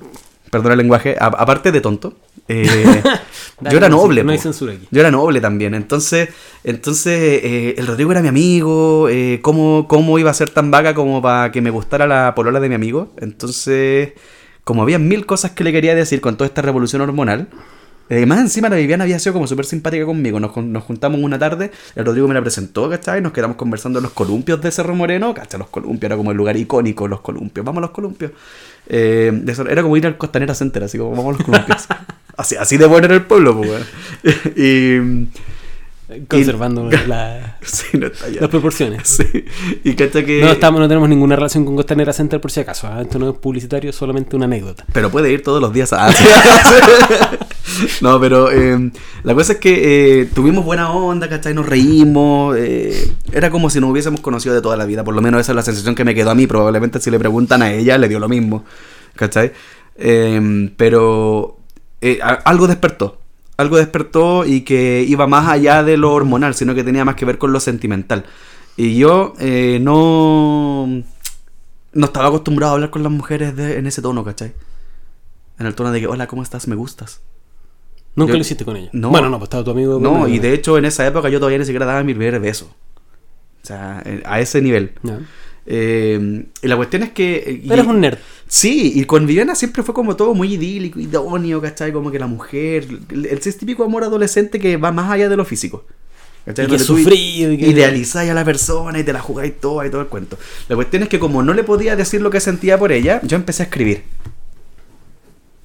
perdón 0.50 0.72
el 0.72 0.78
lenguaje, 0.78 1.16
a- 1.18 1.26
aparte 1.26 1.72
de 1.72 1.80
tonto, 1.80 2.14
eh, 2.48 3.02
yo 3.70 3.76
era 3.78 3.88
noble. 3.88 4.22
no 4.24 4.32
hay 4.32 4.38
censura 4.38 4.74
aquí. 4.74 4.86
Yo 4.90 5.00
era 5.00 5.10
noble 5.10 5.40
también. 5.40 5.74
Entonces, 5.74 6.28
entonces 6.64 7.40
eh, 7.42 7.74
el 7.78 7.86
Rodrigo 7.86 8.10
era 8.12 8.20
mi 8.20 8.28
amigo. 8.28 9.08
eh, 9.08 9.38
¿cómo, 9.42 9.86
¿Cómo 9.88 10.18
iba 10.18 10.30
a 10.30 10.34
ser 10.34 10.50
tan 10.50 10.70
vaga 10.70 10.94
como 10.94 11.22
para 11.22 11.50
que 11.52 11.62
me 11.62 11.70
gustara 11.70 12.06
la 12.06 12.34
polola 12.34 12.60
de 12.60 12.68
mi 12.68 12.74
amigo? 12.74 13.12
Entonces, 13.18 14.12
como 14.64 14.82
había 14.82 14.98
mil 14.98 15.26
cosas 15.26 15.52
que 15.52 15.64
le 15.64 15.72
quería 15.72 15.94
decir 15.94 16.20
con 16.20 16.36
toda 16.36 16.46
esta 16.48 16.62
revolución 16.62 17.02
hormonal. 17.02 17.48
eh, 18.08 18.26
más 18.26 18.40
encima 18.40 18.68
la 18.68 18.76
Viviana 18.76 19.04
había 19.04 19.18
sido 19.18 19.32
como 19.32 19.46
súper 19.46 19.64
simpática 19.64 20.04
conmigo. 20.04 20.38
Nos, 20.38 20.54
nos 20.56 20.84
juntamos 20.84 21.20
una 21.20 21.38
tarde, 21.38 21.70
el 21.96 22.04
Rodrigo 22.04 22.28
me 22.28 22.34
la 22.34 22.40
presentó, 22.42 22.90
¿cachai? 22.90 23.20
Nos 23.22 23.32
quedamos 23.32 23.56
conversando 23.56 23.98
en 23.98 24.02
los 24.04 24.12
columpios 24.12 24.60
de 24.60 24.70
Cerro 24.70 24.94
Moreno. 24.94 25.32
¿Cachai? 25.34 25.58
Los 25.58 25.68
columpios 25.68 26.04
era 26.08 26.16
como 26.16 26.30
el 26.30 26.36
lugar 26.36 26.56
icónico, 26.56 27.08
los 27.08 27.20
columpios. 27.22 27.64
Vamos 27.64 27.78
a 27.78 27.82
los 27.82 27.90
columpios. 27.90 28.32
Eh, 28.88 29.42
eso- 29.46 29.66
era 29.68 29.82
como 29.82 29.96
ir 29.96 30.06
al 30.06 30.18
Costanera 30.18 30.54
Center, 30.54 30.82
así 30.84 30.98
como 30.98 31.10
vamos 31.12 31.34
a 31.34 31.38
los 31.38 31.46
columpios. 31.46 31.86
así, 32.36 32.56
así 32.56 32.76
de 32.76 32.86
bueno 32.86 33.06
era 33.06 33.14
el 33.14 33.22
pueblo, 33.22 33.56
pues, 33.60 33.82
y. 34.56 35.28
Conservando 36.28 36.88
la- 37.08 37.58
Sí, 37.62 37.98
no 37.98 38.06
está 38.08 38.28
ya. 38.28 38.40
las 38.40 38.50
proporciones. 38.50 39.02
Sí. 39.08 39.44
Y 39.84 39.94
cacha 39.94 40.24
que. 40.24 40.40
No, 40.40 40.50
estamos, 40.50 40.80
no 40.80 40.88
tenemos 40.88 41.08
ninguna 41.08 41.36
relación 41.36 41.64
con 41.64 41.76
Costanera 41.76 42.12
Center 42.12 42.40
por 42.40 42.50
si 42.50 42.60
acaso. 42.60 42.86
¿ah? 42.86 43.02
Esto 43.02 43.18
no 43.18 43.30
es 43.30 43.36
publicitario, 43.36 43.92
solamente 43.92 44.34
una 44.36 44.44
anécdota. 44.46 44.84
Pero 44.92 45.10
puede 45.10 45.30
ir 45.32 45.42
todos 45.42 45.60
los 45.60 45.72
días 45.72 45.92
a. 45.92 46.10
no, 48.00 48.20
pero 48.20 48.50
eh, 48.50 48.90
la 49.22 49.34
cosa 49.34 49.54
es 49.54 49.58
que 49.58 50.20
eh, 50.22 50.24
tuvimos 50.34 50.64
buena 50.64 50.90
onda, 50.92 51.28
¿cachai? 51.28 51.54
Nos 51.54 51.66
reímos. 51.66 52.56
eh, 52.58 53.12
era 53.32 53.50
como 53.50 53.70
si 53.70 53.80
nos 53.80 53.90
hubiésemos 53.90 54.20
conocido 54.20 54.54
de 54.54 54.62
toda 54.62 54.76
la 54.76 54.84
vida. 54.84 55.04
Por 55.04 55.14
lo 55.14 55.22
menos 55.22 55.40
esa 55.40 55.52
es 55.52 55.56
la 55.56 55.62
sensación 55.62 55.94
que 55.94 56.04
me 56.04 56.14
quedó 56.14 56.30
a 56.30 56.34
mí. 56.34 56.46
Probablemente 56.46 57.00
si 57.00 57.10
le 57.10 57.18
preguntan 57.18 57.62
a 57.62 57.72
ella, 57.72 57.98
le 57.98 58.08
dio 58.08 58.18
lo 58.18 58.28
mismo. 58.28 58.64
¿cachai? 59.16 59.52
Eh, 59.96 60.70
pero 60.76 61.58
eh, 62.00 62.18
algo 62.44 62.66
despertó. 62.66 63.18
Algo 63.62 63.78
despertó 63.78 64.44
y 64.44 64.60
que 64.62 65.04
iba 65.08 65.26
más 65.26 65.48
allá 65.48 65.82
de 65.82 65.96
lo 65.96 66.12
hormonal, 66.12 66.54
sino 66.54 66.74
que 66.74 66.84
tenía 66.84 67.04
más 67.04 67.14
que 67.16 67.24
ver 67.24 67.38
con 67.38 67.52
lo 67.52 67.60
sentimental. 67.60 68.24
Y 68.76 68.96
yo 68.98 69.32
eh, 69.40 69.78
no. 69.80 70.86
No 71.94 72.06
estaba 72.06 72.28
acostumbrado 72.28 72.72
a 72.72 72.74
hablar 72.76 72.90
con 72.90 73.02
las 73.02 73.12
mujeres 73.12 73.54
de- 73.56 73.78
en 73.78 73.86
ese 73.86 74.00
tono, 74.00 74.24
¿cachai? 74.24 74.52
En 75.58 75.66
el 75.66 75.74
tono 75.74 75.92
de 75.92 76.00
que, 76.00 76.06
hola, 76.06 76.26
¿cómo 76.26 76.42
estás? 76.42 76.66
¿Me 76.68 76.74
gustas? 76.74 77.20
Nunca 78.16 78.32
Yo- 78.32 78.36
lo 78.38 78.40
hiciste 78.42 78.64
con 78.64 78.76
ella. 78.76 78.88
No. 78.92 79.10
Bueno, 79.10 79.28
no, 79.30 79.38
pues 79.38 79.46
estaba 79.46 79.62
tu 79.64 79.70
amigo. 79.72 79.98
No, 80.00 80.26
y 80.28 80.38
de 80.38 80.54
hecho 80.54 80.76
en 80.78 80.84
esa 80.86 81.06
época 81.06 81.28
yo 81.28 81.38
todavía 81.38 81.58
ni 81.58 81.64
siquiera 81.66 81.84
daba 81.86 82.02
mi 82.02 82.14
primer 82.14 82.40
beso. 82.40 82.66
O 83.62 83.66
sea, 83.66 84.02
eh, 84.04 84.22
a 84.26 84.40
ese 84.40 84.60
nivel. 84.62 84.92
Eh, 85.66 86.44
y 86.62 86.66
la 86.66 86.76
cuestión 86.76 87.02
es 87.04 87.10
que... 87.12 87.36
eh, 87.36 87.60
y- 87.64 87.72
Eres 87.72 87.86
un 87.86 88.00
nerd. 88.00 88.18
Sí, 88.48 88.92
y 88.96 89.04
con 89.04 89.26
Viviana 89.26 89.54
siempre 89.54 89.82
fue 89.82 89.94
como 89.94 90.16
todo 90.16 90.34
muy 90.34 90.54
idílico, 90.54 90.98
idóneo, 91.00 91.60
¿cachai? 91.62 91.92
Como 91.92 92.10
que 92.10 92.18
la 92.18 92.26
mujer, 92.26 92.86
el, 93.10 93.26
el 93.26 93.40
típico 93.40 93.84
amor 93.84 94.04
adolescente 94.04 94.58
que 94.58 94.76
va 94.76 94.92
más 94.92 95.10
allá 95.10 95.28
de 95.28 95.36
lo 95.36 95.44
físico. 95.44 95.84
¿cachai? 96.44 96.66
Y 96.66 96.68
que 96.68 96.78
sufrido 96.78 97.52
y 97.52 97.58
que- 97.58 97.68
Idealizáis 97.68 98.30
a 98.30 98.34
la 98.34 98.44
persona 98.44 98.98
y 98.98 99.04
te 99.04 99.12
la 99.12 99.20
jugáis 99.20 99.58
toda 99.60 99.86
y 99.86 99.90
todo 99.90 100.00
el 100.02 100.08
cuento. 100.08 100.38
La 100.68 100.76
cuestión 100.76 101.04
es 101.04 101.08
que 101.08 101.18
como 101.18 101.42
no 101.42 101.54
le 101.54 101.64
podía 101.64 101.96
decir 101.96 102.20
lo 102.20 102.30
que 102.30 102.40
sentía 102.40 102.76
por 102.78 102.92
ella, 102.92 103.20
yo 103.22 103.36
empecé 103.36 103.62
a 103.62 103.66
escribir. 103.66 104.02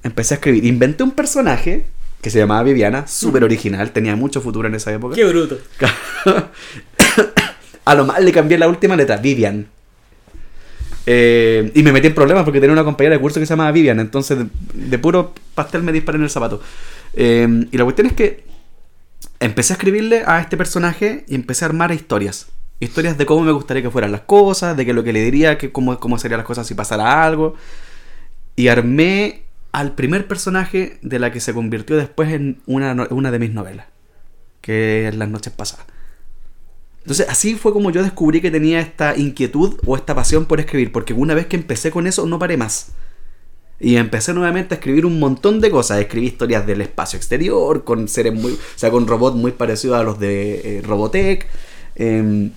Empecé 0.04 0.34
a 0.34 0.36
escribir. 0.36 0.64
Inventé 0.64 1.02
un 1.02 1.10
personaje 1.10 1.86
que 2.22 2.30
se 2.30 2.38
llamaba 2.38 2.62
Viviana, 2.62 3.06
súper 3.06 3.44
original, 3.44 3.90
tenía 3.92 4.16
mucho 4.16 4.40
futuro 4.40 4.66
en 4.68 4.74
esa 4.76 4.92
época. 4.92 5.14
Qué 5.14 5.24
bruto. 5.24 5.58
a 7.84 7.94
lo 7.94 8.04
mal 8.06 8.24
le 8.24 8.32
cambié 8.32 8.58
la 8.58 8.68
última 8.68 8.96
letra, 8.96 9.16
Vivian. 9.16 9.66
Eh, 11.10 11.72
y 11.74 11.82
me 11.82 11.90
metí 11.90 12.08
en 12.08 12.14
problemas 12.14 12.44
porque 12.44 12.60
tenía 12.60 12.74
una 12.74 12.84
compañera 12.84 13.16
de 13.16 13.20
curso 13.22 13.40
que 13.40 13.46
se 13.46 13.54
llamaba 13.54 13.72
Vivian, 13.72 13.98
entonces 13.98 14.36
de, 14.74 14.98
puro 14.98 15.32
pastel 15.54 15.82
me 15.82 15.90
disparé 15.90 16.18
en 16.18 16.24
el 16.24 16.28
zapato. 16.28 16.60
Eh, 17.14 17.66
y 17.70 17.78
la 17.78 17.84
cuestión 17.84 18.08
es 18.08 18.12
que 18.12 18.44
empecé 19.40 19.72
a 19.72 19.76
escribirle 19.76 20.22
a 20.26 20.38
este 20.42 20.58
personaje 20.58 21.24
y 21.26 21.34
empecé 21.34 21.64
a 21.64 21.68
armar 21.68 21.92
historias. 21.92 22.48
Historias 22.78 23.16
de 23.16 23.24
cómo 23.24 23.40
me 23.40 23.52
gustaría 23.52 23.82
que 23.82 23.90
fueran 23.90 24.12
las 24.12 24.20
cosas, 24.20 24.76
de 24.76 24.84
que 24.84 24.92
lo 24.92 25.02
que 25.02 25.14
le 25.14 25.22
diría, 25.22 25.56
que 25.56 25.72
cómo, 25.72 25.98
cómo 25.98 26.18
serían 26.18 26.40
las 26.40 26.46
cosas 26.46 26.66
si 26.66 26.74
pasara 26.74 27.24
algo. 27.24 27.54
Y 28.54 28.68
armé 28.68 29.44
al 29.72 29.94
primer 29.94 30.28
personaje 30.28 30.98
de 31.00 31.18
la 31.18 31.32
que 31.32 31.40
se 31.40 31.54
convirtió 31.54 31.96
después 31.96 32.30
en 32.34 32.60
una, 32.66 32.92
una 33.08 33.30
de 33.30 33.38
mis 33.38 33.54
novelas, 33.54 33.86
que 34.60 35.08
es 35.08 35.16
Las 35.16 35.30
noches 35.30 35.54
pasadas. 35.54 35.86
Entonces 37.08 37.26
así 37.30 37.54
fue 37.54 37.72
como 37.72 37.90
yo 37.90 38.02
descubrí 38.02 38.42
que 38.42 38.50
tenía 38.50 38.80
esta 38.80 39.16
inquietud 39.16 39.78
o 39.86 39.96
esta 39.96 40.14
pasión 40.14 40.44
por 40.44 40.60
escribir, 40.60 40.92
porque 40.92 41.14
una 41.14 41.32
vez 41.32 41.46
que 41.46 41.56
empecé 41.56 41.90
con 41.90 42.06
eso 42.06 42.26
no 42.26 42.38
paré 42.38 42.58
más. 42.58 42.88
Y 43.80 43.96
empecé 43.96 44.34
nuevamente 44.34 44.74
a 44.74 44.76
escribir 44.76 45.06
un 45.06 45.18
montón 45.18 45.62
de 45.62 45.70
cosas. 45.70 46.00
Escribí 46.00 46.26
historias 46.26 46.66
del 46.66 46.82
espacio 46.82 47.16
exterior, 47.16 47.82
con 47.82 48.08
seres 48.08 48.34
muy. 48.34 48.52
O 48.52 48.58
sea, 48.76 48.90
con 48.90 49.06
robots 49.06 49.38
muy 49.38 49.52
parecidos 49.52 49.98
a 49.98 50.02
los 50.02 50.18
de 50.18 50.80
eh, 50.80 50.82
Robotech. 50.82 51.46
Em, 51.94 52.50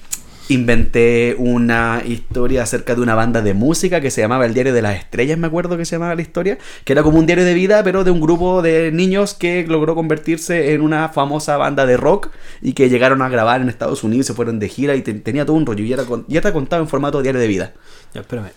inventé 0.54 1.36
una 1.38 2.02
historia 2.06 2.64
acerca 2.64 2.96
de 2.96 3.02
una 3.02 3.16
banda 3.16 3.42
de 3.42 3.54
música 3.54 4.02
que 4.02 4.12
se 4.12 4.22
llamaba 4.22 4.46
El 4.46 4.54
Diario 4.54 4.74
de 4.74 4.82
las 4.82 4.98
Estrellas, 4.98 5.38
me 5.38 5.48
acuerdo 5.48 5.78
que 5.78 5.86
se 5.86 5.96
llamaba 5.96 6.16
la 6.16 6.22
historia. 6.22 6.58
Que 6.84 6.94
era 6.94 7.04
como 7.04 7.18
un 7.20 7.26
diario 7.26 7.46
de 7.46 7.54
vida, 7.54 7.84
pero 7.84 8.04
de 8.04 8.12
un 8.12 8.22
grupo 8.22 8.62
de 8.62 8.92
niños 8.92 9.34
que 9.34 9.66
logró 9.68 9.96
convertirse 9.96 10.74
en 10.74 10.82
una 10.82 11.10
famosa 11.10 11.58
banda 11.58 11.86
de 11.86 11.98
rock 11.98 12.30
y 12.62 12.74
que 12.74 12.90
llegaron 12.90 13.22
a 13.22 13.30
grabar 13.30 13.62
en 13.62 13.70
Estados 13.70 14.04
Unidos, 14.04 14.26
se 14.28 14.34
fueron 14.34 14.60
de 14.60 14.70
gira 14.70 14.96
y 14.96 15.02
te- 15.02 15.14
tenía 15.14 15.46
todo 15.46 15.56
un 15.58 15.66
rollo. 15.66 15.84
Y 15.84 15.94
era 15.94 16.04
con- 16.06 16.26
ya 16.28 16.42
te 16.42 16.52
contaba 16.52 16.82
en 16.82 16.88
formato 16.90 17.22
diario 17.22 17.40
de 17.42 17.48
vida. 17.48 17.74
Ya, 18.14 18.22
espérame. 18.22 18.50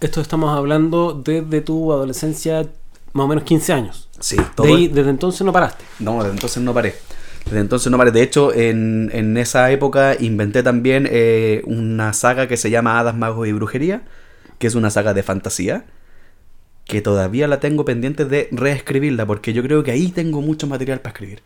Esto 0.00 0.20
estamos 0.20 0.56
hablando 0.56 1.20
desde 1.24 1.60
tu 1.60 1.92
adolescencia, 1.92 2.66
más 3.12 3.24
o 3.24 3.28
menos 3.28 3.44
15 3.44 3.72
años. 3.72 4.08
Sí, 4.20 4.36
De 4.36 4.68
ahí, 4.68 4.88
desde 4.88 5.10
entonces 5.10 5.42
no 5.42 5.52
paraste. 5.52 5.84
No, 5.98 6.18
desde 6.18 6.30
entonces 6.34 6.62
no 6.62 6.72
paré. 6.74 6.94
Entonces 7.52 7.90
no 7.90 7.98
paré. 7.98 8.10
De 8.10 8.22
hecho, 8.22 8.54
en, 8.54 9.10
en 9.12 9.36
esa 9.36 9.70
época 9.70 10.16
inventé 10.18 10.62
también 10.62 11.08
eh, 11.10 11.62
una 11.66 12.12
saga 12.12 12.48
que 12.48 12.56
se 12.56 12.70
llama 12.70 12.98
Hadas, 12.98 13.16
Magos 13.16 13.46
y 13.46 13.52
Brujería, 13.52 14.02
que 14.58 14.66
es 14.66 14.74
una 14.74 14.90
saga 14.90 15.14
de 15.14 15.22
fantasía, 15.22 15.84
que 16.84 17.02
todavía 17.02 17.48
la 17.48 17.60
tengo 17.60 17.84
pendiente 17.84 18.24
de 18.24 18.48
reescribirla, 18.50 19.26
porque 19.26 19.52
yo 19.52 19.62
creo 19.62 19.82
que 19.82 19.90
ahí 19.90 20.08
tengo 20.10 20.40
mucho 20.40 20.66
material 20.66 21.00
para 21.00 21.12
escribir. 21.12 21.42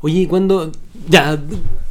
Oye, 0.00 0.26
cuando 0.28 0.72
ya 1.08 1.38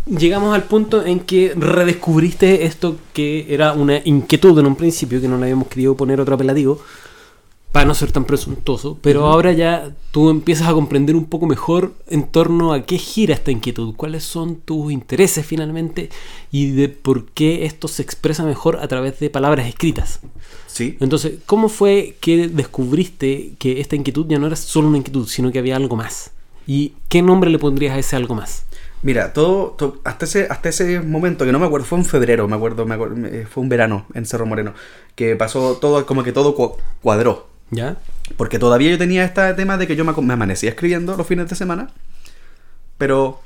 llegamos 0.06 0.54
al 0.54 0.63
punto 0.63 1.06
en 1.06 1.22
que 1.22 1.54
redescubriste 1.56 2.65
esto 2.65 2.98
que 3.13 3.54
era 3.54 3.74
una 3.74 4.02
inquietud 4.04 4.58
en 4.60 4.65
un 4.65 4.76
principio, 4.76 5.22
que 5.22 5.28
no 5.28 5.38
le 5.38 5.43
habíamos 5.43 5.67
querido 5.67 5.95
poner 5.95 6.19
otro 6.19 6.36
apelativo, 6.36 6.82
para 7.71 7.86
no 7.86 7.93
ser 7.93 8.12
tan 8.12 8.25
presuntuoso, 8.25 8.97
pero 9.01 9.27
ahora 9.27 9.51
ya 9.51 9.91
tú 10.12 10.32
empiezas 10.32 10.67
a 10.67 10.73
comprender 10.73 11.15
un 11.15 11.25
poco 11.25 11.45
mejor 11.45 11.93
en 12.08 12.23
torno 12.27 12.73
a 12.73 12.84
qué 12.84 12.97
gira 12.97 13.36
esta 13.36 13.51
inquietud, 13.51 13.93
cuáles 13.95 14.23
son 14.23 14.55
tus 14.55 14.91
intereses 14.91 15.45
finalmente 15.45 16.10
y 16.51 16.71
de 16.71 16.89
por 16.89 17.25
qué 17.27 17.65
esto 17.65 17.88
se 17.88 18.01
expresa 18.01 18.43
mejor 18.43 18.77
a 18.82 18.88
través 18.88 19.19
de 19.19 19.29
palabras 19.29 19.67
escritas. 19.67 20.19
¿Sí? 20.65 20.97
Entonces, 20.99 21.34
¿cómo 21.45 21.69
fue 21.69 22.15
que 22.21 22.47
descubriste 22.47 23.53
que 23.60 23.79
esta 23.82 23.95
inquietud 23.95 24.25
ya 24.27 24.39
no 24.39 24.47
era 24.47 24.55
solo 24.55 24.88
una 24.88 24.97
inquietud, 24.97 25.27
sino 25.27 25.51
que 25.51 25.60
había 25.60 25.75
algo 25.75 25.95
más? 25.95 26.32
¿Y 26.65 26.93
qué 27.08 27.21
nombre 27.21 27.49
le 27.51 27.60
pondrías 27.60 27.95
a 27.95 27.99
ese 27.99 28.15
algo 28.15 28.34
más? 28.36 28.63
Mira, 29.01 29.32
todo, 29.32 29.75
to- 29.77 30.01
hasta 30.03 30.25
ese 30.25 30.47
hasta 30.49 30.69
ese 30.69 30.99
momento 31.01 31.45
que 31.45 31.51
no 31.51 31.60
me 31.60 31.65
acuerdo, 31.67 31.86
fue 31.86 31.99
en 31.99 32.05
febrero, 32.05 32.47
me 32.47 32.55
acuerdo, 32.55 32.86
me 32.86 32.95
acuerdo, 32.95 33.27
eh, 33.27 33.47
fue 33.49 33.63
un 33.63 33.69
verano 33.69 34.05
en 34.13 34.25
Cerro 34.25 34.45
Moreno, 34.45 34.73
que 35.15 35.36
pasó 35.36 35.77
todo 35.77 36.05
como 36.05 36.23
que 36.23 36.32
todo 36.34 36.55
cu- 36.55 36.75
cuadró. 37.01 37.47
Porque 38.38 38.60
todavía 38.60 38.91
yo 38.91 38.97
tenía 38.97 39.23
este 39.23 39.53
tema 39.53 39.77
de 39.77 39.88
que 39.88 39.95
yo 39.95 40.05
me, 40.05 40.34
amanecía 40.34 40.69
escribiendo 40.69 41.15
los 41.15 41.27
fines 41.27 41.49
de 41.49 41.55
semana, 41.55 41.89
pero 42.97 43.41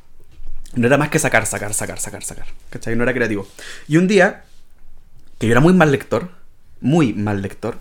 no 0.75 0.87
era 0.87 0.97
más 0.97 1.09
que 1.09 1.19
sacar, 1.19 1.45
sacar, 1.45 1.73
sacar, 1.73 1.99
sacar, 1.99 2.23
sacar. 2.23 2.47
¿Cachai? 2.69 2.95
No 2.95 3.03
era 3.03 3.13
creativo. 3.13 3.47
Y 3.87 3.97
un 3.97 4.07
día, 4.07 4.43
que 5.39 5.47
yo 5.47 5.51
era 5.51 5.61
muy 5.61 5.73
mal 5.73 5.91
lector, 5.91 6.29
muy 6.81 7.13
mal 7.13 7.41
lector, 7.41 7.77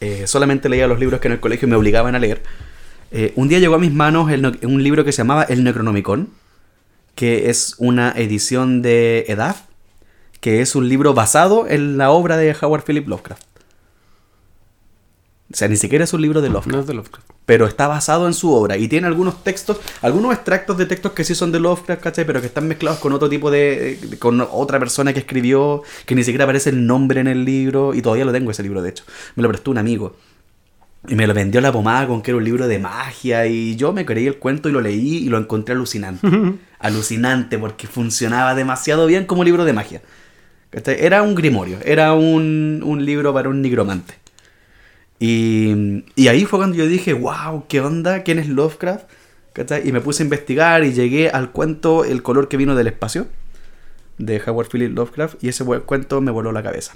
eh, 0.00 0.26
solamente 0.26 0.68
leía 0.68 0.86
los 0.86 1.00
libros 1.00 1.20
que 1.20 1.28
en 1.28 1.32
el 1.32 1.40
colegio 1.40 1.68
me 1.68 1.76
obligaban 1.76 2.14
a 2.14 2.18
leer, 2.18 2.42
eh, 3.12 3.32
un 3.36 3.48
día 3.48 3.58
llegó 3.58 3.76
a 3.76 3.78
mis 3.78 3.92
manos 3.92 4.30
un 4.62 4.82
libro 4.82 5.04
que 5.04 5.12
se 5.12 5.18
llamaba 5.18 5.44
El 5.44 5.62
Necronomicon, 5.64 6.30
que 7.14 7.50
es 7.50 7.74
una 7.78 8.12
edición 8.12 8.82
de 8.82 9.24
Edad, 9.28 9.56
que 10.40 10.60
es 10.60 10.74
un 10.74 10.88
libro 10.88 11.14
basado 11.14 11.66
en 11.68 11.96
la 11.98 12.10
obra 12.10 12.36
de 12.36 12.54
Howard 12.60 12.84
Philip 12.84 13.08
Lovecraft. 13.08 13.55
O 15.52 15.56
sea, 15.56 15.68
ni 15.68 15.76
siquiera 15.76 16.04
es 16.04 16.12
un 16.12 16.22
libro 16.22 16.40
de 16.40 16.48
Lovecraft 16.48 16.74
No 16.74 16.80
es 16.80 16.86
de 16.88 16.94
Lovecraft. 16.94 17.30
pero 17.44 17.66
está 17.66 17.86
basado 17.86 18.26
en 18.26 18.34
su 18.34 18.52
obra 18.52 18.76
y 18.76 18.88
tiene 18.88 19.06
algunos 19.06 19.44
textos, 19.44 19.78
algunos 20.02 20.34
extractos 20.34 20.76
de 20.76 20.86
textos 20.86 21.12
que 21.12 21.22
sí 21.22 21.36
son 21.36 21.52
de 21.52 21.60
Lovecraft, 21.60 22.02
¿cachai? 22.02 22.26
Pero 22.26 22.40
que 22.40 22.48
están 22.48 22.66
mezclados 22.66 22.98
con 22.98 23.12
otro 23.12 23.28
tipo 23.28 23.50
de, 23.50 24.16
con 24.18 24.40
otra 24.40 24.80
persona 24.80 25.12
que 25.12 25.20
escribió, 25.20 25.82
que 26.04 26.16
ni 26.16 26.24
siquiera 26.24 26.44
aparece 26.44 26.70
el 26.70 26.84
nombre 26.84 27.20
en 27.20 27.28
el 27.28 27.44
libro 27.44 27.94
y 27.94 28.02
todavía 28.02 28.24
lo 28.24 28.32
tengo 28.32 28.50
ese 28.50 28.64
libro, 28.64 28.82
de 28.82 28.90
hecho. 28.90 29.04
Me 29.36 29.42
lo 29.44 29.48
prestó 29.48 29.70
un 29.70 29.78
amigo. 29.78 30.16
Y 31.08 31.14
me 31.14 31.28
lo 31.28 31.34
vendió 31.34 31.60
la 31.60 31.70
pomada 31.70 32.08
con 32.08 32.20
que 32.20 32.32
era 32.32 32.38
un 32.38 32.44
libro 32.44 32.66
de 32.66 32.80
magia 32.80 33.46
y 33.46 33.76
yo 33.76 33.92
me 33.92 34.04
creí 34.04 34.26
el 34.26 34.38
cuento 34.38 34.68
y 34.68 34.72
lo 34.72 34.80
leí 34.80 35.18
y 35.18 35.28
lo 35.28 35.38
encontré 35.38 35.76
alucinante. 35.76 36.26
alucinante 36.80 37.58
porque 37.58 37.86
funcionaba 37.86 38.56
demasiado 38.56 39.06
bien 39.06 39.24
como 39.24 39.44
libro 39.44 39.64
de 39.64 39.72
magia. 39.72 40.02
Era 40.72 41.22
un 41.22 41.36
grimorio, 41.36 41.78
era 41.84 42.12
un, 42.14 42.82
un 42.84 43.04
libro 43.04 43.32
para 43.32 43.48
un 43.48 43.62
nigromante. 43.62 44.14
Y, 45.18 46.04
ahí 46.28 46.44
fue 46.44 46.58
cuando 46.58 46.76
yo 46.76 46.86
dije, 46.86 47.12
wow, 47.14 47.64
¿qué 47.68 47.80
onda? 47.80 48.22
¿Quién 48.22 48.38
es 48.38 48.48
Lovecraft? 48.48 49.08
¿Cachai? 49.52 49.88
Y 49.88 49.92
me 49.92 50.00
puse 50.00 50.22
a 50.22 50.24
investigar 50.24 50.84
y 50.84 50.92
llegué 50.92 51.30
al 51.30 51.50
cuento 51.50 52.04
El 52.04 52.22
color 52.22 52.48
que 52.48 52.58
vino 52.58 52.74
del 52.74 52.88
espacio 52.88 53.26
de 54.18 54.42
Howard 54.46 54.68
Phillips 54.68 54.94
Lovecraft 54.94 55.42
y 55.42 55.48
ese 55.48 55.64
cuento 55.64 56.20
me 56.20 56.30
voló 56.30 56.52
la 56.52 56.62
cabeza. 56.62 56.94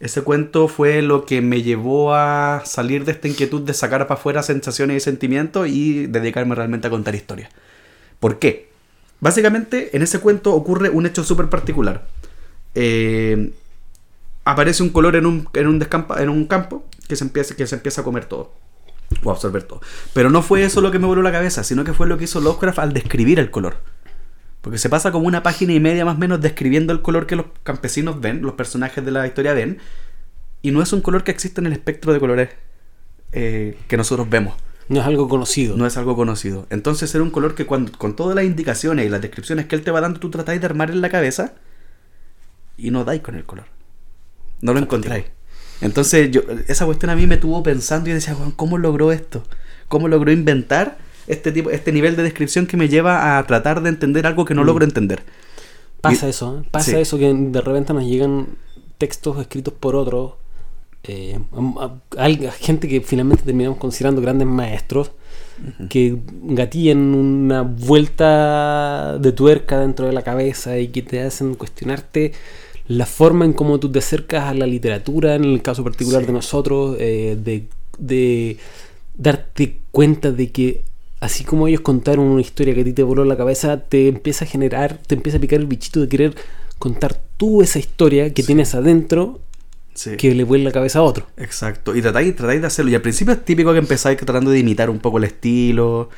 Ese 0.00 0.22
cuento 0.22 0.66
fue 0.66 1.00
lo 1.00 1.24
que 1.24 1.40
me 1.40 1.62
llevó 1.62 2.14
a 2.14 2.62
salir 2.64 3.04
de 3.04 3.12
esta 3.12 3.28
inquietud 3.28 3.62
de 3.62 3.74
sacar 3.74 4.06
para 4.08 4.18
afuera 4.18 4.42
sensaciones 4.42 4.96
y 4.96 5.00
sentimientos 5.00 5.68
y 5.68 6.06
dedicarme 6.06 6.56
realmente 6.56 6.88
a 6.88 6.90
contar 6.90 7.14
historias. 7.14 7.50
¿Por 8.18 8.40
qué? 8.40 8.68
Básicamente 9.20 9.96
en 9.96 10.02
ese 10.02 10.18
cuento 10.18 10.54
ocurre 10.54 10.90
un 10.90 11.06
hecho 11.06 11.22
súper 11.22 11.48
particular. 11.48 12.04
Eh, 12.74 13.52
aparece 14.44 14.82
un 14.82 14.88
color 14.88 15.14
en 15.14 15.26
un, 15.26 15.48
en 15.54 15.68
un, 15.68 15.86
en 16.16 16.28
un 16.28 16.46
campo 16.46 16.84
que 17.12 17.16
se, 17.16 17.24
empieza, 17.24 17.54
que 17.54 17.66
se 17.66 17.74
empieza 17.74 18.00
a 18.00 18.04
comer 18.04 18.24
todo. 18.24 18.54
O 19.22 19.30
a 19.30 19.34
absorber 19.34 19.64
todo. 19.64 19.82
Pero 20.14 20.30
no 20.30 20.40
fue 20.40 20.64
eso 20.64 20.80
lo 20.80 20.90
que 20.90 20.98
me 20.98 21.06
voló 21.06 21.20
la 21.20 21.30
cabeza, 21.30 21.62
sino 21.62 21.84
que 21.84 21.92
fue 21.92 22.06
lo 22.06 22.16
que 22.16 22.24
hizo 22.24 22.40
Lovecraft 22.40 22.78
al 22.78 22.94
describir 22.94 23.38
el 23.38 23.50
color. 23.50 23.76
Porque 24.62 24.78
se 24.78 24.88
pasa 24.88 25.12
como 25.12 25.26
una 25.26 25.42
página 25.42 25.74
y 25.74 25.80
media 25.80 26.06
más 26.06 26.16
o 26.16 26.18
menos 26.18 26.40
describiendo 26.40 26.94
el 26.94 27.02
color 27.02 27.26
que 27.26 27.36
los 27.36 27.46
campesinos 27.64 28.18
ven, 28.20 28.40
los 28.40 28.54
personajes 28.54 29.04
de 29.04 29.10
la 29.10 29.26
historia 29.26 29.52
ven. 29.52 29.78
Y 30.62 30.70
no 30.70 30.80
es 30.80 30.94
un 30.94 31.02
color 31.02 31.22
que 31.22 31.32
existe 31.32 31.60
en 31.60 31.66
el 31.66 31.74
espectro 31.74 32.14
de 32.14 32.20
colores 32.20 32.48
eh, 33.32 33.76
que 33.88 33.98
nosotros 33.98 34.30
vemos. 34.30 34.54
No 34.88 35.00
es 35.00 35.06
algo 35.06 35.28
conocido. 35.28 35.76
No 35.76 35.86
es 35.86 35.98
algo 35.98 36.16
conocido. 36.16 36.66
Entonces 36.70 37.14
era 37.14 37.22
un 37.22 37.30
color 37.30 37.54
que 37.54 37.66
cuando, 37.66 37.92
con 37.92 38.16
todas 38.16 38.34
las 38.34 38.46
indicaciones 38.46 39.04
y 39.04 39.10
las 39.10 39.20
descripciones 39.20 39.66
que 39.66 39.76
él 39.76 39.82
te 39.82 39.90
va 39.90 40.00
dando, 40.00 40.18
tú 40.18 40.30
tratáis 40.30 40.60
de 40.60 40.66
armar 40.66 40.90
en 40.90 41.02
la 41.02 41.10
cabeza 41.10 41.56
y 42.78 42.90
no 42.90 43.04
dais 43.04 43.20
con 43.20 43.34
el 43.34 43.44
color. 43.44 43.66
No 44.62 44.72
lo 44.72 44.78
encontráis. 44.78 45.26
Entonces 45.82 46.30
yo, 46.30 46.42
esa 46.68 46.86
cuestión 46.86 47.10
a 47.10 47.16
mí 47.16 47.26
me 47.26 47.36
tuvo 47.36 47.62
pensando 47.62 48.08
y 48.08 48.12
decía, 48.12 48.34
"Juan, 48.34 48.50
¿cómo 48.52 48.78
logró 48.78 49.12
esto? 49.12 49.42
¿Cómo 49.88 50.08
logró 50.08 50.32
inventar 50.32 50.96
este 51.26 51.52
tipo, 51.52 51.70
este 51.70 51.92
nivel 51.92 52.16
de 52.16 52.22
descripción 52.22 52.66
que 52.66 52.76
me 52.76 52.88
lleva 52.88 53.38
a 53.38 53.46
tratar 53.46 53.82
de 53.82 53.88
entender 53.90 54.26
algo 54.26 54.44
que 54.44 54.54
no 54.54 54.62
Mm. 54.62 54.66
logro 54.66 54.84
entender? 54.84 55.22
Pasa 56.00 56.26
Y- 56.26 56.30
eso, 56.30 56.60
¿eh? 56.62 56.68
pasa 56.70 56.92
sí. 56.92 56.96
eso 56.96 57.18
que 57.18 57.32
de 57.32 57.60
repente 57.60 57.92
nos 57.92 58.04
llegan 58.04 58.46
textos 58.98 59.38
escritos 59.40 59.74
por 59.74 59.94
otros, 59.96 60.32
eh, 61.04 61.38
a- 61.78 61.90
a- 62.16 62.26
a 62.26 62.50
gente 62.52 62.88
que 62.88 63.00
finalmente 63.00 63.42
terminamos 63.44 63.78
considerando 63.78 64.20
grandes 64.20 64.46
maestros, 64.48 65.10
que 65.88 66.16
gatillan 66.44 66.98
una 67.14 67.62
vuelta 67.62 69.18
de 69.20 69.32
tuerca 69.32 69.78
dentro 69.80 70.06
de 70.06 70.12
la 70.12 70.22
cabeza 70.22 70.78
y 70.78 70.88
que 70.88 71.02
te 71.02 71.20
hacen 71.22 71.54
cuestionarte 71.54 72.32
la 72.88 73.06
forma 73.06 73.44
en 73.44 73.52
cómo 73.52 73.78
tú 73.80 73.90
te 73.90 73.98
acercas 74.00 74.44
a 74.44 74.54
la 74.54 74.66
literatura, 74.66 75.34
en 75.34 75.44
el 75.44 75.62
caso 75.62 75.84
particular 75.84 76.22
Sí. 76.22 76.26
de 76.26 76.32
nosotros, 76.32 76.96
eh, 76.98 77.36
de, 77.42 77.66
de 77.98 78.56
darte 79.16 79.78
cuenta 79.90 80.32
de 80.32 80.50
que 80.50 80.82
así 81.20 81.44
como 81.44 81.68
ellos 81.68 81.80
contaron 81.82 82.24
una 82.26 82.40
historia 82.40 82.74
que 82.74 82.80
a 82.80 82.84
ti 82.84 82.92
te 82.92 83.02
voló 83.02 83.24
la 83.24 83.36
cabeza, 83.36 83.78
te 83.80 84.08
empieza 84.08 84.44
a 84.44 84.48
generar, 84.48 84.98
te 85.06 85.14
empieza 85.14 85.38
a 85.38 85.40
picar 85.40 85.60
el 85.60 85.66
bichito 85.66 86.00
de 86.00 86.08
querer 86.08 86.34
contar 86.78 87.20
tú 87.36 87.62
esa 87.62 87.78
historia 87.78 88.32
que 88.34 88.42
tienes 88.42 88.74
adentro 88.74 89.40
Sí. 89.94 90.16
que 90.16 90.34
le 90.34 90.42
vuelve 90.42 90.64
la 90.64 90.72
cabeza 90.72 91.00
a 91.00 91.02
otro. 91.02 91.26
Exacto. 91.36 91.94
Y 91.94 92.00
tratáis, 92.00 92.34
tratáis 92.34 92.62
de 92.62 92.66
hacerlo. 92.66 92.90
Y 92.90 92.94
al 92.94 93.02
principio 93.02 93.34
es 93.34 93.44
típico 93.44 93.72
que 93.72 93.78
empezáis 93.78 94.16
tratando 94.18 94.50
de 94.50 94.58
imitar 94.58 94.88
un 94.88 94.98
poco 94.98 95.18
el 95.18 95.24
estilo. 95.24 96.08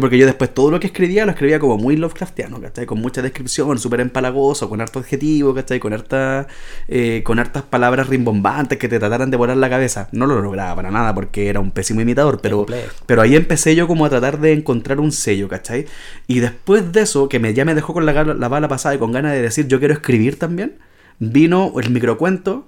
Porque 0.00 0.16
yo 0.16 0.24
después 0.24 0.54
todo 0.54 0.70
lo 0.70 0.80
que 0.80 0.86
escribía 0.86 1.26
lo 1.26 1.32
escribía 1.32 1.58
como 1.58 1.76
muy 1.76 1.96
Lovecraftiano, 1.96 2.60
¿cachai? 2.60 2.86
Con 2.86 3.00
mucha 3.00 3.20
descripción, 3.20 3.78
súper 3.78 4.00
empalagoso, 4.00 4.68
con 4.68 4.80
harto 4.80 5.00
adjetivo, 5.00 5.54
¿cachai? 5.54 5.80
Con, 5.80 5.92
harta, 5.92 6.46
eh, 6.88 7.22
con 7.24 7.38
hartas 7.38 7.62
palabras 7.62 8.08
rimbombantes 8.08 8.78
que 8.78 8.88
te 8.88 8.98
trataran 8.98 9.30
de 9.30 9.36
volar 9.36 9.56
la 9.58 9.68
cabeza. 9.68 10.08
No 10.12 10.26
lo 10.26 10.40
lograba 10.40 10.76
para 10.76 10.90
nada 10.90 11.14
porque 11.14 11.48
era 11.48 11.60
un 11.60 11.70
pésimo 11.70 12.00
imitador, 12.00 12.40
pero, 12.40 12.66
pero 13.06 13.22
ahí 13.22 13.36
empecé 13.36 13.74
yo 13.74 13.86
como 13.86 14.06
a 14.06 14.10
tratar 14.10 14.40
de 14.40 14.52
encontrar 14.52 14.98
un 14.98 15.12
sello, 15.12 15.48
¿cachai? 15.48 15.86
Y 16.26 16.40
después 16.40 16.92
de 16.92 17.02
eso, 17.02 17.28
que 17.28 17.38
me, 17.38 17.52
ya 17.52 17.64
me 17.64 17.74
dejó 17.74 17.92
con 17.92 18.06
la, 18.06 18.24
la 18.24 18.48
bala 18.48 18.68
pasada 18.68 18.94
y 18.94 18.98
con 18.98 19.12
ganas 19.12 19.32
de 19.32 19.42
decir 19.42 19.68
yo 19.68 19.78
quiero 19.78 19.92
escribir 19.92 20.38
también, 20.38 20.78
vino 21.18 21.72
el 21.78 21.90
microcuento, 21.90 22.66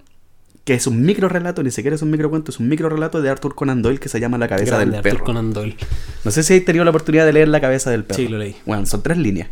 que 0.65 0.75
es 0.75 0.87
un 0.87 1.03
micro 1.03 1.29
relato, 1.29 1.63
ni 1.63 1.71
siquiera 1.71 1.95
es 1.95 2.03
un 2.03 2.11
microcuento, 2.11 2.51
es 2.51 2.59
un 2.59 2.69
micro 2.69 2.89
relato 2.89 3.21
de 3.21 3.29
Arthur 3.29 3.55
Conan 3.55 3.83
Doyle 3.83 3.99
que 4.01 4.09
se 4.09 4.19
llama 4.21 4.39
La 4.39 4.49
cabeza 4.49 4.77
Grande 4.77 4.87
del 4.87 4.95
Arthur 4.99 5.13
perro. 5.13 5.25
Conan 5.25 5.53
Doyle. 5.53 5.77
No 6.25 6.31
sé 6.31 6.43
si 6.43 6.55
habéis 6.55 6.65
tenido 6.65 6.85
la 6.85 6.91
oportunidad 6.91 7.27
de 7.27 7.33
leer 7.35 7.49
La 7.49 7.61
cabeza 7.61 7.91
del 7.91 8.05
perro. 8.05 8.17
Sí, 8.17 8.29
lo 8.29 8.39
leí. 8.39 8.57
Bueno, 8.65 8.87
son 8.87 9.03
tres 9.03 9.19
líneas. 9.19 9.49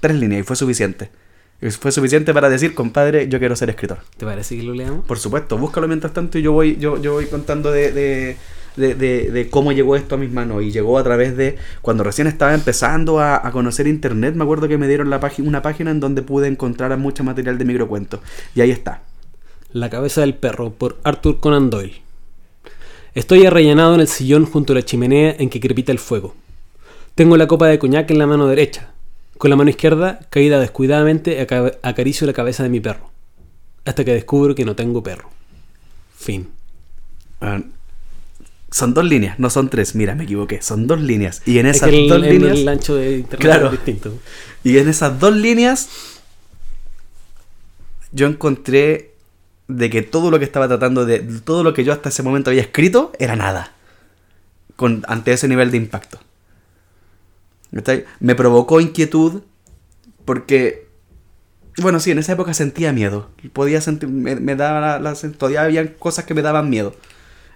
Tres 0.00 0.14
líneas 0.16 0.40
y 0.40 0.42
fue 0.44 0.56
suficiente. 0.56 1.10
Y 1.62 1.70
Fue 1.70 1.90
suficiente 1.90 2.34
para 2.34 2.50
decir, 2.50 2.74
compadre, 2.74 3.28
yo 3.28 3.38
quiero 3.38 3.56
ser 3.56 3.70
escritor. 3.70 3.98
¿Te 4.18 4.26
parece 4.26 4.58
que 4.58 4.62
lo 4.62 4.74
leamos? 4.74 5.06
Por 5.06 5.18
supuesto, 5.18 5.56
búscalo 5.56 5.88
mientras 5.88 6.12
tanto 6.12 6.38
y 6.38 6.42
yo 6.42 6.52
voy, 6.52 6.76
yo, 6.76 7.00
yo 7.00 7.14
voy 7.14 7.24
contando 7.26 7.72
de, 7.72 7.92
de, 7.92 8.36
de- 8.76 8.94
de- 8.94 9.30
de 9.30 9.48
cómo 9.48 9.72
llegó 9.72 9.96
esto 9.96 10.16
a 10.16 10.18
mis 10.18 10.30
manos. 10.30 10.62
Y 10.62 10.70
llegó 10.70 10.98
a 10.98 11.02
través 11.02 11.34
de 11.34 11.56
cuando 11.80 12.04
recién 12.04 12.26
estaba 12.26 12.52
empezando 12.52 13.20
a, 13.20 13.36
a 13.46 13.50
conocer 13.52 13.86
internet. 13.86 14.34
Me 14.34 14.44
acuerdo 14.44 14.68
que 14.68 14.76
me 14.76 14.86
dieron 14.86 15.08
la 15.08 15.18
página, 15.18 15.48
una 15.48 15.62
página 15.62 15.90
en 15.92 15.98
donde 15.98 16.20
pude 16.20 16.46
encontrar 16.46 16.94
mucho 16.98 17.24
material 17.24 17.56
de 17.56 17.64
microcuentos. 17.64 18.20
Y 18.54 18.60
ahí 18.60 18.70
está. 18.70 19.00
La 19.76 19.90
cabeza 19.90 20.22
del 20.22 20.34
perro 20.34 20.72
por 20.72 20.98
Arthur 21.04 21.38
Conan 21.38 21.68
Doyle. 21.68 22.00
Estoy 23.14 23.44
arrellanado 23.44 23.94
en 23.94 24.00
el 24.00 24.08
sillón 24.08 24.46
junto 24.46 24.72
a 24.72 24.76
la 24.76 24.82
chimenea 24.82 25.36
en 25.38 25.50
que 25.50 25.60
crepita 25.60 25.92
el 25.92 25.98
fuego. 25.98 26.34
Tengo 27.14 27.36
la 27.36 27.46
copa 27.46 27.66
de 27.68 27.78
coñac 27.78 28.10
en 28.10 28.18
la 28.18 28.26
mano 28.26 28.46
derecha. 28.46 28.92
Con 29.36 29.50
la 29.50 29.56
mano 29.56 29.68
izquierda, 29.68 30.20
caída 30.30 30.58
descuidadamente, 30.60 31.42
aca- 31.42 31.72
acaricio 31.82 32.26
la 32.26 32.32
cabeza 32.32 32.62
de 32.62 32.70
mi 32.70 32.80
perro. 32.80 33.10
Hasta 33.84 34.02
que 34.02 34.14
descubro 34.14 34.54
que 34.54 34.64
no 34.64 34.74
tengo 34.76 35.02
perro. 35.02 35.28
Fin. 36.16 36.48
Ah, 37.42 37.60
son 38.70 38.94
dos 38.94 39.04
líneas, 39.04 39.38
no 39.38 39.50
son 39.50 39.68
tres. 39.68 39.94
Mira, 39.94 40.14
me 40.14 40.24
equivoqué. 40.24 40.62
Son 40.62 40.86
dos 40.86 41.02
líneas. 41.02 41.42
Y 41.44 41.58
en 41.58 41.66
Es 41.66 41.76
esas 41.76 41.90
que 41.90 42.02
el, 42.04 42.08
dos 42.08 42.20
líneas. 42.22 42.56
el 42.58 42.68
ancho 42.68 42.94
de 42.96 43.18
internet 43.18 43.40
Claro. 43.40 43.66
es 43.66 43.72
distinto. 43.72 44.14
Y 44.64 44.78
en 44.78 44.88
esas 44.88 45.20
dos 45.20 45.36
líneas 45.36 45.90
yo 48.12 48.26
encontré 48.26 49.15
de 49.68 49.90
que 49.90 50.02
todo 50.02 50.30
lo 50.30 50.38
que 50.38 50.44
estaba 50.44 50.68
tratando 50.68 51.04
de 51.04 51.18
todo 51.20 51.64
lo 51.64 51.74
que 51.74 51.84
yo 51.84 51.92
hasta 51.92 52.08
ese 52.08 52.22
momento 52.22 52.50
había 52.50 52.62
escrito 52.62 53.12
era 53.18 53.36
nada 53.36 53.72
con 54.76 55.04
ante 55.08 55.32
ese 55.32 55.48
nivel 55.48 55.70
de 55.70 55.78
impacto. 55.78 56.20
Me 58.20 58.34
provocó 58.34 58.80
inquietud 58.80 59.42
porque 60.24 60.86
bueno, 61.78 62.00
sí, 62.00 62.10
en 62.10 62.18
esa 62.18 62.32
época 62.32 62.54
sentía 62.54 62.92
miedo. 62.92 63.28
Podía 63.52 63.80
sentir 63.80 64.08
me, 64.08 64.36
me 64.36 64.56
daba 64.56 65.00
todavía 65.36 65.62
había 65.62 65.94
cosas 65.96 66.24
que 66.24 66.34
me 66.34 66.42
daban 66.42 66.70
miedo. 66.70 66.94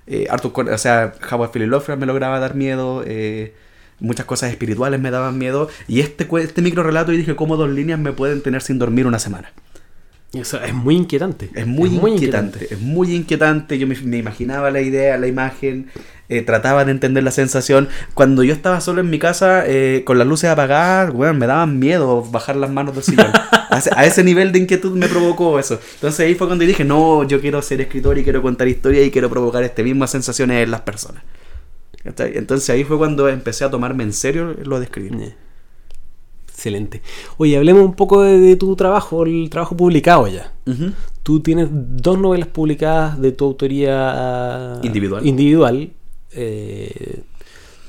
Eh, 0.06 0.26
Arthur 0.28 0.70
o 0.70 0.78
sea, 0.78 1.14
Howard 1.30 1.52
Philip 1.52 1.68
Lovecraft 1.68 2.00
me 2.00 2.06
lograba 2.06 2.40
dar 2.40 2.54
miedo. 2.54 3.02
eh, 3.06 3.54
muchas 4.00 4.26
cosas 4.26 4.50
espirituales 4.50 5.00
me 5.00 5.10
daban 5.10 5.38
miedo. 5.38 5.68
Y 5.86 6.00
este, 6.00 6.28
este 6.42 6.62
micro 6.62 6.82
relato, 6.82 7.12
y 7.12 7.18
dije, 7.18 7.36
¿cómo 7.36 7.56
dos 7.56 7.70
líneas 7.70 7.98
me 7.98 8.12
pueden 8.12 8.42
tener 8.42 8.62
sin 8.62 8.78
dormir 8.78 9.06
una 9.06 9.18
semana? 9.18 9.52
Eso 10.32 10.62
es 10.62 10.72
muy 10.72 10.94
inquietante. 10.96 11.50
Es 11.54 11.66
muy, 11.66 11.88
inquietante, 11.96 12.72
Es 12.72 12.80
muy 12.80 13.14
inquietante. 13.14 13.78
Yo 13.78 13.86
me, 13.88 13.96
me 14.02 14.16
imaginaba 14.18 14.70
la 14.70 14.80
idea, 14.80 15.18
la 15.18 15.26
imagen. 15.26 15.90
eh, 16.28 16.42
trataba 16.42 16.84
de 16.84 16.92
entender 16.92 17.24
la 17.24 17.32
sensación. 17.32 17.88
Cuando 18.14 18.44
yo 18.44 18.52
estaba 18.54 18.80
solo 18.80 19.00
en 19.00 19.10
mi 19.10 19.18
casa, 19.18 19.64
eh, 19.66 20.02
con 20.06 20.18
las 20.18 20.28
luces 20.28 20.48
apagadas, 20.48 21.12
weón, 21.12 21.38
me 21.38 21.48
daban 21.48 21.80
miedo 21.80 22.22
bajar 22.30 22.54
las 22.54 22.70
manos 22.70 22.94
del 22.94 23.02
sillón. 23.02 23.32
a, 23.70 23.78
ese, 23.78 23.90
a 23.96 24.04
ese 24.06 24.22
nivel 24.22 24.52
de 24.52 24.60
inquietud 24.60 24.96
me 24.96 25.08
provocó 25.08 25.58
eso. 25.58 25.80
Entonces 25.94 26.20
ahí 26.24 26.36
fue 26.36 26.46
cuando 26.46 26.64
dije, 26.64 26.84
no, 26.84 27.26
yo 27.26 27.40
quiero 27.40 27.60
ser 27.62 27.80
escritor 27.80 28.16
y 28.18 28.22
quiero 28.22 28.40
contar 28.42 28.68
historias 28.68 29.04
y 29.06 29.10
quiero 29.10 29.28
provocar 29.28 29.64
este 29.64 29.82
mismas 29.82 30.10
sensaciones 30.12 30.62
en 30.62 30.70
las 30.70 30.82
personas. 30.82 31.24
Entonces 32.04 32.70
ahí 32.70 32.84
fue 32.84 32.96
cuando 32.98 33.28
empecé 33.28 33.64
a 33.64 33.70
tomarme 33.70 34.04
en 34.04 34.12
serio 34.12 34.56
lo 34.64 34.78
de 34.78 34.84
escribir. 34.86 35.12
Eh, 35.20 35.34
Excelente. 36.64 37.00
Oye, 37.38 37.56
hablemos 37.56 37.82
un 37.82 37.94
poco 37.94 38.20
de, 38.20 38.38
de 38.38 38.54
tu 38.56 38.76
trabajo, 38.76 39.22
el 39.24 39.48
trabajo 39.48 39.74
publicado 39.78 40.28
ya. 40.28 40.52
Tú 41.22 41.40
tienes 41.40 41.68
dos 41.72 42.18
novelas 42.18 42.48
publicadas 42.48 43.18
de 43.18 43.32
tu 43.32 43.46
autoría 43.46 44.78
Individual. 44.82 45.26
individual. 45.26 45.90
Eh, 46.32 47.22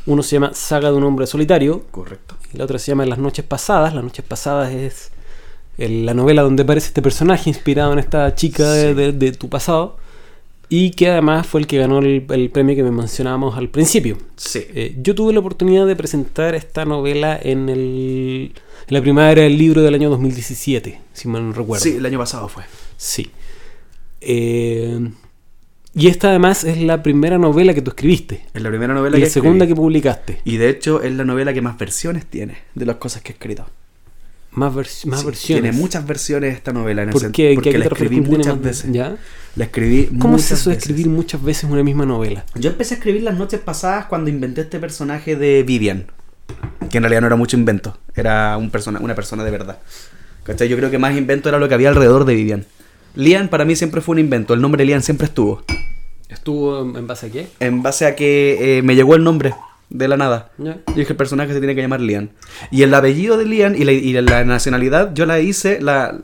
uno 0.05 0.23
se 0.23 0.37
llama 0.37 0.51
Saga 0.53 0.89
de 0.89 0.95
un 0.97 1.03
hombre 1.03 1.27
solitario 1.27 1.83
Correcto. 1.91 2.35
y 2.53 2.57
la 2.57 2.63
otra 2.63 2.79
se 2.79 2.91
llama 2.93 3.05
Las 3.05 3.19
noches 3.19 3.43
pasadas. 3.43 3.93
Las 3.93 4.05
noches 4.05 4.23
pasadas 4.25 4.71
es 4.71 5.11
el- 5.77 6.05
la 6.05 6.13
novela 6.13 6.41
donde 6.41 6.63
aparece 6.63 6.87
este 6.87 7.01
personaje 7.01 7.49
inspirado 7.49 7.91
en 7.91 7.99
esta 7.99 8.33
chica 8.35 8.71
de, 8.71 8.87
Sí. 8.89 8.93
de- 8.93 9.11
de 9.11 9.31
tu 9.33 9.49
pasado 9.49 9.97
y 10.73 10.91
que 10.91 11.09
además 11.09 11.45
fue 11.47 11.59
el 11.59 11.67
que 11.67 11.77
ganó 11.79 11.99
el, 11.99 12.25
el 12.29 12.49
premio 12.49 12.77
que 12.77 12.81
me 12.83 12.91
mencionábamos 12.91 13.57
al 13.57 13.67
principio. 13.67 14.17
Sí. 14.37 14.61
Eh, 14.73 14.95
yo 15.01 15.13
tuve 15.13 15.33
la 15.33 15.41
oportunidad 15.41 15.85
de 15.85 15.97
presentar 15.97 16.55
esta 16.55 16.85
novela 16.85 17.37
en, 17.43 17.67
el, 17.67 18.53
en 18.87 18.93
la 18.95 19.01
primavera 19.01 19.41
del 19.41 19.57
libro 19.57 19.81
del 19.81 19.93
año 19.95 20.09
2017, 20.09 21.01
si 21.11 21.27
mal 21.27 21.45
no 21.45 21.51
recuerdo. 21.53 21.83
sí, 21.83 21.95
el 21.97 22.05
año 22.05 22.17
pasado 22.17 22.47
fue. 22.47 22.63
Sí. 22.95 23.31
Eh, 24.21 25.09
y 25.93 26.07
esta 26.07 26.29
además 26.29 26.63
es 26.63 26.77
la 26.81 27.03
primera 27.03 27.37
novela 27.37 27.73
que 27.73 27.81
tú 27.81 27.89
escribiste. 27.91 28.45
Es 28.53 28.61
la 28.61 28.69
primera 28.69 28.93
novela 28.93 29.17
Y 29.17 29.19
la 29.19 29.25
que 29.25 29.29
segunda 29.29 29.65
escribí. 29.65 29.73
que 29.75 29.81
publicaste. 29.81 30.41
Y 30.45 30.55
de 30.55 30.69
hecho 30.69 31.01
es 31.01 31.11
la 31.11 31.25
novela 31.25 31.53
que 31.53 31.61
más 31.61 31.77
versiones 31.77 32.25
tiene 32.27 32.55
de 32.75 32.85
las 32.85 32.95
cosas 32.95 33.21
que 33.23 33.31
he 33.31 33.33
escrito. 33.33 33.65
Más, 34.53 34.73
vers- 34.73 35.05
más 35.05 35.21
Sí, 35.21 35.25
versiones. 35.25 35.63
Tiene 35.63 35.71
muchas 35.71 36.05
versiones 36.05 36.55
esta 36.55 36.73
novela. 36.73 37.03
En 37.03 37.09
el 37.09 37.13
¿Por 37.13 37.31
qué? 37.31 37.49
¿En 37.51 37.55
Porque 37.55 37.71
qué- 37.71 37.77
la 37.77 37.85
escribí 37.85 38.19
muchas 38.21 38.55
más 38.55 38.61
veces. 38.63 38.91
¿Ya? 38.91 39.15
La 39.55 39.65
escribí 39.65 40.09
¿Cómo 40.19 40.35
es 40.37 40.51
eso 40.51 40.69
de 40.69 40.75
escribir 40.77 41.07
muchas 41.09 41.41
veces 41.41 41.69
una 41.69 41.83
misma 41.83 42.05
novela? 42.05 42.45
Yo 42.55 42.69
empecé 42.69 42.95
a 42.95 42.97
escribir 42.97 43.23
las 43.23 43.37
noches 43.37 43.59
pasadas 43.61 44.05
cuando 44.05 44.29
inventé 44.29 44.61
este 44.61 44.79
personaje 44.79 45.35
de 45.35 45.63
Vivian. 45.63 46.05
Que 46.89 46.97
en 46.97 47.03
realidad 47.03 47.21
no 47.21 47.27
era 47.27 47.35
mucho 47.37 47.55
invento. 47.57 47.97
Era 48.15 48.57
un 48.57 48.69
persona, 48.71 48.99
una 48.99 49.15
persona 49.15 49.43
de 49.45 49.51
verdad. 49.51 49.79
¿Cachai? 50.43 50.67
Yo 50.67 50.75
creo 50.75 50.91
que 50.91 50.97
más 50.97 51.15
invento 51.17 51.47
era 51.49 51.57
lo 51.59 51.67
que 51.69 51.73
había 51.75 51.89
alrededor 51.89 52.25
de 52.25 52.35
Vivian. 52.35 52.65
Lian 53.15 53.47
para 53.49 53.63
mí 53.65 53.75
siempre 53.77 54.01
fue 54.01 54.13
un 54.13 54.19
invento. 54.19 54.53
El 54.53 54.61
nombre 54.61 54.83
Lian 54.83 55.01
siempre 55.01 55.27
estuvo. 55.27 55.63
¿Estuvo 56.29 56.81
en 56.81 56.95
en 56.95 57.07
base 57.07 57.27
a 57.27 57.29
qué? 57.29 57.47
En 57.59 57.83
base 57.83 58.05
a 58.05 58.15
que 58.15 58.77
eh, 58.79 58.81
me 58.83 58.95
llegó 58.95 59.15
el 59.15 59.23
nombre 59.23 59.53
de 59.91 60.07
la 60.07 60.17
nada. 60.17 60.51
Ya. 60.57 60.77
Yo 60.87 60.95
dije, 60.95 61.13
el 61.13 61.17
personaje 61.17 61.53
se 61.53 61.59
tiene 61.59 61.75
que 61.75 61.81
llamar 61.81 62.01
Lian. 62.01 62.31
Y 62.71 62.83
el 62.83 62.93
apellido 62.93 63.37
de 63.37 63.45
Lian 63.45 63.75
y 63.75 63.83
la, 63.83 63.91
y 63.91 64.13
la 64.13 64.43
nacionalidad, 64.45 65.13
yo 65.13 65.25
la 65.25 65.39
hice. 65.39 65.81
La, 65.81 66.17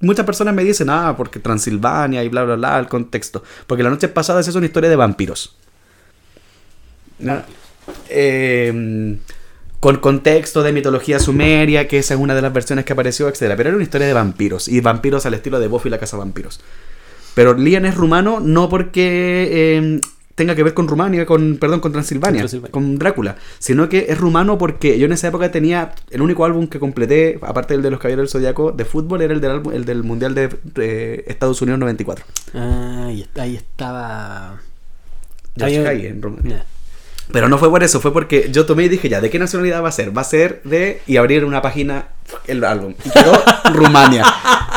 muchas 0.00 0.24
personas 0.24 0.54
me 0.54 0.64
dicen, 0.64 0.88
ah, 0.90 1.14
porque 1.16 1.40
Transilvania 1.40 2.22
y 2.22 2.28
bla, 2.28 2.44
bla, 2.44 2.54
bla, 2.54 2.78
el 2.78 2.86
contexto. 2.86 3.42
Porque 3.66 3.82
la 3.82 3.90
noche 3.90 4.08
pasada 4.08 4.40
es 4.40 4.54
una 4.54 4.66
historia 4.66 4.88
de 4.88 4.96
vampiros. 4.96 5.56
¿No? 7.18 7.42
Eh, 8.08 9.18
con 9.80 9.96
contexto 9.96 10.62
de 10.62 10.72
mitología 10.72 11.18
sumeria, 11.18 11.86
que 11.88 11.98
esa 11.98 12.14
es 12.14 12.20
una 12.20 12.34
de 12.34 12.40
las 12.40 12.52
versiones 12.52 12.84
que 12.84 12.94
apareció, 12.94 13.28
etc. 13.28 13.52
Pero 13.56 13.68
era 13.68 13.74
una 13.74 13.82
historia 13.82 14.06
de 14.06 14.14
vampiros. 14.14 14.68
Y 14.68 14.80
vampiros 14.80 15.26
al 15.26 15.34
estilo 15.34 15.60
de 15.60 15.66
Buffy 15.66 15.90
la 15.90 15.98
casa 15.98 16.16
vampiros. 16.16 16.60
Pero 17.34 17.54
Lian 17.54 17.84
es 17.84 17.96
rumano 17.96 18.40
no 18.40 18.68
porque 18.68 19.48
eh, 19.50 20.00
tenga 20.34 20.54
que 20.54 20.62
ver 20.64 20.74
con 20.74 20.88
Rumania, 20.88 21.26
con, 21.26 21.56
perdón, 21.58 21.80
con 21.80 21.92
Transilvania, 21.92 22.40
Con 22.42 22.48
Transilvania. 22.48 22.72
con 22.72 22.98
Drácula, 22.98 23.36
sino 23.58 23.88
que 23.88 24.06
es 24.08 24.18
rumano 24.18 24.58
porque 24.58 24.98
yo 24.98 25.06
en 25.06 25.12
esa 25.12 25.28
época 25.28 25.50
tenía 25.50 25.92
el 26.10 26.22
único 26.22 26.44
álbum 26.44 26.66
que 26.66 26.80
completé, 26.80 27.38
aparte 27.42 27.74
del 27.74 27.82
de 27.82 27.90
los 27.90 28.00
Caballeros 28.00 28.24
del 28.24 28.28
Zodiaco, 28.40 28.72
de 28.72 28.84
fútbol, 28.84 29.22
era 29.22 29.32
el 29.32 29.40
del, 29.40 29.50
álbum- 29.52 29.72
el 29.72 29.84
del 29.84 30.02
Mundial 30.02 30.34
de, 30.34 31.24
Estados 31.28 31.62
Unidos 31.62 31.78
94. 31.80 32.24
Ah, 32.54 33.04
ahí, 33.08 33.20
está- 33.22 33.42
ahí 33.42 33.56
estaba. 33.56 34.60
Haye 35.60 36.08
en 36.08 36.20
Rumania. 36.20 36.66
Pero 37.34 37.48
no 37.48 37.58
fue 37.58 37.68
por 37.68 37.82
eso, 37.82 37.98
fue 37.98 38.12
porque 38.12 38.48
yo 38.52 38.64
tomé 38.64 38.84
y 38.84 38.88
dije, 38.88 39.08
ya, 39.08 39.20
¿de 39.20 39.28
qué 39.28 39.40
nacionalidad 39.40 39.82
va 39.82 39.88
a 39.88 39.92
ser? 39.92 40.16
Va 40.16 40.20
a 40.20 40.24
ser 40.24 40.60
de... 40.62 41.02
Y 41.08 41.16
abrir 41.16 41.44
una 41.44 41.60
página, 41.60 42.06
el 42.46 42.62
álbum. 42.62 42.94
Y 43.04 43.10
quedó 43.10 43.42
Rumania. 43.74 44.24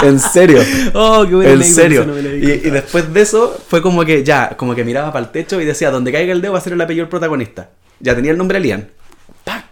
En 0.01 0.19
serio. 0.19 0.63
Oh, 0.95 1.23
qué 1.29 1.35
buena 1.35 1.51
En 1.51 1.63
serio. 1.63 2.03
Y, 2.19 2.71
después 2.71 3.13
de 3.13 3.21
eso 3.21 3.55
fue 3.67 3.83
como 3.83 4.03
que 4.03 4.23
ya, 4.23 4.57
como 4.57 4.73
que 4.73 4.83
miraba 4.83 5.13
para 5.13 5.25
el 5.25 5.31
techo 5.31 5.61
y 5.61 5.65
decía, 5.65 5.91
donde 5.91 6.11
caiga 6.11 6.33
el 6.33 6.41
dedo 6.41 6.53
va 6.53 6.57
a 6.57 6.61
ser 6.61 6.73
el 6.73 6.81
apellido 6.81 7.03
del 7.03 7.11
protagonista. 7.11 7.69
Ya 7.99 8.15
tenía 8.15 8.31
el 8.31 8.39
nombre 8.39 8.59
Lian. 8.59 8.89
¡Pac! 9.43 9.65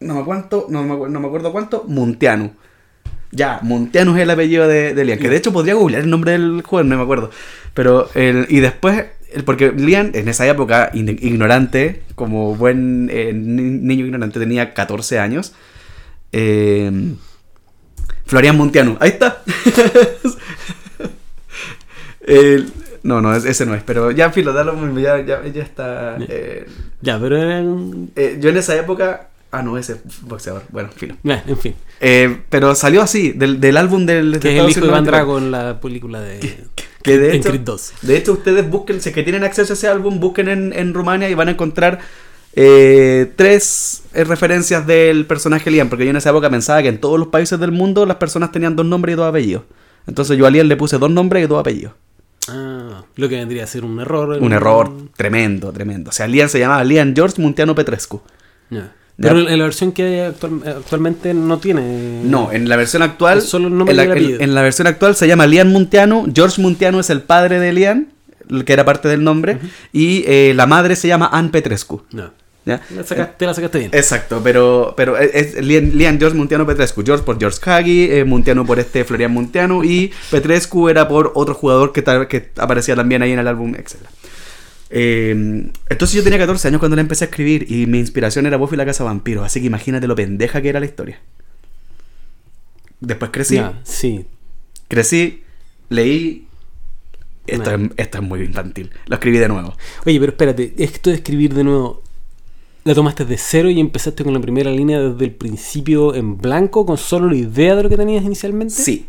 No 0.00 0.16
me, 0.16 0.24
cuánto, 0.24 0.66
no, 0.68 0.82
me, 0.82 1.08
no 1.08 1.20
me 1.20 1.26
acuerdo 1.26 1.52
cuánto, 1.52 1.84
Muntianu. 1.88 2.52
Ya, 3.30 3.60
Muntianu 3.62 4.14
es 4.14 4.22
el 4.24 4.30
apellido 4.30 4.68
de, 4.68 4.92
de 4.92 5.04
Lian. 5.06 5.18
Que 5.18 5.30
de 5.30 5.36
hecho 5.36 5.54
podría 5.54 5.72
googlear 5.72 6.02
el 6.02 6.10
nombre 6.10 6.32
del 6.32 6.60
juego, 6.60 6.86
no 6.86 6.98
me 6.98 7.02
acuerdo. 7.02 7.30
Pero, 7.72 8.10
el, 8.14 8.44
y 8.50 8.60
después, 8.60 9.04
porque 9.42 9.72
Lian 9.72 10.12
en 10.14 10.28
esa 10.28 10.46
época, 10.46 10.90
ignorante, 10.94 12.02
como 12.14 12.54
buen 12.54 13.08
eh, 13.12 13.32
ni- 13.34 13.62
niño 13.80 14.04
ignorante, 14.06 14.38
tenía 14.38 14.72
14 14.74 15.18
años. 15.18 15.52
Eh, 16.32 16.90
Florian 18.26 18.56
Muntianu, 18.56 18.96
ahí 19.00 19.10
está. 19.10 19.42
El- 22.26 22.72
no, 23.02 23.20
no, 23.20 23.34
es- 23.36 23.44
ese 23.44 23.66
no 23.66 23.74
es, 23.74 23.82
pero 23.82 24.10
ya, 24.10 24.30
filo, 24.30 24.52
da 24.52 24.64
lo 24.64 24.72
mismo, 24.74 24.98
ya, 24.98 25.20
ya, 25.24 25.44
ya 25.46 25.62
está. 25.62 26.16
eh, 26.28 26.66
Ya, 27.02 27.18
pero 27.20 27.36
era 27.36 27.60
un- 27.60 28.10
eh, 28.16 28.38
yo 28.40 28.48
en 28.50 28.56
esa 28.56 28.74
época. 28.76 29.28
Ah, 29.50 29.62
no, 29.62 29.78
ese 29.78 29.92
es 29.92 30.22
boxeador. 30.22 30.62
Bueno, 30.70 30.88
filo. 30.96 31.14
En 31.46 31.56
fin. 31.58 31.74
Eh, 32.00 32.40
pero 32.48 32.74
salió 32.74 33.02
así, 33.02 33.30
del, 33.32 33.60
del 33.60 33.76
álbum 33.76 34.04
del. 34.04 34.32
de 34.32 34.40
Que 34.40 34.56
es 34.56 34.64
el 34.64 34.70
hijo 34.70 34.80
de 34.80 34.86
94. 34.88 35.12
Drago 35.12 35.38
en 35.38 35.50
la 35.52 35.80
película 35.80 36.20
de. 36.20 36.64
Que 37.04 37.18
de 37.18 37.28
en 37.28 37.34
hecho, 37.36 37.50
Creed 37.50 37.60
2. 37.60 37.92
de 38.02 38.16
hecho, 38.16 38.32
ustedes 38.32 38.68
busquen, 38.68 39.00
si 39.00 39.10
es 39.10 39.14
que 39.14 39.22
tienen 39.22 39.44
acceso 39.44 39.72
a 39.72 39.76
ese 39.76 39.86
álbum, 39.86 40.18
busquen 40.18 40.48
en, 40.48 40.72
en 40.72 40.94
Rumania 40.94 41.28
y 41.28 41.34
van 41.34 41.48
a 41.48 41.50
encontrar 41.52 42.00
eh, 42.56 43.32
tres 43.36 44.04
eh, 44.14 44.24
referencias 44.24 44.86
del 44.86 45.26
personaje 45.26 45.70
Liam, 45.70 45.88
porque 45.88 46.04
yo 46.04 46.10
en 46.10 46.16
esa 46.16 46.30
época 46.30 46.48
pensaba 46.48 46.82
que 46.82 46.88
en 46.88 46.98
todos 46.98 47.18
los 47.18 47.28
países 47.28 47.60
del 47.60 47.72
mundo 47.72 48.06
las 48.06 48.16
personas 48.16 48.52
tenían 48.52 48.74
dos 48.74 48.86
nombres 48.86 49.12
y 49.12 49.16
dos 49.16 49.28
apellidos. 49.28 49.64
Entonces 50.06 50.38
yo 50.38 50.46
a 50.46 50.50
Liam 50.50 50.66
le 50.66 50.76
puse 50.76 50.98
dos 50.98 51.10
nombres 51.10 51.44
y 51.44 51.46
dos 51.46 51.60
apellidos. 51.60 51.92
Ah, 52.48 53.04
lo 53.16 53.28
que 53.28 53.36
vendría 53.36 53.64
a 53.64 53.66
ser 53.66 53.84
un 53.84 54.00
error. 54.00 54.38
Un 54.40 54.52
error 54.52 54.90
tremendo, 55.16 55.72
tremendo. 55.72 56.10
O 56.10 56.12
sea, 56.12 56.26
Liam 56.26 56.48
se 56.48 56.58
llamaba 56.58 56.84
Liam 56.84 57.14
George 57.14 57.40
Muntiano 57.40 57.74
Petrescu. 57.74 58.22
Ya. 58.70 58.94
Pero 59.16 59.38
en 59.48 59.58
la 59.58 59.64
versión 59.64 59.92
que 59.92 60.02
hay 60.02 60.18
actual- 60.20 60.62
actualmente 60.66 61.34
no 61.34 61.58
tiene. 61.58 62.22
No, 62.24 62.50
en 62.52 62.68
la 62.68 62.76
versión 62.76 63.02
actual. 63.02 63.42
Solo 63.42 63.68
el 63.68 63.76
nombre 63.78 63.92
en, 63.92 63.96
la, 64.08 64.14
el 64.14 64.40
en- 64.42 64.54
la 64.54 64.62
versión 64.62 64.86
actual 64.88 65.14
se 65.14 65.28
llama 65.28 65.46
Liam 65.46 65.68
Muntiano. 65.68 66.26
George 66.34 66.60
Muntiano 66.60 66.98
es 66.98 67.10
el 67.10 67.22
padre 67.22 67.60
de 67.60 67.72
Liam, 67.72 68.06
el 68.50 68.64
que 68.64 68.72
era 68.72 68.84
parte 68.84 69.06
del 69.08 69.22
nombre. 69.22 69.58
Y 69.92 70.24
eh, 70.26 70.52
la 70.56 70.66
madre 70.66 70.96
se 70.96 71.06
llama 71.08 71.28
Anne 71.32 71.50
Petrescu. 71.50 72.02
No. 72.10 72.32
¿ya? 72.66 72.80
La 72.96 73.04
saca- 73.04 73.30
te 73.36 73.46
la 73.46 73.54
sacaste 73.54 73.78
bien. 73.78 73.90
Exacto, 73.94 74.40
pero, 74.42 74.94
pero 74.96 75.16
es, 75.16 75.54
es 75.54 75.64
Liam, 75.64 75.90
Liam 75.94 76.18
George 76.18 76.36
Muntiano 76.36 76.66
Petrescu. 76.66 77.04
George 77.04 77.22
por 77.24 77.38
George 77.38 77.58
Hagi, 77.70 78.08
eh, 78.10 78.24
Muntiano 78.24 78.64
por 78.66 78.80
este 78.80 79.04
Florian 79.04 79.30
Muntiano. 79.30 79.84
Y 79.84 80.10
Petrescu 80.32 80.88
era 80.88 81.06
por 81.06 81.30
otro 81.36 81.54
jugador 81.54 81.92
que, 81.92 82.02
que 82.28 82.50
aparecía 82.56 82.96
también 82.96 83.22
ahí 83.22 83.30
en 83.30 83.38
el 83.38 83.46
álbum, 83.46 83.74
etc. 83.76 83.94
Eh, 84.96 85.70
entonces 85.88 86.14
yo 86.16 86.22
tenía 86.22 86.38
14 86.38 86.68
años 86.68 86.78
cuando 86.78 86.94
le 86.94 87.00
empecé 87.02 87.24
a 87.24 87.26
escribir 87.28 87.66
y 87.68 87.86
mi 87.86 87.98
inspiración 87.98 88.46
era 88.46 88.56
Buffy 88.56 88.76
la 88.76 88.86
Casa 88.86 89.02
Vampiro, 89.02 89.42
así 89.42 89.58
que 89.60 89.66
imagínate 89.66 90.06
lo 90.06 90.14
pendeja 90.14 90.62
que 90.62 90.68
era 90.68 90.78
la 90.78 90.86
historia. 90.86 91.18
Después 93.00 93.30
crecí, 93.32 93.56
Ya, 93.56 93.80
sí. 93.82 94.24
crecí, 94.88 95.42
leí... 95.88 96.46
Esto, 97.46 97.76
Nah. 97.76 97.84
es, 97.86 97.90
esto 97.98 98.18
es 98.18 98.24
muy 98.24 98.40
infantil. 98.40 98.90
Lo 99.06 99.16
escribí 99.16 99.36
de 99.38 99.48
nuevo. 99.48 99.76
Oye, 100.06 100.18
pero 100.18 100.32
espérate, 100.32 100.72
esto 100.78 101.10
de 101.10 101.16
escribir 101.16 101.52
de 101.52 101.64
nuevo, 101.64 102.02
¿la 102.84 102.94
tomaste 102.94 103.26
de 103.26 103.36
cero 103.36 103.68
y 103.68 103.80
empezaste 103.80 104.24
con 104.24 104.32
la 104.32 104.40
primera 104.40 104.70
línea 104.70 104.98
desde 105.00 105.24
el 105.26 105.32
principio 105.32 106.14
en 106.14 106.38
blanco, 106.38 106.86
con 106.86 106.96
solo 106.96 107.28
la 107.28 107.36
idea 107.36 107.74
de 107.74 107.82
lo 107.82 107.90
que 107.90 107.96
tenías 107.98 108.24
inicialmente? 108.24 108.72
Sí. 108.74 109.06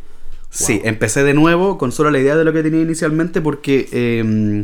Sí, 0.49 0.81
empecé 0.83 1.23
de 1.23 1.33
nuevo 1.33 1.77
con 1.77 1.91
solo 1.91 2.09
la 2.11 2.19
idea 2.19 2.35
de 2.35 2.43
lo 2.45 2.51
que 2.53 2.63
tenía 2.63 2.81
inicialmente 2.81 3.39
porque 3.41 3.87
eh, 3.91 4.61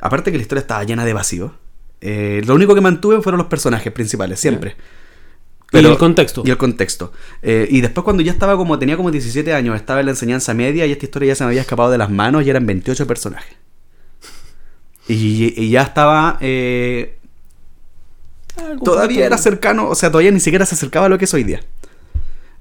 aparte 0.00 0.30
que 0.30 0.38
la 0.38 0.42
historia 0.42 0.60
estaba 0.60 0.84
llena 0.84 1.04
de 1.04 1.12
vacío, 1.12 1.54
eh, 2.00 2.42
lo 2.46 2.54
único 2.54 2.74
que 2.74 2.80
mantuve 2.80 3.20
fueron 3.22 3.38
los 3.38 3.46
personajes 3.48 3.92
principales, 3.92 4.40
siempre. 4.40 4.76
y 5.72 5.78
el 5.78 5.96
contexto. 5.98 6.42
Y 6.44 6.50
el 6.50 6.56
contexto. 6.56 7.12
Eh, 7.42 7.66
y 7.70 7.80
después 7.80 8.04
cuando 8.04 8.22
ya 8.22 8.32
estaba 8.32 8.56
como, 8.56 8.78
tenía 8.78 8.96
como 8.96 9.10
17 9.10 9.52
años, 9.54 9.74
estaba 9.76 10.00
en 10.00 10.06
la 10.06 10.12
enseñanza 10.12 10.54
media 10.54 10.86
y 10.86 10.92
esta 10.92 11.04
historia 11.04 11.28
ya 11.28 11.34
se 11.34 11.44
me 11.44 11.48
había 11.48 11.62
escapado 11.62 11.90
de 11.90 11.98
las 11.98 12.10
manos 12.10 12.44
y 12.46 12.50
eran 12.50 12.66
28 12.66 13.06
personajes. 13.06 13.56
Y, 15.08 15.52
y 15.60 15.70
ya 15.70 15.82
estaba... 15.82 16.38
eh, 16.40 17.18
todavía 18.84 19.26
era 19.26 19.36
cercano, 19.38 19.88
o 19.88 19.94
sea, 19.94 20.10
todavía 20.10 20.30
ni 20.30 20.40
siquiera 20.40 20.66
se 20.66 20.74
acercaba 20.74 21.06
a 21.06 21.08
lo 21.08 21.18
que 21.18 21.24
es 21.24 21.34
hoy 21.34 21.44
día. 21.44 21.60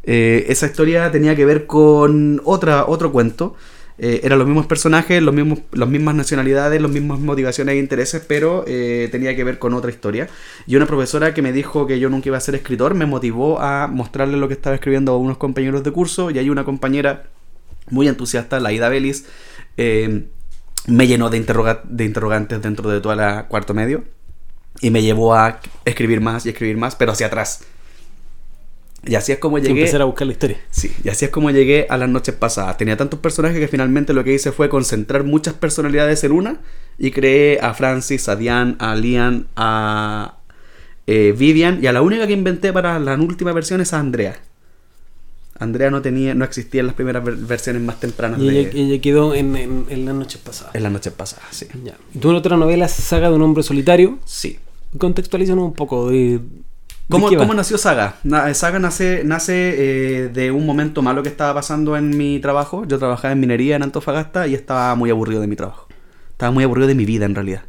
Eh, 0.04 0.46
esa 0.50 0.66
historia 0.66 1.12
tenía 1.12 1.36
que 1.36 1.46
ver 1.46 1.66
con 1.66 2.42
otra, 2.44 2.86
otro 2.88 3.12
cuento. 3.12 3.56
Eh, 4.00 4.22
eran 4.24 4.40
los 4.40 4.48
mismos 4.48 4.66
personajes, 4.66 5.22
los 5.22 5.34
mismos, 5.36 5.60
las 5.72 5.88
mismas 5.88 6.16
nacionalidades, 6.16 6.82
las 6.82 6.92
mismas 6.92 7.20
motivaciones 7.20 7.76
e 7.76 7.78
intereses, 7.78 8.24
pero 8.28 8.64
eh, 8.68 9.08
tenía 9.12 9.36
que 9.36 9.44
ver 9.44 9.60
con 9.60 9.74
otra 9.74 9.92
historia. 9.92 10.28
Y 10.66 10.76
una 10.76 10.86
profesora 10.88 11.34
que 11.34 11.42
me 11.42 11.52
dijo 11.54 11.86
que 11.86 12.00
yo 12.00 12.10
nunca 12.10 12.30
iba 12.30 12.38
a 12.38 12.42
ser 12.42 12.56
escritor 12.56 12.96
me 12.96 13.06
motivó 13.06 13.62
a 13.62 13.88
mostrarle 13.88 14.38
lo 14.38 14.48
que 14.48 14.56
estaba 14.56 14.76
escribiendo 14.76 15.12
a 15.12 15.18
unos 15.18 15.38
compañeros 15.38 15.84
de 15.84 15.92
curso. 15.92 16.32
Y 16.32 16.40
hay 16.40 16.50
una 16.50 16.64
compañera 16.64 17.26
muy 17.90 18.08
entusiasta, 18.08 18.60
la 18.60 18.72
Ida 18.72 18.90
Belis, 18.90 19.26
eh, 19.78 20.26
me 20.88 21.06
llenó 21.08 21.30
de, 21.30 21.38
interroga- 21.38 21.82
de 21.84 22.06
interrogantes 22.06 22.62
dentro 22.62 22.90
de 22.90 23.00
toda 23.00 23.16
la 23.16 23.48
cuarto 23.48 23.74
medio 23.74 24.04
y 24.82 24.90
me 24.90 25.02
llevó 25.02 25.36
a 25.36 25.60
escribir 25.86 26.20
más 26.20 26.46
y 26.46 26.50
escribir 26.50 26.78
más, 26.78 26.96
pero 26.96 27.12
hacia 27.12 27.28
atrás. 27.28 27.64
Y 29.06 29.16
así 29.16 29.32
es 29.34 29.40
como 29.40 29.58
llegué. 29.60 29.82
Empezar 29.82 30.02
a 30.02 30.06
buscar 30.06 30.28
la 30.28 30.34
historia. 30.34 30.58
Sí, 30.72 30.92
y 31.04 31.10
así 31.10 31.26
es 31.26 31.32
como 31.32 31.52
llegué 31.52 31.88
a 31.90 31.98
las 31.98 32.08
noches 32.10 32.34
pasadas. 32.36 32.78
Tenía 32.78 32.96
tantos 32.96 33.20
personajes 33.20 33.60
que 33.60 33.68
finalmente 33.68 34.14
lo 34.14 34.24
que 34.24 34.34
hice 34.34 34.52
fue 34.52 34.70
concentrar 34.70 35.24
muchas 35.26 35.54
personalidades 35.56 36.24
en 36.24 36.32
una 36.32 36.60
y 36.98 37.12
creé 37.12 37.60
a 37.62 37.74
Francis, 37.74 38.30
a 38.30 38.36
Diane, 38.38 38.76
a 38.80 38.96
Lian, 38.96 39.48
a 39.58 40.38
eh, 41.08 41.36
Vivian 41.38 41.80
y 41.84 41.88
a 41.88 41.92
la 41.92 42.02
única 42.02 42.28
que 42.28 42.34
inventé 42.34 42.72
para 42.72 42.98
la 43.00 43.16
última 43.16 43.52
versión 43.52 43.82
es 43.82 43.92
a 43.94 44.00
Andrea. 44.00 44.40
Andrea 45.60 45.92
no 45.92 46.02
tenía, 46.02 46.34
no 46.34 46.46
existía 46.46 46.80
en 46.82 46.88
las 46.88 46.96
primeras 46.96 47.24
ver- 47.24 47.36
versiones 47.36 47.82
más 47.82 48.00
tempranas 48.00 48.40
Y 48.40 48.48
de 48.50 48.60
ella, 48.60 48.70
ella 48.74 49.02
quedó 49.02 49.36
en, 49.36 49.56
en- 49.56 49.86
en 49.90 50.06
las 50.06 50.16
noches 50.16 50.42
pasadas. 50.42 50.74
en 50.76 50.84
las 50.84 50.92
noches 50.92 51.14
pasadas, 51.14 51.46
sí. 51.52 51.68
Ya. 51.84 51.96
Y 52.14 52.20
tu 52.20 52.34
otra 52.36 52.58
novela, 52.58 52.88
Saga 52.88 53.30
de 53.30 53.36
un 53.36 53.42
hombre 53.44 53.64
solitario, 53.64 54.18
Sí. 54.26 54.60
contextualízanos 54.98 55.64
un 55.66 55.74
poco 55.74 56.10
de... 56.10 56.40
¿Cómo, 57.10 57.28
cómo 57.40 57.54
nació 57.54 57.78
Saga? 57.78 58.16
Na- 58.24 58.54
Saga 58.54 58.80
nace, 58.80 59.24
nace 59.24 59.54
eh, 60.26 60.30
de 60.30 60.52
un 60.52 60.66
momento 60.66 61.02
malo 61.02 61.22
que 61.22 61.30
estaba 61.30 61.54
pasando 61.54 61.96
en 61.98 62.18
mi 62.18 62.40
trabajo. 62.40 62.86
Yo 62.86 62.98
trabajaba 62.98 63.34
en 63.34 63.40
minería 63.40 63.76
en 63.76 63.84
Antofagasta 63.84 64.48
y 64.48 64.56
estaba 64.56 64.96
muy 64.96 65.10
aburrido 65.10 65.42
de 65.42 65.48
mi 65.48 65.56
trabajo. 65.56 65.88
Estaba 66.32 66.52
muy 66.52 66.64
aburrido 66.64 66.88
de 66.88 66.96
mi 66.96 67.06
vida 67.06 67.26
en 67.26 67.36
realidad. 67.36 67.64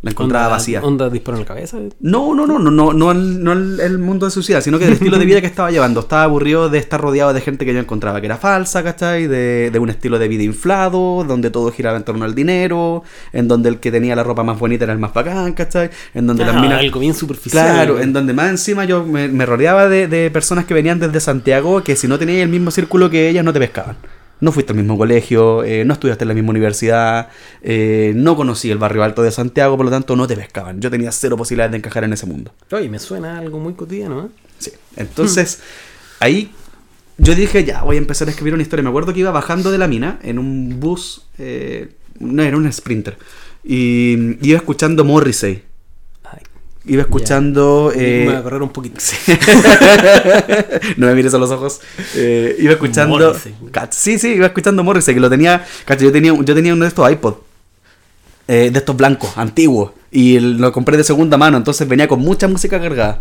La 0.00 0.12
encontraba 0.12 0.44
Onda- 0.46 0.56
vacía. 0.56 0.80
¿Onda 0.80 1.10
disparo 1.10 1.38
en 1.38 1.42
la 1.42 1.46
cabeza? 1.48 1.76
No, 1.98 2.32
no, 2.32 2.46
no, 2.46 2.60
no, 2.60 2.70
no, 2.70 2.92
no 2.92 3.10
el, 3.10 3.42
no 3.42 3.52
el, 3.52 3.80
el 3.80 3.98
mundo 3.98 4.26
de 4.26 4.30
su 4.30 4.44
ciudad, 4.44 4.60
sino 4.60 4.78
que 4.78 4.84
el 4.86 4.92
estilo 4.92 5.18
de 5.18 5.24
vida 5.26 5.40
que 5.40 5.48
estaba 5.48 5.72
llevando. 5.72 6.00
Estaba 6.00 6.22
aburrido 6.22 6.68
de 6.70 6.78
estar 6.78 7.00
rodeado 7.00 7.32
de 7.32 7.40
gente 7.40 7.66
que 7.66 7.74
yo 7.74 7.80
encontraba 7.80 8.20
que 8.20 8.26
era 8.26 8.36
falsa, 8.36 8.84
¿cachai? 8.84 9.26
De, 9.26 9.70
de 9.72 9.78
un 9.80 9.90
estilo 9.90 10.20
de 10.20 10.28
vida 10.28 10.44
inflado, 10.44 11.24
donde 11.26 11.50
todo 11.50 11.72
giraba 11.72 11.96
en 11.96 12.04
torno 12.04 12.24
al 12.24 12.36
dinero, 12.36 13.02
en 13.32 13.48
donde 13.48 13.70
el 13.70 13.80
que 13.80 13.90
tenía 13.90 14.14
la 14.14 14.22
ropa 14.22 14.44
más 14.44 14.56
bonita 14.56 14.84
era 14.84 14.92
el 14.92 15.00
más 15.00 15.12
bacán, 15.12 15.52
¿cachai? 15.54 15.90
En 16.14 16.28
donde 16.28 16.44
Ah, 16.44 16.52
las 16.52 16.60
minas... 16.62 16.78
algo 16.80 17.00
bien 17.00 17.14
superficial. 17.14 17.66
Claro, 17.66 18.00
en 18.00 18.12
donde 18.12 18.32
más 18.32 18.50
encima 18.50 18.84
yo 18.84 19.04
me, 19.04 19.26
me 19.26 19.46
rodeaba 19.46 19.88
de, 19.88 20.06
de 20.06 20.30
personas 20.30 20.64
que 20.64 20.74
venían 20.74 21.00
desde 21.00 21.18
Santiago 21.18 21.82
que 21.82 21.96
si 21.96 22.06
no 22.06 22.20
tenías 22.20 22.38
el 22.44 22.48
mismo 22.50 22.70
círculo 22.70 23.10
que 23.10 23.28
ellas 23.28 23.44
no 23.44 23.52
te 23.52 23.58
pescaban. 23.58 23.96
No 24.40 24.52
fuiste 24.52 24.72
al 24.72 24.78
mismo 24.78 24.96
colegio, 24.96 25.64
eh, 25.64 25.84
no 25.84 25.94
estudiaste 25.94 26.24
en 26.24 26.28
la 26.28 26.34
misma 26.34 26.50
universidad, 26.50 27.28
eh, 27.62 28.12
no 28.14 28.36
conocí 28.36 28.70
el 28.70 28.78
barrio 28.78 29.02
alto 29.02 29.22
de 29.22 29.30
Santiago, 29.30 29.76
por 29.76 29.84
lo 29.84 29.90
tanto 29.90 30.14
no 30.16 30.26
te 30.26 30.36
pescaban. 30.36 30.80
Yo 30.80 30.90
tenía 30.90 31.10
cero 31.12 31.36
posibilidades 31.36 31.72
de 31.72 31.78
encajar 31.78 32.04
en 32.04 32.12
ese 32.12 32.26
mundo. 32.26 32.52
Oye, 32.70 32.88
me 32.88 32.98
suena 32.98 33.38
algo 33.38 33.58
muy 33.58 33.74
cotidiano, 33.74 34.26
¿eh? 34.26 34.28
Sí. 34.58 34.72
Entonces, 34.96 35.60
ahí 36.20 36.50
yo 37.18 37.34
dije, 37.34 37.64
ya, 37.64 37.82
voy 37.82 37.96
a 37.96 37.98
empezar 37.98 38.28
a 38.28 38.30
escribir 38.30 38.54
una 38.54 38.62
historia. 38.62 38.84
Me 38.84 38.90
acuerdo 38.90 39.12
que 39.12 39.20
iba 39.20 39.32
bajando 39.32 39.72
de 39.72 39.78
la 39.78 39.88
mina 39.88 40.20
en 40.22 40.38
un 40.38 40.78
bus, 40.78 41.26
eh, 41.38 41.88
no, 42.20 42.42
era 42.42 42.56
un 42.56 42.72
sprinter, 42.72 43.18
y 43.64 44.38
iba 44.48 44.56
escuchando 44.56 45.04
Morrissey. 45.04 45.64
Iba 46.88 47.02
escuchando... 47.02 47.92
eh, 47.94 48.24
me 48.26 48.32
voy 48.32 48.36
a 48.36 48.42
correr 48.42 48.62
un 48.62 48.70
poquito. 48.70 48.98
no 50.96 51.06
me 51.06 51.14
mires 51.14 51.34
a 51.34 51.38
los 51.38 51.50
ojos. 51.50 51.80
Eh, 52.16 52.56
iba 52.58 52.72
escuchando. 52.72 53.18
Morrissey. 53.18 53.54
Sí, 53.90 54.18
sí, 54.18 54.28
iba 54.34 54.46
escuchando 54.46 54.82
Morrissey, 54.82 55.14
que 55.14 55.20
lo 55.20 55.30
tenía. 55.30 55.64
cacho, 55.84 56.04
yo 56.04 56.12
tenía, 56.12 56.34
yo 56.34 56.54
tenía 56.54 56.72
uno 56.72 56.84
de 56.84 56.88
estos 56.88 57.10
iPod. 57.10 57.34
eh, 58.48 58.70
de 58.72 58.78
estos 58.78 58.96
blancos, 58.96 59.30
antiguos. 59.36 59.92
Y 60.10 60.38
lo 60.40 60.72
compré 60.72 60.96
de 60.96 61.04
segunda 61.04 61.36
mano, 61.36 61.58
entonces 61.58 61.86
venía 61.86 62.08
con 62.08 62.20
mucha 62.20 62.48
música 62.48 62.80
cargada. 62.80 63.20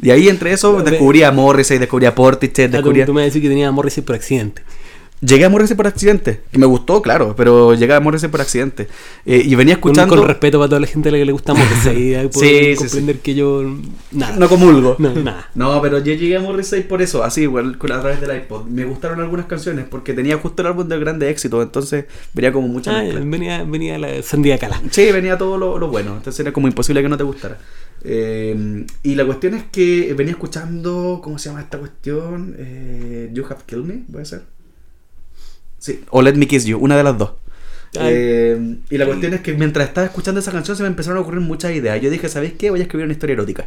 Y 0.00 0.10
ahí 0.10 0.28
entre 0.28 0.52
eso 0.52 0.76
Ve- 0.82 0.90
descubrí 0.92 1.22
a 1.22 1.30
Morrissey, 1.30 1.76
descubrí 1.78 2.06
a 2.06 2.14
Portishead, 2.14 2.68
Ah, 2.68 2.70
tú, 2.70 2.76
descubrí 2.78 3.02
a- 3.02 3.06
tú 3.06 3.12
me 3.12 3.22
decir 3.24 3.42
que 3.42 3.48
tenía 3.50 3.70
Morrissey 3.70 4.02
por 4.02 4.14
accidente. 4.16 4.62
Llegué 5.24 5.44
a 5.44 5.48
Morrissey 5.48 5.76
por 5.76 5.86
accidente. 5.86 6.40
Que 6.50 6.58
me 6.58 6.66
gustó, 6.66 7.00
claro, 7.00 7.34
pero 7.36 7.74
llegué 7.74 7.94
a 7.94 8.00
Morrissey 8.00 8.28
por 8.28 8.40
accidente. 8.40 8.88
Eh, 9.24 9.42
y 9.44 9.54
venía 9.54 9.74
escuchando. 9.74 10.16
con 10.16 10.26
respeto 10.26 10.58
para 10.58 10.68
toda 10.68 10.80
la 10.80 10.86
gente 10.86 11.08
a 11.08 11.12
la 11.12 11.18
que 11.18 11.24
le 11.24 11.32
gusta 11.32 11.54
Morrissey. 11.54 12.14
ahí 12.14 12.28
pueden 12.32 12.50
Sí, 12.50 12.76
sí, 12.76 12.82
comprender 12.84 13.18
que 13.20 13.34
yo. 13.34 13.62
Nada. 14.12 14.36
No 14.36 14.48
comulgo. 14.48 14.96
No, 14.98 15.14
nada. 15.14 15.50
No, 15.54 15.80
pero 15.80 15.98
yo 15.98 16.12
llegué 16.14 16.36
a 16.36 16.40
Morrissey 16.40 16.82
por 16.82 17.00
eso, 17.00 17.22
así, 17.24 17.42
igual, 17.42 17.76
a 17.80 18.00
través 18.00 18.20
del 18.20 18.36
iPod. 18.36 18.66
Me 18.66 18.84
gustaron 18.84 19.20
algunas 19.20 19.46
canciones 19.46 19.86
porque 19.88 20.12
tenía 20.12 20.36
justo 20.36 20.62
el 20.62 20.68
álbum 20.68 20.88
de 20.88 20.98
grande 20.98 21.30
éxito, 21.30 21.62
entonces 21.62 22.04
venía 22.32 22.52
como 22.52 22.68
mucha 22.68 22.98
Ah, 22.98 23.02
venía, 23.02 23.64
venía 23.64 23.98
la 23.98 24.22
sandía 24.22 24.58
cala. 24.58 24.80
Sí, 24.90 25.10
venía 25.12 25.38
todo 25.38 25.56
lo, 25.58 25.78
lo 25.78 25.88
bueno, 25.88 26.16
entonces 26.16 26.40
era 26.40 26.52
como 26.52 26.66
imposible 26.68 27.02
que 27.02 27.08
no 27.08 27.16
te 27.16 27.24
gustara. 27.24 27.58
Eh, 28.04 28.84
y 29.02 29.14
la 29.14 29.24
cuestión 29.24 29.54
es 29.54 29.64
que 29.72 30.12
venía 30.14 30.32
escuchando, 30.32 31.20
¿cómo 31.22 31.38
se 31.38 31.48
llama 31.48 31.62
esta 31.62 31.78
cuestión? 31.78 32.54
Eh, 32.58 33.30
you 33.32 33.44
Have 33.46 33.62
Killed 33.66 33.84
Me, 33.84 33.94
puede 34.12 34.26
ser. 34.26 34.42
Sí, 35.84 36.00
o 36.08 36.22
Let 36.22 36.32
Me 36.36 36.46
Kiss 36.46 36.64
You, 36.64 36.78
una 36.78 36.96
de 36.96 37.04
las 37.04 37.18
dos. 37.18 37.32
Eh, 38.00 38.78
y 38.88 38.96
la 38.96 39.04
cuestión 39.04 39.34
es 39.34 39.42
que 39.42 39.52
mientras 39.52 39.86
estaba 39.86 40.06
escuchando 40.06 40.40
esa 40.40 40.50
canción 40.50 40.78
se 40.78 40.82
me 40.82 40.86
empezaron 40.88 41.18
a 41.18 41.20
ocurrir 41.20 41.42
muchas 41.42 41.72
ideas. 41.72 42.00
Yo 42.00 42.08
dije, 42.08 42.26
¿sabéis 42.30 42.54
qué? 42.54 42.70
Voy 42.70 42.80
a 42.80 42.84
escribir 42.84 43.04
una 43.04 43.12
historia 43.12 43.34
erótica. 43.34 43.66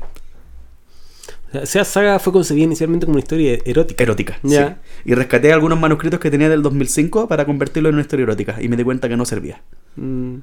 O 1.49 1.51
sea, 1.51 1.61
esa 1.61 1.85
saga 1.85 2.17
fue 2.17 2.33
concebida 2.33 2.63
inicialmente 2.63 3.05
como 3.05 3.17
una 3.17 3.19
historia 3.19 3.59
erótica. 3.63 4.03
Erótica, 4.03 4.39
Ya. 4.41 4.79
sí. 5.03 5.11
Y 5.11 5.13
rescaté 5.13 5.53
algunos 5.53 5.79
manuscritos 5.79 6.19
que 6.19 6.31
tenía 6.31 6.49
del 6.49 6.63
2005 6.63 7.27
para 7.27 7.45
convertirlo 7.45 7.89
en 7.89 7.95
una 7.95 8.01
historia 8.01 8.23
erótica. 8.23 8.55
Y 8.59 8.67
me 8.67 8.77
di 8.77 8.83
cuenta 8.83 9.07
que 9.07 9.15
no 9.15 9.23
servía. 9.23 9.61
Mm, 9.95 10.37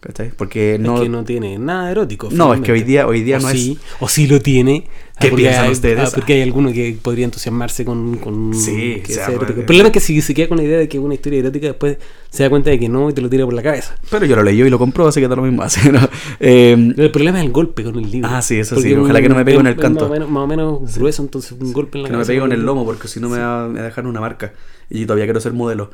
¿Cachai? 0.00 0.32
Porque 0.36 0.76
no... 0.80 0.96
es 0.96 1.02
que 1.02 1.08
no 1.08 1.22
tiene 1.22 1.56
nada 1.56 1.88
erótico. 1.92 2.30
No, 2.32 2.52
es 2.52 2.60
que 2.62 2.72
hoy 2.72 2.82
día, 2.82 3.06
hoy 3.06 3.22
día 3.22 3.36
o 3.36 3.40
no 3.42 3.48
sí, 3.48 3.78
es... 3.80 3.96
O 4.00 4.08
sí 4.08 4.26
lo 4.26 4.40
tiene. 4.40 4.88
¿Qué 5.22 5.28
Ah, 5.28 5.30
porque 5.30 5.42
piensan 5.44 5.64
hay, 5.64 5.70
ustedes? 5.72 5.98
ah, 6.00 6.10
porque 6.14 6.32
hay 6.34 6.42
alguno 6.42 6.72
que 6.72 6.96
podría 7.00 7.24
entusiasmarse 7.24 7.84
con, 7.84 8.16
con 8.18 8.52
Sí, 8.54 9.00
que 9.04 9.12
sea, 9.14 9.26
sea 9.26 9.34
erótico. 9.36 9.60
El 9.60 9.66
problema 9.66 9.88
es 9.88 9.92
que 9.94 10.00
si 10.00 10.20
se 10.20 10.34
queda 10.34 10.48
con 10.48 10.58
la 10.58 10.64
idea 10.64 10.78
de 10.78 10.88
que 10.88 10.98
es 10.98 11.02
una 11.02 11.14
historia 11.14 11.38
erótica, 11.40 11.66
después 11.68 11.96
se 12.30 12.42
da 12.42 12.50
cuenta 12.50 12.70
de 12.70 12.78
que 12.78 12.88
no 12.88 13.08
y 13.08 13.12
te 13.14 13.20
lo 13.22 13.28
tira 13.30 13.44
por 13.44 13.54
la 13.54 13.62
cabeza. 13.62 13.94
Pero 14.10 14.26
yo 14.26 14.36
lo 14.36 14.42
leí 14.42 14.60
y 14.60 14.68
lo 14.70 14.78
compró, 14.78 15.06
así 15.08 15.20
que 15.20 15.28
da 15.28 15.36
lo 15.36 15.42
mismo. 15.42 15.62
Así, 15.64 15.88
¿no? 15.90 16.00
Eh, 16.40 16.92
El 16.96 17.10
problema 17.10 17.38
es 17.40 17.46
el 17.46 17.52
golpe 17.52 17.84
con 17.84 17.96
el 17.98 18.10
libro. 18.10 18.28
Ah, 18.30 18.42
sí, 18.42 18.58
eso 18.58 18.74
Porque 18.74 18.90
sí, 18.90 18.94
ojalá 18.96 19.18
un- 19.18 19.22
que 19.22 19.28
no 19.28 19.34
me 19.36 19.44
pegue 19.44 19.56
con 19.56 19.66
el 19.66 19.76
canto. 19.76 20.00
Más 20.00 20.10
o 20.10 20.12
menos, 20.12 20.30
más 20.30 20.42
o 20.42 20.46
menos 20.46 20.96
grueso, 20.96 21.22
entonces 21.22 21.52
un 21.52 21.72
golpe 21.72 21.98
en 21.98 22.02
la 22.04 22.08
que 22.08 22.12
no 22.12 22.18
me 22.18 22.24
cabeza 22.24 22.28
pegue 22.28 22.40
con 22.40 22.50
con 22.50 22.58
el 22.58 22.66
lomo, 22.66 22.84
porque 22.84 23.08
si 23.08 23.20
no 23.20 23.28
me 23.28 23.38
va, 23.38 23.68
me 23.68 23.74
va 23.74 23.80
a 23.80 23.84
dejar 23.88 24.06
una 24.06 24.20
marca. 24.20 24.52
Y 24.90 25.06
todavía 25.06 25.24
quiero 25.26 25.40
ser 25.40 25.52
modelo. 25.52 25.90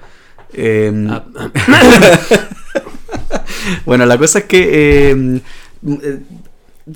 Eh, 0.55 1.07
Ah, 1.11 1.25
Bueno, 3.85 4.07
la 4.07 4.17
cosa 4.19 4.41
es 4.41 4.45
que 4.47 5.11
eh, 5.11 5.41
eh, 5.87 6.19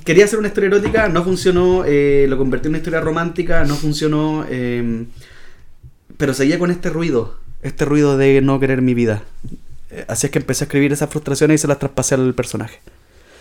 quería 0.05 0.25
hacer 0.25 0.39
una 0.39 0.49
historia 0.49 0.69
erótica, 0.69 1.09
no 1.09 1.23
funcionó, 1.25 1.85
eh, 1.87 2.27
lo 2.29 2.39
convertí 2.39 2.67
en 2.67 2.71
una 2.73 2.79
historia 2.79 3.01
romántica, 3.01 3.65
no 3.65 3.75
funcionó, 3.77 4.45
eh, 4.49 5.05
pero 6.17 6.35
seguía 6.35 6.59
con 6.59 6.71
este 6.71 6.91
ruido, 6.91 7.39
este 7.63 7.85
ruido 7.85 8.17
de 8.17 8.41
no 8.41 8.59
querer 8.61 8.83
mi 8.83 8.95
vida. 8.95 9.23
Eh, 9.91 10.05
Así 10.09 10.27
es 10.27 10.31
que 10.31 10.39
empecé 10.39 10.65
a 10.65 10.67
escribir 10.67 10.93
esas 10.93 11.11
frustraciones 11.11 11.57
y 11.57 11.63
se 11.63 11.69
las 11.69 11.79
traspasé 11.79 12.15
al 12.15 12.35
personaje. 12.35 12.81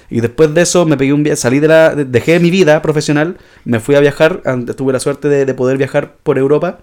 Y 0.10 0.20
después 0.20 0.54
de 0.54 0.62
eso 0.64 0.86
me 0.86 0.98
pegué 0.98 1.14
un 1.14 1.24
viaje, 1.24 1.38
salí 1.38 1.60
de 1.60 1.68
la, 1.70 1.96
de- 1.96 2.06
dejé 2.06 2.40
mi 2.40 2.52
vida 2.52 2.82
profesional, 2.82 3.38
me 3.64 3.80
fui 3.80 3.96
a 3.96 4.00
viajar, 4.02 4.42
tuve 4.76 4.92
la 4.94 5.00
suerte 5.00 5.30
de, 5.30 5.46
de 5.46 5.54
poder 5.54 5.78
viajar 5.78 6.16
por 6.24 6.38
Europa 6.38 6.80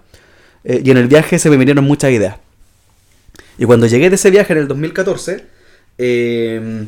eh, 0.63 0.81
y 0.83 0.89
en 0.91 0.97
el 0.97 1.07
viaje 1.07 1.37
se 1.37 1.49
me 1.49 1.57
vinieron 1.57 1.83
muchas 1.85 2.11
ideas. 2.11 2.37
Y 3.59 3.65
cuando 3.65 3.85
llegué 3.87 4.09
de 4.09 4.15
ese 4.15 4.31
viaje 4.31 4.53
en 4.53 4.59
el 4.59 4.67
2014, 4.67 5.43
eh, 5.99 6.85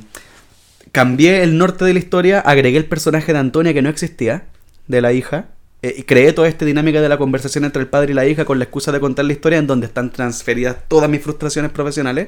cambié 0.91 1.43
el 1.43 1.57
norte 1.57 1.85
de 1.85 1.93
la 1.93 1.99
historia, 1.99 2.39
agregué 2.39 2.77
el 2.77 2.85
personaje 2.85 3.33
de 3.33 3.39
Antonia 3.39 3.73
que 3.73 3.81
no 3.81 3.89
existía, 3.89 4.45
de 4.87 5.01
la 5.01 5.13
hija, 5.13 5.49
eh, 5.81 5.95
y 5.97 6.03
creé 6.03 6.33
toda 6.33 6.47
esta 6.47 6.65
dinámica 6.65 7.01
de 7.01 7.09
la 7.09 7.17
conversación 7.17 7.63
entre 7.65 7.81
el 7.81 7.87
padre 7.87 8.11
y 8.11 8.15
la 8.15 8.27
hija 8.27 8.45
con 8.45 8.59
la 8.59 8.65
excusa 8.65 8.91
de 8.91 8.99
contar 8.99 9.25
la 9.25 9.33
historia 9.33 9.57
en 9.59 9.67
donde 9.67 9.87
están 9.87 10.11
transferidas 10.11 10.77
todas 10.87 11.09
mis 11.09 11.21
frustraciones 11.21 11.71
profesionales. 11.71 12.27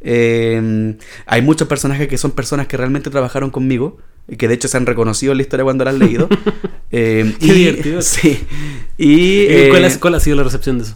Eh, 0.00 0.94
hay 1.26 1.42
muchos 1.42 1.66
personajes 1.68 2.08
que 2.08 2.18
son 2.18 2.30
personas 2.32 2.66
que 2.68 2.76
realmente 2.76 3.10
trabajaron 3.10 3.50
conmigo 3.50 3.98
y 4.28 4.36
que 4.36 4.46
de 4.46 4.54
hecho 4.54 4.68
se 4.68 4.76
han 4.76 4.86
reconocido 4.86 5.32
en 5.32 5.38
la 5.38 5.42
historia 5.42 5.64
cuando 5.64 5.84
la 5.84 5.90
han 5.90 5.98
leído. 5.98 6.28
Eh, 6.90 7.34
Qué 7.38 7.46
y- 7.46 7.52
divertido. 7.52 8.00
Sí. 8.02 8.46
Y, 8.96 9.42
¿Y 9.42 9.68
¿Cuál, 9.68 9.84
ha, 9.84 10.00
cuál 10.00 10.14
ha 10.14 10.20
sido 10.20 10.36
la 10.36 10.42
recepción 10.42 10.78
de 10.78 10.84
eso? 10.84 10.94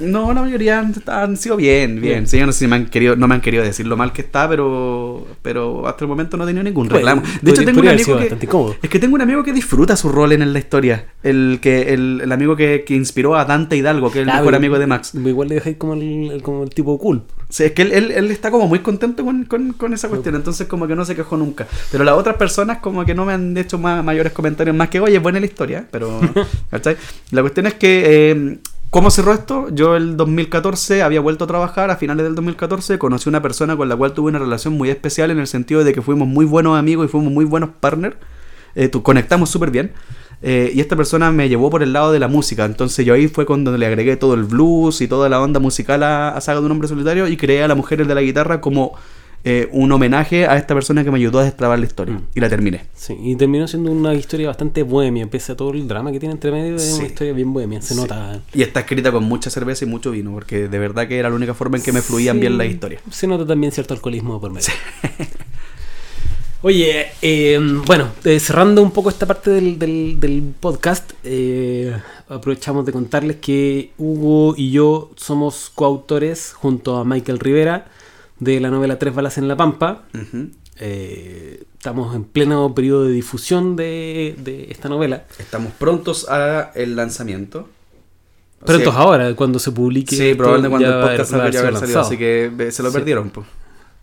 No, 0.00 0.32
la 0.32 0.42
mayoría 0.42 0.78
han, 0.80 0.94
han 1.06 1.36
sido 1.36 1.56
bien, 1.56 2.00
bien. 2.00 2.26
Sí, 2.26 2.38
yo 2.38 2.46
no 2.46 2.52
sé 2.52 2.60
si 2.60 2.66
me 2.66 2.76
han 2.76 2.86
querido, 2.86 3.16
no 3.16 3.28
me 3.28 3.34
han 3.34 3.40
querido 3.40 3.62
decir 3.62 3.86
lo 3.86 3.96
mal 3.96 4.12
que 4.12 4.22
está, 4.22 4.48
pero, 4.48 5.26
pero 5.42 5.86
hasta 5.86 6.04
el 6.04 6.08
momento 6.08 6.36
no 6.36 6.44
he 6.44 6.46
tenido 6.46 6.62
ningún 6.64 6.88
reclamo. 6.88 7.20
Bueno, 7.22 7.38
De 7.42 7.50
hecho, 7.50 7.64
tengo 7.64 7.80
un 7.80 7.88
amigo 7.88 8.16
que, 8.18 8.76
es 8.82 8.90
que 8.90 8.98
tengo 8.98 9.14
un 9.14 9.20
amigo 9.22 9.42
que 9.42 9.52
disfruta 9.52 9.96
su 9.96 10.08
rol 10.08 10.32
en 10.32 10.52
la 10.52 10.58
historia. 10.58 11.06
El 11.22 11.58
que 11.60 11.92
el, 11.94 12.20
el 12.24 12.32
amigo 12.32 12.56
que, 12.56 12.84
que 12.86 12.94
inspiró 12.94 13.36
a 13.36 13.44
Dante 13.44 13.76
Hidalgo, 13.76 14.10
que 14.10 14.20
es 14.20 14.22
el 14.24 14.30
Ah, 14.30 14.38
mejor 14.38 14.54
amigo 14.54 14.78
de 14.78 14.86
Max. 14.86 15.14
Igual 15.14 15.48
le 15.48 15.56
dejáis 15.56 15.76
como 15.76 15.94
el, 15.94 16.40
como 16.42 16.62
el 16.64 16.70
tipo 16.70 16.98
cool. 16.98 17.22
Sí, 17.48 17.64
es 17.64 17.72
que 17.72 17.82
él, 17.82 17.92
él- 17.92 18.10
él 18.12 18.30
está 18.30 18.50
como 18.50 18.68
muy 18.68 18.78
contento 18.78 19.24
con, 19.24 19.44
con- 19.44 19.72
con 19.72 19.92
esa 19.92 20.08
cuestión, 20.08 20.36
entonces 20.36 20.66
como 20.68 20.86
que 20.86 20.94
no 20.94 21.04
se 21.04 21.16
quejó 21.16 21.36
nunca. 21.36 21.66
Pero 21.90 22.04
las 22.04 22.14
otras 22.14 22.36
personas 22.36 22.78
como 22.78 23.04
que 23.04 23.14
no 23.14 23.24
me 23.24 23.32
han 23.32 23.56
hecho 23.56 23.76
más, 23.78 24.04
mayores 24.04 24.32
comentarios 24.32 24.74
más 24.76 24.88
que, 24.88 25.00
oye, 25.00 25.16
es 25.16 25.22
buena 25.22 25.40
la 25.40 25.46
historia, 25.46 25.84
pero... 25.90 26.20
¿cachai? 26.70 26.96
La 27.32 27.40
cuestión 27.42 27.66
es 27.66 27.74
que, 27.74 28.30
eh, 28.30 28.58
¿cómo 28.90 29.10
cerró 29.10 29.32
esto? 29.32 29.68
Yo 29.72 29.96
el 29.96 30.16
2014 30.16 31.02
había 31.02 31.20
vuelto 31.20 31.44
a 31.44 31.46
trabajar, 31.46 31.90
a 31.90 31.96
finales 31.96 32.24
del 32.24 32.34
2014 32.34 32.98
conocí 32.98 33.28
una 33.28 33.40
persona 33.40 33.76
con 33.76 33.88
la 33.88 33.96
cual 33.96 34.12
tuve 34.12 34.30
una 34.30 34.38
relación 34.38 34.74
muy 34.74 34.90
especial 34.90 35.30
en 35.30 35.38
el 35.38 35.46
sentido 35.46 35.84
de 35.84 35.92
que 35.92 36.02
fuimos 36.02 36.28
muy 36.28 36.44
buenos 36.44 36.78
amigos 36.78 37.06
y 37.06 37.08
fuimos 37.08 37.32
muy 37.32 37.44
buenos 37.44 37.70
partners, 37.80 38.16
eh, 38.74 38.90
conectamos 38.90 39.50
súper 39.50 39.70
bien. 39.70 39.92
Eh, 40.42 40.72
y 40.74 40.80
esta 40.80 40.96
persona 40.96 41.30
me 41.30 41.50
llevó 41.50 41.68
por 41.68 41.82
el 41.82 41.92
lado 41.92 42.12
de 42.12 42.18
la 42.18 42.28
música. 42.28 42.64
Entonces 42.64 43.04
yo 43.04 43.12
ahí 43.12 43.28
fue 43.28 43.44
cuando 43.44 43.76
le 43.76 43.86
agregué 43.86 44.16
todo 44.16 44.34
el 44.34 44.44
blues 44.44 45.02
y 45.02 45.08
toda 45.08 45.28
la 45.28 45.40
onda 45.40 45.60
musical 45.60 46.02
a, 46.02 46.30
a 46.30 46.40
Saga 46.40 46.60
de 46.60 46.66
un 46.66 46.72
Hombre 46.72 46.88
Solitario 46.88 47.28
y 47.28 47.36
creé 47.36 47.62
a 47.62 47.68
la 47.68 47.74
mujer 47.74 48.06
de 48.06 48.14
la 48.14 48.22
guitarra 48.22 48.60
como 48.60 48.94
eh, 49.44 49.68
un 49.72 49.90
homenaje 49.92 50.46
a 50.46 50.56
esta 50.56 50.74
persona 50.74 51.02
que 51.02 51.10
me 51.10 51.16
ayudó 51.18 51.38
a 51.38 51.44
destrabar 51.44 51.78
la 51.78 51.86
historia. 51.86 52.14
Mm. 52.14 52.22
Y 52.34 52.40
la 52.40 52.48
terminé. 52.48 52.84
Sí, 52.94 53.16
y 53.22 53.36
terminó 53.36 53.66
siendo 53.66 53.90
una 53.90 54.12
historia 54.14 54.48
bastante 54.48 54.82
bohemia, 54.82 55.26
pese 55.28 55.52
a 55.52 55.56
todo 55.56 55.70
el 55.72 55.88
drama 55.88 56.12
que 56.12 56.20
tiene 56.20 56.34
entre 56.34 56.50
medio, 56.52 56.76
es 56.76 56.82
Sí. 56.82 56.98
una 56.98 57.06
historia 57.06 57.32
bien 57.32 57.52
bohemia, 57.52 57.80
se 57.80 57.94
Sí. 57.94 58.00
nota. 58.00 58.40
Y 58.52 58.62
está 58.62 58.80
escrita 58.80 59.10
con 59.12 59.24
mucha 59.24 59.48
cerveza 59.50 59.84
y 59.84 59.88
mucho 59.88 60.10
vino, 60.10 60.30
porque 60.32 60.68
de 60.68 60.78
verdad 60.78 61.08
que 61.08 61.18
era 61.18 61.30
la 61.30 61.36
única 61.36 61.54
forma 61.54 61.78
en 61.78 61.82
que 61.82 61.92
me 61.92 62.02
fluían 62.02 62.36
Sí, 62.36 62.40
bien 62.40 62.58
las 62.58 62.66
historias. 62.66 63.02
Se 63.10 63.26
nota 63.26 63.46
también 63.46 63.72
cierto 63.72 63.94
alcoholismo 63.94 64.40
por 64.40 64.50
medio. 64.52 64.68
Oye, 66.62 67.06
eh, 67.22 67.58
bueno, 67.86 68.08
eh, 68.24 68.38
cerrando 68.38 68.82
un 68.82 68.90
poco 68.90 69.08
esta 69.08 69.26
parte 69.26 69.50
del, 69.50 69.78
del- 69.78 70.20
del 70.20 70.42
podcast, 70.60 71.12
eh, 71.24 71.96
aprovechamos 72.28 72.84
de 72.84 72.92
contarles 72.92 73.36
que 73.36 73.92
Hugo 73.96 74.54
y 74.58 74.70
yo 74.70 75.10
somos 75.16 75.72
coautores 75.74 76.52
junto 76.52 76.98
a 76.98 77.04
Michael 77.06 77.38
Rivera 77.38 77.86
de 78.40 78.58
la 78.60 78.70
novela 78.70 78.98
Tres 78.98 79.14
balas 79.14 79.38
en 79.38 79.46
la 79.48 79.56
Pampa. 79.56 80.02
Eh, 80.82 81.64
estamos 81.76 82.14
en 82.16 82.24
pleno 82.24 82.74
periodo 82.74 83.04
de 83.04 83.12
difusión 83.12 83.76
de, 83.76 84.34
de 84.42 84.68
esta 84.70 84.88
novela. 84.88 85.24
Estamos 85.38 85.72
prontos 85.72 86.28
a 86.28 86.72
el 86.74 86.96
lanzamiento. 86.96 87.68
O 88.62 88.66
Pero 88.66 88.78
sea, 88.78 88.84
entonces 88.84 89.00
ahora, 89.00 89.34
cuando 89.36 89.58
se 89.58 89.72
publique. 89.72 90.16
Sí, 90.16 90.34
probablemente 90.34 90.70
cuando 90.70 90.98
el 91.00 91.04
podcast 91.16 91.30
salga 91.30 91.44
haber 91.44 91.54
salido, 91.54 91.80
lanzado. 91.80 92.00
así 92.00 92.16
que 92.18 92.50
eh, 92.58 92.70
se 92.72 92.82
lo 92.82 92.90
Sí. 92.90 92.96
perdieron. 92.96 93.30
pues. 93.30 93.46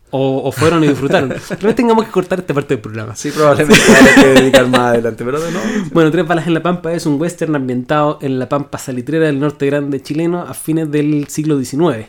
O, 0.09 0.41
o 0.47 0.51
fueron 0.53 0.83
y 0.83 0.87
disfrutaron. 0.87 1.29
Tal 1.49 1.57
vez 1.57 1.75
tengamos 1.75 2.05
que 2.05 2.11
cortar 2.11 2.39
esta 2.39 2.53
parte 2.53 2.75
del 2.75 2.81
programa. 2.81 3.15
Sí, 3.15 3.29
probablemente 3.29 3.81
hay 3.91 4.21
que 4.23 4.27
dedicar 4.41 4.67
más 4.67 4.79
adelante, 4.79 5.23
pero 5.25 5.37
no. 5.37 5.59
Bueno, 5.91 6.11
Tres 6.11 6.25
balas 6.25 6.47
en 6.47 6.53
la 6.53 6.63
Pampa 6.63 6.93
es 6.93 7.05
un 7.05 7.19
western 7.19 7.55
ambientado 7.55 8.17
en 8.21 8.39
la 8.39 8.47
Pampa 8.47 8.77
salitrera 8.77 9.25
del 9.25 9.39
norte 9.39 9.65
grande 9.65 10.01
chileno 10.01 10.41
a 10.43 10.53
fines 10.53 10.89
del 10.89 11.27
siglo 11.27 11.59
XIX. 11.61 12.07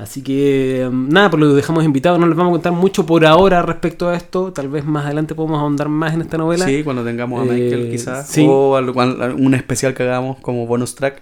Así 0.00 0.22
que 0.22 0.86
um, 0.88 1.08
nada, 1.10 1.28
por 1.30 1.38
lo 1.40 1.48
que 1.50 1.54
dejamos 1.56 1.84
invitados, 1.84 2.18
no 2.18 2.26
les 2.26 2.34
vamos 2.36 2.50
a 2.50 2.54
contar 2.54 2.72
mucho 2.72 3.04
por 3.04 3.26
ahora 3.26 3.60
respecto 3.60 4.08
a 4.08 4.16
esto. 4.16 4.50
Tal 4.52 4.68
vez 4.68 4.84
más 4.84 5.04
adelante 5.04 5.34
podemos 5.34 5.60
ahondar 5.60 5.88
más 5.90 6.14
en 6.14 6.22
esta 6.22 6.38
novela. 6.38 6.64
Sí, 6.64 6.82
cuando 6.82 7.04
tengamos 7.04 7.40
a 7.42 7.44
Michael 7.52 7.86
Eh, 7.86 7.90
quizás. 7.90 8.26
sí. 8.28 8.46
O 8.48 8.78
un 8.78 9.54
especial 9.54 9.92
que 9.92 10.02
hagamos 10.04 10.38
como 10.38 10.66
bonus 10.66 10.94
track 10.94 11.20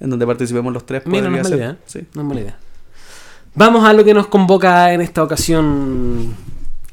en 0.00 0.10
donde 0.10 0.26
participemos 0.26 0.72
los 0.72 0.84
tres. 0.84 1.02
Mira, 1.06 1.28
no 1.30 1.36
es 1.36 1.42
mala 1.44 1.56
idea. 1.56 1.76
Sí. 1.86 2.00
No 2.14 2.22
es 2.22 2.26
mala 2.28 2.40
idea. 2.40 2.56
Vamos 3.54 3.84
a 3.84 3.92
lo 3.92 4.04
que 4.04 4.12
nos 4.12 4.26
convoca 4.26 4.92
en 4.92 5.00
esta 5.00 5.22
ocasión 5.22 6.34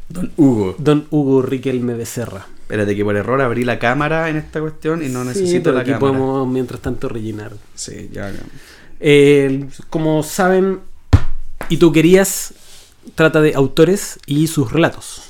Don 0.10 0.32
Hugo. 0.38 0.76
don 0.78 1.08
Hugo 1.10 1.42
Riquelme 1.42 1.94
Becerra. 1.96 2.46
Espérate 2.62 2.96
que 2.96 3.04
por 3.04 3.16
error 3.16 3.42
abrí 3.42 3.64
la 3.66 3.80
cámara 3.80 4.30
en 4.30 4.38
esta 4.38 4.62
cuestión 4.62 5.04
y 5.04 5.10
no 5.10 5.22
Sí, 5.24 5.28
necesito 5.30 5.64
pero 5.64 5.76
la 5.76 5.82
aquí 5.82 5.92
cámara. 5.92 6.14
podemos 6.14 6.48
mientras 6.48 6.80
tanto 6.80 7.10
rellenar. 7.10 7.52
Sí, 7.76 8.10
ya. 8.14 8.30
ya. 8.32 8.40
Eh, 9.00 9.66
como 9.90 10.24
saben, 10.24 10.80
y 11.70 11.78
tú 11.78 11.92
querías, 11.92 12.54
trata 13.16 13.42
de 13.42 13.56
autores 13.56 14.20
y 14.26 14.48
sus 14.48 14.72
relatos. 14.72 15.24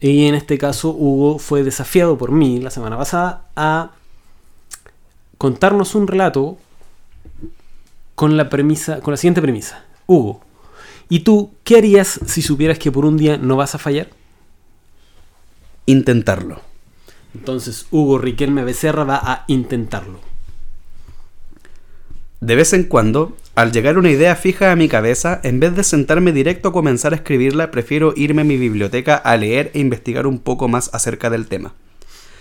Y 0.00 0.26
en 0.26 0.34
este 0.34 0.58
caso, 0.58 0.90
Hugo 0.90 1.38
fue 1.38 1.62
desafiado 1.64 2.18
por 2.18 2.30
mí 2.32 2.60
la 2.60 2.70
semana 2.70 2.96
pasada 2.96 3.46
a 3.56 3.92
contarnos 5.38 5.94
un 5.94 6.06
relato 6.06 6.58
con 8.14 8.36
la 8.36 8.48
premisa, 8.48 9.00
con 9.00 9.12
la 9.12 9.16
siguiente 9.16 9.42
premisa. 9.42 9.84
Hugo, 10.06 10.40
¿y 11.08 11.20
tú 11.20 11.52
qué 11.64 11.78
harías 11.78 12.20
si 12.26 12.42
supieras 12.42 12.78
que 12.78 12.92
por 12.92 13.04
un 13.04 13.16
día 13.16 13.36
no 13.36 13.56
vas 13.56 13.74
a 13.74 13.78
fallar? 13.78 14.08
Intentarlo. 15.86 16.60
Entonces, 17.34 17.86
Hugo 17.90 18.18
Riquelme 18.18 18.64
Becerra 18.64 19.04
va 19.04 19.16
a 19.16 19.44
intentarlo. 19.46 20.20
De 22.40 22.54
vez 22.54 22.72
en 22.72 22.84
cuando, 22.84 23.36
al 23.56 23.72
llegar 23.72 23.96
una 23.96 24.10
idea 24.10 24.36
fija 24.36 24.70
a 24.70 24.76
mi 24.76 24.86
cabeza, 24.86 25.40
en 25.42 25.60
vez 25.60 25.74
de 25.74 25.82
sentarme 25.82 26.30
directo 26.30 26.68
a 26.68 26.72
comenzar 26.72 27.14
a 27.14 27.16
escribirla, 27.16 27.70
prefiero 27.70 28.12
irme 28.14 28.42
a 28.42 28.44
mi 28.44 28.58
biblioteca 28.58 29.16
a 29.16 29.34
leer 29.38 29.70
e 29.72 29.78
investigar 29.78 30.26
un 30.26 30.40
poco 30.40 30.68
más 30.68 30.90
acerca 30.92 31.30
del 31.30 31.46
tema. 31.46 31.72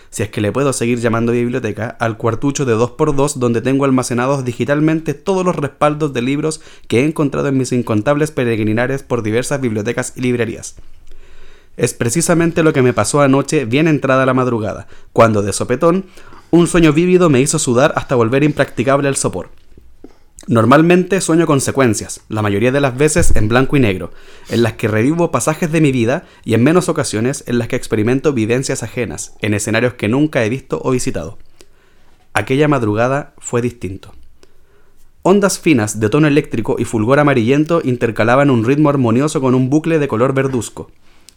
Si 0.09 0.23
es 0.23 0.29
que 0.29 0.41
le 0.41 0.51
puedo 0.51 0.73
seguir 0.73 0.99
llamando 0.99 1.31
biblioteca, 1.31 1.95
al 2.01 2.17
cuartucho 2.17 2.65
de 2.65 2.75
2x2 2.75 3.35
donde 3.35 3.61
tengo 3.61 3.85
almacenados 3.85 4.43
digitalmente 4.43 5.13
todos 5.13 5.45
los 5.45 5.55
respaldos 5.55 6.11
de 6.11 6.21
libros 6.21 6.59
que 6.89 6.99
he 6.99 7.05
encontrado 7.05 7.47
en 7.47 7.57
mis 7.57 7.71
incontables 7.71 8.31
peregrinares 8.31 9.01
por 9.01 9.23
diversas 9.23 9.61
bibliotecas 9.61 10.11
y 10.17 10.21
librerías. 10.21 10.75
Es 11.77 11.93
precisamente 11.93 12.61
lo 12.61 12.73
que 12.73 12.81
me 12.81 12.91
pasó 12.91 13.21
anoche 13.21 13.63
bien 13.63 13.87
entrada 13.87 14.25
la 14.25 14.33
madrugada, 14.33 14.87
cuando 15.13 15.43
de 15.43 15.53
sopetón 15.53 16.07
un 16.51 16.67
sueño 16.67 16.91
vívido 16.91 17.29
me 17.29 17.39
hizo 17.39 17.57
sudar 17.57 17.93
hasta 17.95 18.15
volver 18.15 18.43
impracticable 18.43 19.07
el 19.07 19.15
sopor. 19.15 19.47
Normalmente 20.47 21.21
sueño 21.21 21.47
con 21.47 21.59
secuencias, 21.59 22.21
la 22.29 22.43
mayoría 22.43 22.71
de 22.71 22.79
las 22.79 22.95
veces 22.95 23.35
en 23.35 23.47
blanco 23.47 23.77
y 23.77 23.79
negro, 23.79 24.11
en 24.49 24.61
las 24.61 24.73
que 24.73 24.87
revivo 24.87 25.31
pasajes 25.31 25.71
de 25.71 25.81
mi 25.81 25.91
vida 25.91 26.25
y 26.43 26.53
en 26.53 26.63
menos 26.63 26.87
ocasiones 26.87 27.43
en 27.47 27.57
las 27.57 27.67
que 27.67 27.75
experimento 27.75 28.31
vivencias 28.31 28.83
ajenas, 28.83 29.33
en 29.41 29.55
escenarios 29.55 29.95
que 29.95 30.07
nunca 30.07 30.45
he 30.45 30.49
visto 30.49 30.79
o 30.83 30.91
visitado. 30.91 31.39
aquella 32.33 32.67
madrugada 32.67 33.33
fue 33.39 33.61
distinto. 33.61 34.13
Ondas 35.23 35.57
finas 35.57 35.99
de 35.99 36.09
tono 36.09 36.27
eléctrico 36.27 36.75
y 36.77 36.85
fulgor 36.85 37.19
amarillento 37.19 37.81
intercalaban 37.83 38.51
un 38.51 38.63
ritmo 38.63 38.89
armonioso 38.89 39.41
con 39.41 39.55
un 39.55 39.71
bucle 39.71 39.97
de 39.97 40.07
color 40.07 40.35
verduzco. 40.35 40.91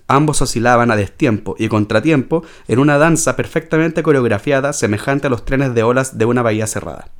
Ambos 0.08 0.42
oscilaban 0.42 0.90
a 0.90 0.96
destiempo 0.96 1.54
y 1.58 1.68
contratiempo 1.68 2.44
en 2.66 2.80
una 2.80 2.98
danza 2.98 3.36
perfectamente 3.36 4.02
coreografiada 4.02 4.74
semejante 4.74 5.28
a 5.28 5.30
los 5.30 5.46
trenes 5.46 5.74
de 5.74 5.84
olas 5.84 6.18
de 6.18 6.26
una 6.26 6.42
bahía 6.42 6.66
cerrada. 6.66 7.10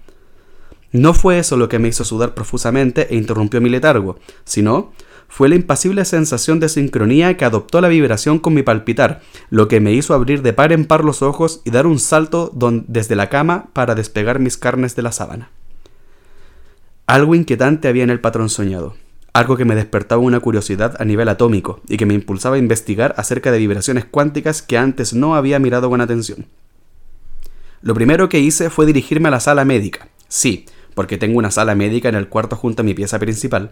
No 0.93 1.12
fue 1.12 1.39
eso 1.39 1.57
lo 1.57 1.68
que 1.68 1.78
me 1.78 1.89
hizo 1.89 2.05
sudar 2.05 2.34
profusamente 2.34 3.09
e 3.11 3.16
interrumpió 3.16 3.61
mi 3.61 3.68
letargo, 3.68 4.18
sino 4.45 4.93
fue 5.28 5.51
la 5.51 5.57
impasible 5.57 6.05
sensación 6.07 6.59
de 6.59 6.70
sincronía 6.70 7.36
que 7.36 7.45
adoptó 7.45 7.82
la 7.82 7.89
vibración 7.89 8.39
con 8.39 8.55
mi 8.55 8.62
palpitar, 8.62 9.20
lo 9.51 9.68
que 9.68 9.80
me 9.80 9.93
hizo 9.93 10.14
abrir 10.14 10.41
de 10.41 10.55
par 10.55 10.72
en 10.72 10.86
par 10.86 11.05
los 11.05 11.20
ojos 11.20 11.61
y 11.64 11.70
dar 11.70 11.86
un 11.86 11.99
salto 11.99 12.51
desde 12.86 13.14
la 13.14 13.28
cama 13.28 13.68
para 13.74 13.95
despegar 13.95 14.39
mis 14.39 14.57
carnes 14.57 14.97
de 14.97 15.03
la 15.03 15.12
sábana. 15.12 15.51
Algo 17.07 17.34
inquietante 17.34 17.89
había 17.89 18.05
en 18.05 18.11
el 18.11 18.20
patrón 18.20 18.49
soñado, 18.49 18.97
algo 19.34 19.59
que 19.59 19.66
me 19.66 19.74
despertaba 19.74 20.22
una 20.22 20.41
curiosidad 20.41 20.97
a 20.99 21.05
nivel 21.05 21.28
atómico 21.28 21.80
y 21.89 21.99
que 21.99 22.07
me 22.07 22.14
impulsaba 22.14 22.57
a 22.57 22.59
investigar 22.59 23.14
acerca 23.18 23.53
de 23.53 23.59
vibraciones 23.59 24.07
cuánticas 24.07 24.62
que 24.62 24.78
antes 24.78 25.12
no 25.12 25.34
había 25.34 25.59
mirado 25.59 25.91
con 25.91 26.01
atención. 26.01 26.47
Lo 27.82 27.95
primero 27.95 28.28
que 28.28 28.41
hice 28.41 28.70
fue 28.70 28.86
dirigirme 28.86 29.28
a 29.28 29.32
la 29.32 29.41
sala 29.41 29.64
médica. 29.64 30.09
Sí, 30.26 30.66
porque 30.99 31.16
tengo 31.16 31.38
una 31.38 31.53
sala 31.53 31.76
médica 31.76 32.09
en 32.09 32.16
el 32.16 32.28
cuarto 32.28 32.57
junto 32.57 32.82
a 32.82 32.84
mi 32.84 32.92
pieza 32.92 33.20
principal. 33.20 33.70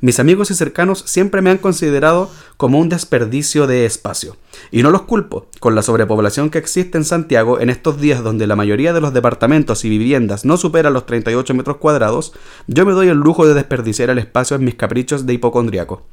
Mis 0.00 0.20
amigos 0.20 0.52
y 0.52 0.54
cercanos 0.54 1.02
siempre 1.04 1.42
me 1.42 1.50
han 1.50 1.58
considerado 1.58 2.30
como 2.56 2.78
un 2.78 2.88
desperdicio 2.88 3.66
de 3.66 3.86
espacio. 3.86 4.36
Y 4.70 4.84
no 4.84 4.92
los 4.92 5.02
culpo, 5.02 5.48
con 5.58 5.74
la 5.74 5.82
sobrepoblación 5.82 6.48
que 6.48 6.58
existe 6.58 6.96
en 6.96 7.04
Santiago 7.04 7.58
en 7.58 7.70
estos 7.70 8.00
días 8.00 8.22
donde 8.22 8.46
la 8.46 8.54
mayoría 8.54 8.92
de 8.92 9.00
los 9.00 9.12
departamentos 9.12 9.84
y 9.84 9.88
viviendas 9.88 10.44
no 10.44 10.56
superan 10.56 10.92
los 10.92 11.06
38 11.06 11.54
metros 11.54 11.78
cuadrados, 11.78 12.34
yo 12.68 12.86
me 12.86 12.92
doy 12.92 13.08
el 13.08 13.18
lujo 13.18 13.48
de 13.48 13.54
desperdiciar 13.54 14.10
el 14.10 14.18
espacio 14.18 14.54
en 14.54 14.62
mis 14.62 14.76
caprichos 14.76 15.26
de 15.26 15.32
hipocondriaco. 15.32 16.06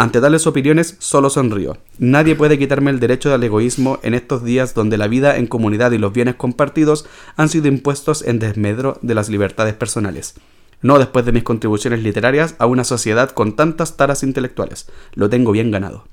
Ante 0.00 0.20
tales 0.20 0.46
opiniones 0.46 0.94
solo 1.00 1.28
sonrío. 1.28 1.76
Nadie 1.98 2.36
puede 2.36 2.56
quitarme 2.56 2.92
el 2.92 3.00
derecho 3.00 3.34
al 3.34 3.42
egoísmo 3.42 3.98
en 4.04 4.14
estos 4.14 4.44
días 4.44 4.72
donde 4.72 4.96
la 4.96 5.08
vida 5.08 5.38
en 5.38 5.48
comunidad 5.48 5.90
y 5.90 5.98
los 5.98 6.12
bienes 6.12 6.36
compartidos 6.36 7.04
han 7.34 7.48
sido 7.48 7.66
impuestos 7.66 8.22
en 8.22 8.38
desmedro 8.38 9.00
de 9.02 9.16
las 9.16 9.28
libertades 9.28 9.74
personales. 9.74 10.34
No 10.82 11.00
después 11.00 11.26
de 11.26 11.32
mis 11.32 11.42
contribuciones 11.42 12.00
literarias 12.00 12.54
a 12.60 12.66
una 12.66 12.84
sociedad 12.84 13.30
con 13.30 13.56
tantas 13.56 13.96
taras 13.96 14.22
intelectuales. 14.22 14.88
Lo 15.14 15.28
tengo 15.28 15.50
bien 15.50 15.72
ganado. 15.72 16.04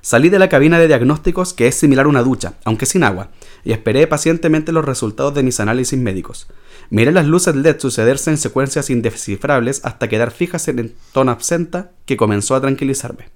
Salí 0.00 0.30
de 0.30 0.38
la 0.38 0.48
cabina 0.48 0.78
de 0.78 0.86
diagnósticos 0.86 1.52
que 1.52 1.66
es 1.66 1.74
similar 1.74 2.06
a 2.06 2.08
una 2.08 2.22
ducha, 2.22 2.54
aunque 2.64 2.86
sin 2.86 3.04
agua, 3.04 3.28
y 3.62 3.72
esperé 3.72 4.06
pacientemente 4.06 4.72
los 4.72 4.86
resultados 4.86 5.34
de 5.34 5.42
mis 5.42 5.60
análisis 5.60 5.98
médicos. 5.98 6.46
Miré 6.90 7.12
las 7.12 7.26
luces 7.26 7.54
LED 7.54 7.80
sucederse 7.80 8.30
en 8.30 8.38
secuencias 8.38 8.88
indescifrables 8.88 9.82
hasta 9.84 10.08
quedar 10.08 10.30
fijas 10.30 10.68
en 10.68 10.78
el 10.78 10.94
tono 11.12 11.32
absenta 11.32 11.90
que 12.06 12.16
comenzó 12.16 12.54
a 12.54 12.62
tranquilizarme. 12.62 13.26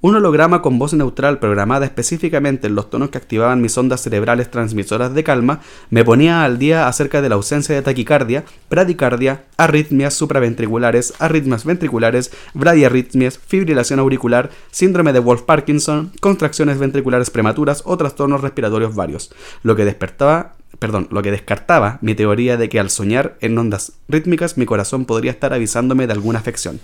Un 0.00 0.14
holograma 0.14 0.62
con 0.62 0.78
voz 0.78 0.92
neutral 0.92 1.40
programada 1.40 1.86
específicamente 1.86 2.68
en 2.68 2.76
los 2.76 2.90
tonos 2.90 3.08
que 3.08 3.18
activaban 3.18 3.60
mis 3.62 3.76
ondas 3.78 4.02
cerebrales 4.02 4.50
transmisoras 4.50 5.12
de 5.12 5.24
calma 5.24 5.60
me 5.90 6.04
ponía 6.04 6.44
al 6.44 6.58
día 6.58 6.86
acerca 6.86 7.20
de 7.20 7.30
la 7.30 7.34
ausencia 7.36 7.74
de 7.74 7.82
taquicardia, 7.82 8.44
bradicardia, 8.70 9.46
arritmias 9.56 10.14
supraventriculares, 10.14 11.14
arritmias 11.18 11.64
ventriculares, 11.64 12.30
bradiarritmias, 12.52 13.38
fibrilación 13.38 13.98
auricular, 13.98 14.50
síndrome 14.70 15.12
de 15.12 15.20
Wolf-Parkinson, 15.20 16.12
contracciones 16.20 16.78
ventriculares 16.78 17.30
prematuras 17.30 17.82
o 17.86 17.96
trastornos 17.96 18.42
respiratorios 18.42 18.94
varios, 18.94 19.32
lo 19.62 19.74
que 19.74 19.84
despertaba 19.84 20.54
perdón, 20.84 21.08
lo 21.10 21.22
que 21.22 21.30
descartaba 21.30 21.96
mi 22.02 22.14
teoría 22.14 22.58
de 22.58 22.68
que 22.68 22.78
al 22.78 22.90
soñar 22.90 23.38
en 23.40 23.56
ondas 23.56 23.92
rítmicas 24.06 24.58
mi 24.58 24.66
corazón 24.66 25.06
podría 25.06 25.30
estar 25.30 25.54
avisándome 25.54 26.06
de 26.06 26.12
alguna 26.12 26.40
afección 26.40 26.78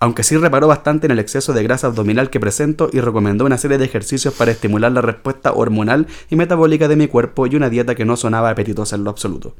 aunque 0.00 0.22
sí 0.22 0.36
reparó 0.36 0.68
bastante 0.68 1.06
en 1.06 1.12
el 1.12 1.18
exceso 1.18 1.54
de 1.54 1.62
grasa 1.62 1.86
abdominal 1.86 2.28
que 2.28 2.38
presento 2.38 2.90
y 2.92 3.00
recomendó 3.00 3.46
una 3.46 3.56
serie 3.56 3.78
de 3.78 3.86
ejercicios 3.86 4.34
para 4.34 4.50
estimular 4.50 4.92
la 4.92 5.00
respuesta 5.00 5.54
hormonal 5.54 6.08
y 6.28 6.36
metabólica 6.36 6.88
de 6.88 6.96
mi 6.96 7.08
cuerpo 7.08 7.46
y 7.46 7.56
una 7.56 7.70
dieta 7.70 7.94
que 7.94 8.04
no 8.04 8.18
sonaba 8.18 8.50
apetitosa 8.50 8.96
en 8.96 9.04
lo 9.04 9.08
absoluto. 9.08 9.54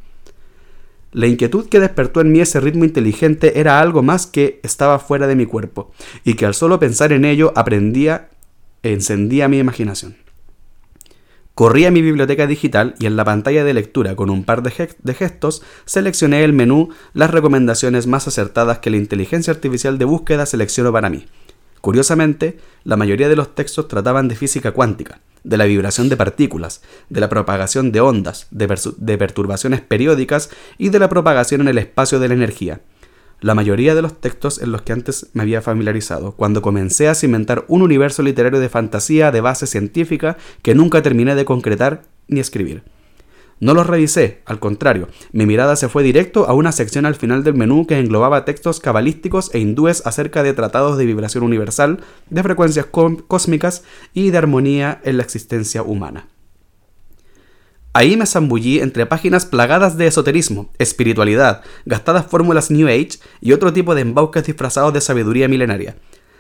La 1.13 1.27
inquietud 1.27 1.71
que 1.71 1.81
despertó 1.81 2.21
en 2.21 2.33
mí 2.33 2.41
ese 2.41 2.61
ritmo 2.61 2.85
inteligente 2.85 3.59
era 3.59 3.81
algo 3.81 4.03
más 4.03 4.27
que 4.27 4.61
estaba 4.63 4.99
fuera 4.99 5.27
de 5.27 5.37
mi 5.37 5.47
cuerpo, 5.47 5.93
y 6.23 6.35
que 6.35 6.45
al 6.45 6.53
solo 6.53 6.79
pensar 6.79 7.15
en 7.15 7.25
ello 7.25 7.55
aprendía 7.57 8.29
encendía 8.83 9.49
mi 9.49 9.59
imaginación. 9.59 10.26
Corrí 11.57 11.87
a 11.87 11.91
mi 11.91 12.03
biblioteca 12.03 12.47
digital 12.47 12.95
y 12.99 13.07
en 13.07 13.17
la 13.17 13.25
pantalla 13.25 13.65
de 13.65 13.73
lectura 13.73 14.15
con 14.15 14.29
un 14.29 14.45
par 14.45 14.63
de, 14.63 15.15
gestos 15.15 15.63
seleccioné 15.87 16.45
el 16.45 16.53
menú 16.53 16.91
las 17.15 17.31
recomendaciones 17.31 18.07
más 18.07 18.29
acertadas 18.29 18.81
que 18.81 18.91
la 18.91 18.99
inteligencia 18.99 19.55
artificial 19.55 19.97
de 19.97 20.05
búsqueda 20.05 20.45
seleccionó 20.45 20.93
para 20.93 21.09
mí. 21.09 21.25
Curiosamente, 21.81 22.59
la 22.85 22.99
mayoría 22.99 23.31
de 23.31 23.37
los 23.37 23.55
textos 23.55 23.89
trataban 23.89 24.29
de 24.29 24.37
física 24.37 24.73
cuántica, 24.73 25.21
de 25.45 25.57
la 25.57 25.65
vibración 25.65 26.11
de 26.11 26.19
partículas, 26.19 26.83
de 27.09 27.23
la 27.23 27.31
propagación 27.31 27.91
de 27.91 28.03
ondas, 28.03 28.49
de 28.51 29.17
perturbaciones 29.17 29.81
periódicas 29.81 30.51
y 30.77 30.91
de 30.91 30.99
la 30.99 31.09
propagación 31.09 31.63
en 31.63 31.69
el 31.69 31.79
espacio 31.79 32.19
de 32.21 32.29
la 32.29 32.35
energía 32.35 32.83
la 33.41 33.55
mayoría 33.55 33.95
de 33.95 34.03
los 34.03 34.21
textos 34.21 34.61
en 34.61 34.73
los 34.73 34.83
que 34.83 34.93
antes 34.93 35.29
me 35.33 35.43
había 35.43 35.63
familiarizado, 35.63 36.33
cuando 36.33 36.63
comencé 36.63 37.09
a 37.09 37.15
cimentar 37.15 37.65
un 37.69 37.83
universo 37.83 38.23
literario 38.23 38.61
de 38.61 38.69
fantasía 38.69 39.31
de 39.31 39.41
base 39.41 39.67
científica 39.67 40.37
que 40.63 40.75
nunca 40.75 41.03
terminé 41.03 41.35
de 41.35 41.45
concretar 41.45 42.03
ni 42.29 42.41
escribir. 42.41 42.83
No 43.59 43.73
los 43.73 43.87
revisé, 43.87 44.43
al 44.45 44.59
contrario, 44.59 45.09
mi 45.33 45.47
mirada 45.47 45.77
se 45.77 45.89
fue 45.89 46.03
directo 46.03 46.47
a 46.47 46.53
una 46.53 46.73
sección 46.73 47.07
al 47.07 47.15
final 47.15 47.43
del 47.43 47.55
menú 47.55 47.87
que 47.87 47.99
englobaba 47.99 48.45
textos 48.45 48.81
cabalísticos 48.81 49.51
e 49.55 49.59
hindúes 49.59 50.03
acerca 50.05 50.43
de 50.43 50.53
tratados 50.53 50.99
de 50.99 51.07
vibración 51.07 51.43
universal, 51.43 52.01
de 52.29 52.43
frecuencias 52.43 52.87
cósmicas 52.87 53.83
y 54.13 54.31
de 54.31 54.39
armonía 54.39 55.01
en 55.05 55.17
la 55.17 55.23
existencia 55.23 55.83
humana. 55.83 56.29
Ahí 57.97 58.15
me 58.19 58.27
zambullí 58.27 58.81
entre 58.81 59.07
páginas 59.07 59.47
plagadas 59.47 59.97
de 59.97 60.07
esoterismo, 60.07 60.69
espiritualidad, 60.79 61.63
gastadas 61.87 62.27
fórmulas 62.27 62.71
New 62.71 62.89
Age 62.89 63.21
y 63.41 63.55
otro 63.55 63.73
tipo 63.73 63.95
de 63.95 64.03
embauques 64.03 64.45
disfrazados 64.45 64.93
de 64.93 65.01
sabiduría 65.01 65.49
milenaria 65.49 65.97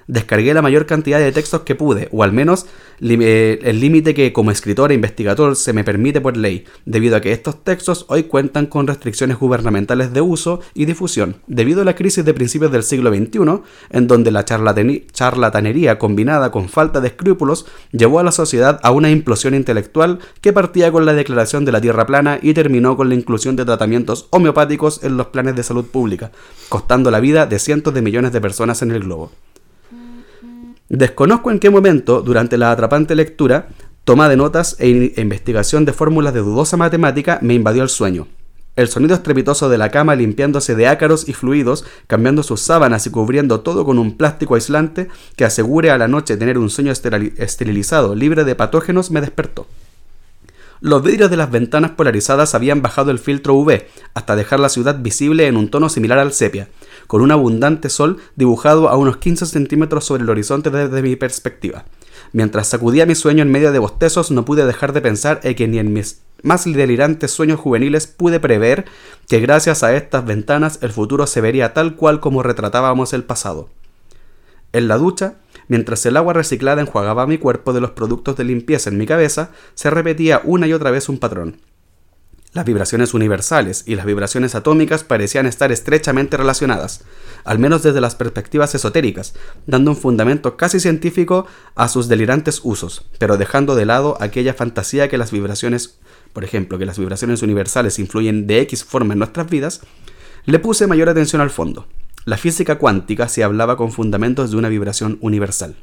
descargué 0.07 0.55
la 0.55 0.63
mayor 0.63 0.87
cantidad 0.87 1.19
de 1.19 1.33
textos 1.33 1.63
que 1.63 1.75
pude, 1.75 2.09
o 2.13 2.23
al 2.23 2.33
menos 2.33 2.67
eh, 3.01 3.59
el 3.63 3.81
límite 3.81 4.15
que 4.15 4.33
como 4.33 4.51
escritor 4.51 4.91
e 4.91 4.95
investigador 4.95 5.57
se 5.57 5.73
me 5.73 5.85
permite 5.85 6.21
por 6.21 6.37
ley, 6.37 6.65
debido 6.85 7.17
a 7.17 7.21
que 7.21 7.33
estos 7.33 7.63
textos 7.63 8.07
hoy 8.09 8.25
cuentan 8.25 8.67
con 8.67 8.87
restricciones 8.87 9.39
gubernamentales 9.39 10.13
de 10.13 10.21
uso 10.21 10.61
y 10.75 10.85
difusión, 10.85 11.37
debido 11.47 11.83
a 11.83 11.85
la 11.85 11.95
crisis 11.95 12.25
de 12.25 12.35
principios 12.35 12.73
del 12.73 12.83
siglo 12.83 13.15
XXI, 13.15 13.63
en 13.91 14.07
donde 14.07 14.31
la 14.31 14.45
charlatanería 14.45 15.99
combinada 15.99 16.51
con 16.51 16.69
falta 16.69 17.01
de 17.01 17.09
escrúpulos 17.09 17.67
llevó 17.93 18.21
a 18.21 18.25
la 18.25 18.33
sociedad 18.33 18.81
a 18.83 18.91
una 18.91 19.11
implosión 19.11 19.55
intelectual 19.55 20.21
que 20.41 20.53
partía 20.53 20.93
con 20.93 21.05
la 21.05 21.15
declaración 21.15 21.65
de 21.65 21.73
la 21.73 21.81
Tierra 21.81 22.07
plana 22.07 22.39
y 22.41 22.55
terminó 22.55 22.97
con 22.97 23.09
la 23.09 23.15
inclusión 23.15 23.57
de 23.57 23.65
tratamientos 23.65 24.29
homeopáticos 24.31 25.03
en 25.03 25.17
los 25.17 25.29
planes 25.29 25.57
de 25.57 25.63
salud 25.63 25.87
pública, 25.87 26.31
costando 26.69 27.11
la 27.11 27.21
vida 27.21 27.47
de 27.47 27.59
cientos 27.59 27.95
de 27.95 28.03
millones 28.03 28.33
de 28.33 28.41
personas 28.41 28.83
en 28.83 28.91
el 28.91 29.01
globo. 29.01 29.31
Desconozco 30.89 31.51
en 31.51 31.59
qué 31.59 31.69
momento, 31.69 32.23
durante 32.23 32.57
la 32.57 32.71
atrapante 32.71 33.17
lectura, 33.17 33.69
toma 34.05 34.29
de 34.29 34.37
notas 34.37 34.77
e, 34.79 35.15
e 35.17 35.21
investigación 35.21 35.85
de 35.85 35.93
fórmulas 35.93 36.33
de 36.33 36.41
dudosa 36.41 36.77
matemática, 36.77 37.41
me 37.43 37.55
invadió 37.55 37.83
el 37.83 37.89
sueño. 37.89 38.29
El 38.77 38.87
sonido 38.89 39.15
estrepitoso 39.15 39.69
de 39.69 39.79
la 39.79 39.91
cama 39.91 40.15
limpiándose 40.15 40.77
de 40.77 40.87
ácaros 40.87 41.29
y 41.29 41.33
fluidos, 41.33 41.85
cambiando 42.07 42.45
sus 42.45 42.61
sábanas 42.61 43.05
y 43.07 43.11
cubriendo 43.11 43.61
todo 43.61 43.85
con 43.85 43.99
un 43.99 44.17
plástico 44.17 44.55
aislante 44.55 45.09
que 45.35 45.45
asegure 45.45 45.91
a 45.91 45.99
la 45.99 46.07
noche 46.07 46.37
tener 46.37 46.57
un 46.57 46.71
sueño 46.71 46.93
esterilizado, 46.93 48.15
libre 48.15 48.45
de 48.45 48.55
patógenos, 48.55 49.11
me 49.11 49.21
despertó. 49.21 49.67
Los 50.81 51.03
vidrios 51.03 51.31
de 51.31 51.39
las 51.39 51.51
ventanas 51.51 51.93
polarizadas 51.93 52.55
habían 52.55 52.83
bajado 52.83 53.11
el 53.11 53.19
filtro 53.19 53.55
UV 53.55 53.87
hasta 54.15 54.37
dejar 54.37 54.61
la 54.61 54.69
ciudad 54.69 55.01
visible 55.01 55.47
en 55.47 55.57
un 55.57 55.69
tono 55.69 55.89
similar 55.89 56.19
al 56.19 56.35
sepia, 56.35 56.69
con 57.07 57.23
un 57.23 57.33
abundante 57.33 57.89
sol 57.89 58.19
dibujado 58.37 58.89
a 58.89 58.97
unos 58.97 59.19
15 59.19 59.47
centímetros 59.47 60.05
sobre 60.05 60.23
el 60.23 60.31
horizonte 60.31 60.71
desde 60.71 61.03
mi 61.03 61.17
perspectiva. 61.17 61.85
Mientras 62.33 62.69
sacudía 62.69 63.07
mi 63.07 63.15
sueño 63.15 63.43
en 63.43 63.51
medio 63.51 63.73
de 63.73 63.79
bostezos, 63.79 64.31
no 64.31 64.45
pude 64.45 64.67
dejar 64.67 64.93
de 64.93 65.01
pensar 65.01 65.41
en 65.43 65.55
que 65.55 65.69
ni 65.69 65.79
en 65.79 65.93
mis 65.93 66.23
más 66.43 66.65
delirantes 66.65 67.31
sueños 67.31 67.61
juveniles 67.61 68.07
pude 68.07 68.41
prever 68.41 68.85
que 69.29 69.41
gracias 69.41 69.83
a 69.83 69.97
estas 69.97 70.25
ventanas 70.25 70.79
el 70.83 70.93
futuro 70.93 71.27
se 71.27 71.41
vería 71.41 71.73
tal 71.73 71.97
cual 71.97 72.21
como 72.21 72.43
retratábamos 72.43 73.13
el 73.13 73.25
pasado. 73.25 73.69
En 74.73 74.89
la 74.89 74.99
ducha, 74.99 75.37
mientras 75.69 76.05
el 76.07 76.17
agua 76.17 76.35
reciclada 76.35 76.83
enjuagaba 76.83 77.27
mi 77.27 77.39
cuerpo 77.39 77.73
de 77.73 77.81
los 77.81 77.93
productos 77.93 78.37
de 78.37 78.45
limpieza 78.45 78.91
en 78.91 78.99
mi 78.99 79.07
cabeza, 79.07 79.51
se 79.75 79.91
repetía 79.91 80.41
una 80.45 80.67
y 80.67 80.73
otra 80.73 80.91
vez 80.91 81.09
un 81.09 81.19
patrón. 81.19 81.61
Las 82.57 82.65
vibraciones 82.65 83.13
universales 83.13 83.83
y 83.85 83.97
las 83.97 84.07
vibraciones 84.07 84.55
atómicas 84.55 85.05
parecían 85.05 85.45
estar 85.45 85.73
estrechamente 85.73 86.39
relacionadas, 86.39 87.05
al 87.45 87.59
menos 87.59 87.83
desde 87.83 88.01
las 88.01 88.15
perspectivas 88.15 88.75
esotéricas, 88.75 89.35
dando 89.67 89.91
un 89.91 89.97
fundamento 89.99 90.57
casi 90.57 90.81
científico 90.81 91.47
a 91.75 91.89
sus 91.89 92.09
delirantes 92.09 92.63
usos, 92.65 93.05
pero 93.19 93.37
dejando 93.37 93.75
de 93.75 93.85
lado 93.85 94.17
aquella 94.23 94.55
fantasía 94.55 95.11
que 95.11 95.19
las 95.19 95.33
vibraciones, 95.33 95.99
por 96.33 96.45
ejemplo, 96.45 96.79
que 96.79 96.87
las 96.87 96.99
vibraciones 96.99 97.43
universales 97.43 97.99
influyen 97.99 98.47
de 98.47 98.63
X 98.63 98.85
forma 98.85 99.13
en 99.13 99.19
nuestras 99.19 99.51
vidas, 99.51 99.83
le 100.47 100.59
puse 100.59 100.87
mayor 100.87 101.11
atención 101.11 101.43
al 101.43 101.51
fondo. 101.51 101.87
La 102.25 102.39
física 102.39 102.79
cuántica 102.79 103.29
se 103.29 103.45
hablaba 103.45 103.77
con 103.77 103.93
fundamentos 103.93 104.51
de 104.51 104.57
una 104.57 104.71
vibración 104.71 105.19
universal. 105.21 105.77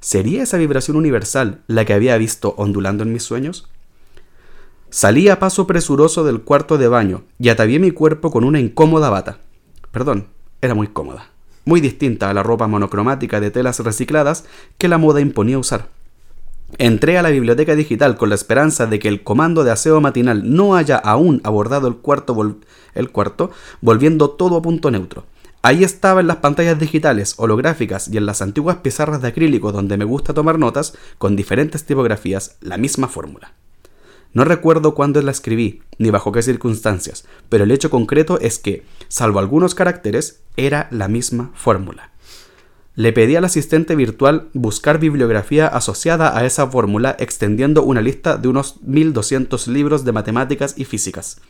¿Sería 0.00 0.42
esa 0.42 0.56
vibración 0.56 0.96
universal 0.96 1.62
la 1.68 1.84
que 1.84 1.94
había 1.94 2.18
visto 2.18 2.56
ondulando 2.58 3.04
en 3.04 3.12
mis 3.12 3.22
sueños? 3.22 3.68
Salí 4.94 5.30
a 5.30 5.38
paso 5.38 5.66
presuroso 5.66 6.22
del 6.22 6.42
cuarto 6.42 6.76
de 6.76 6.86
baño 6.86 7.22
y 7.38 7.48
atavié 7.48 7.78
mi 7.78 7.92
cuerpo 7.92 8.30
con 8.30 8.44
una 8.44 8.60
incómoda 8.60 9.08
bata. 9.08 9.38
Perdón, 9.90 10.26
era 10.60 10.74
muy 10.74 10.86
cómoda. 10.86 11.30
Muy 11.64 11.80
distinta 11.80 12.28
a 12.28 12.34
la 12.34 12.42
ropa 12.42 12.66
monocromática 12.66 13.40
de 13.40 13.50
telas 13.50 13.78
recicladas 13.78 14.44
que 14.76 14.88
la 14.88 14.98
moda 14.98 15.22
imponía 15.22 15.58
usar. 15.58 15.88
Entré 16.76 17.16
a 17.16 17.22
la 17.22 17.30
biblioteca 17.30 17.74
digital 17.74 18.18
con 18.18 18.28
la 18.28 18.34
esperanza 18.34 18.84
de 18.84 18.98
que 18.98 19.08
el 19.08 19.22
comando 19.22 19.64
de 19.64 19.70
aseo 19.70 19.98
matinal 20.02 20.54
no 20.54 20.76
haya 20.76 20.98
aún 20.98 21.40
abordado 21.42 21.88
el 21.88 21.96
cuarto, 21.96 22.58
el 22.94 23.10
cuarto 23.10 23.50
volviendo 23.80 24.28
todo 24.28 24.58
a 24.58 24.62
punto 24.62 24.90
neutro. 24.90 25.24
Ahí 25.62 25.84
estaba 25.84 26.20
en 26.20 26.26
las 26.26 26.36
pantallas 26.36 26.78
digitales, 26.78 27.32
holográficas 27.38 28.08
y 28.08 28.18
en 28.18 28.26
las 28.26 28.42
antiguas 28.42 28.76
pizarras 28.82 29.22
de 29.22 29.28
acrílico 29.28 29.72
donde 29.72 29.96
me 29.96 30.04
gusta 30.04 30.34
tomar 30.34 30.58
notas, 30.58 30.92
con 31.16 31.34
diferentes 31.34 31.86
tipografías, 31.86 32.56
la 32.60 32.76
misma 32.76 33.08
fórmula. 33.08 33.54
No 34.34 34.44
recuerdo 34.44 34.94
cuándo 34.94 35.20
la 35.20 35.30
escribí, 35.30 35.82
ni 35.98 36.10
bajo 36.10 36.32
qué 36.32 36.42
circunstancias, 36.42 37.24
pero 37.48 37.64
el 37.64 37.70
hecho 37.70 37.90
concreto 37.90 38.40
es 38.40 38.58
que, 38.58 38.84
salvo 39.08 39.38
algunos 39.38 39.74
caracteres, 39.74 40.40
era 40.56 40.88
la 40.90 41.08
misma 41.08 41.50
fórmula. 41.54 42.12
Le 42.94 43.12
pedí 43.12 43.36
al 43.36 43.44
asistente 43.44 43.94
virtual 43.94 44.48
buscar 44.52 44.98
bibliografía 44.98 45.66
asociada 45.66 46.36
a 46.36 46.44
esa 46.44 46.66
fórmula 46.66 47.16
extendiendo 47.18 47.82
una 47.82 48.02
lista 48.02 48.36
de 48.36 48.48
unos 48.48 48.82
1200 48.82 49.68
libros 49.68 50.04
de 50.04 50.12
matemáticas 50.12 50.74
y 50.76 50.84
físicas. 50.84 51.40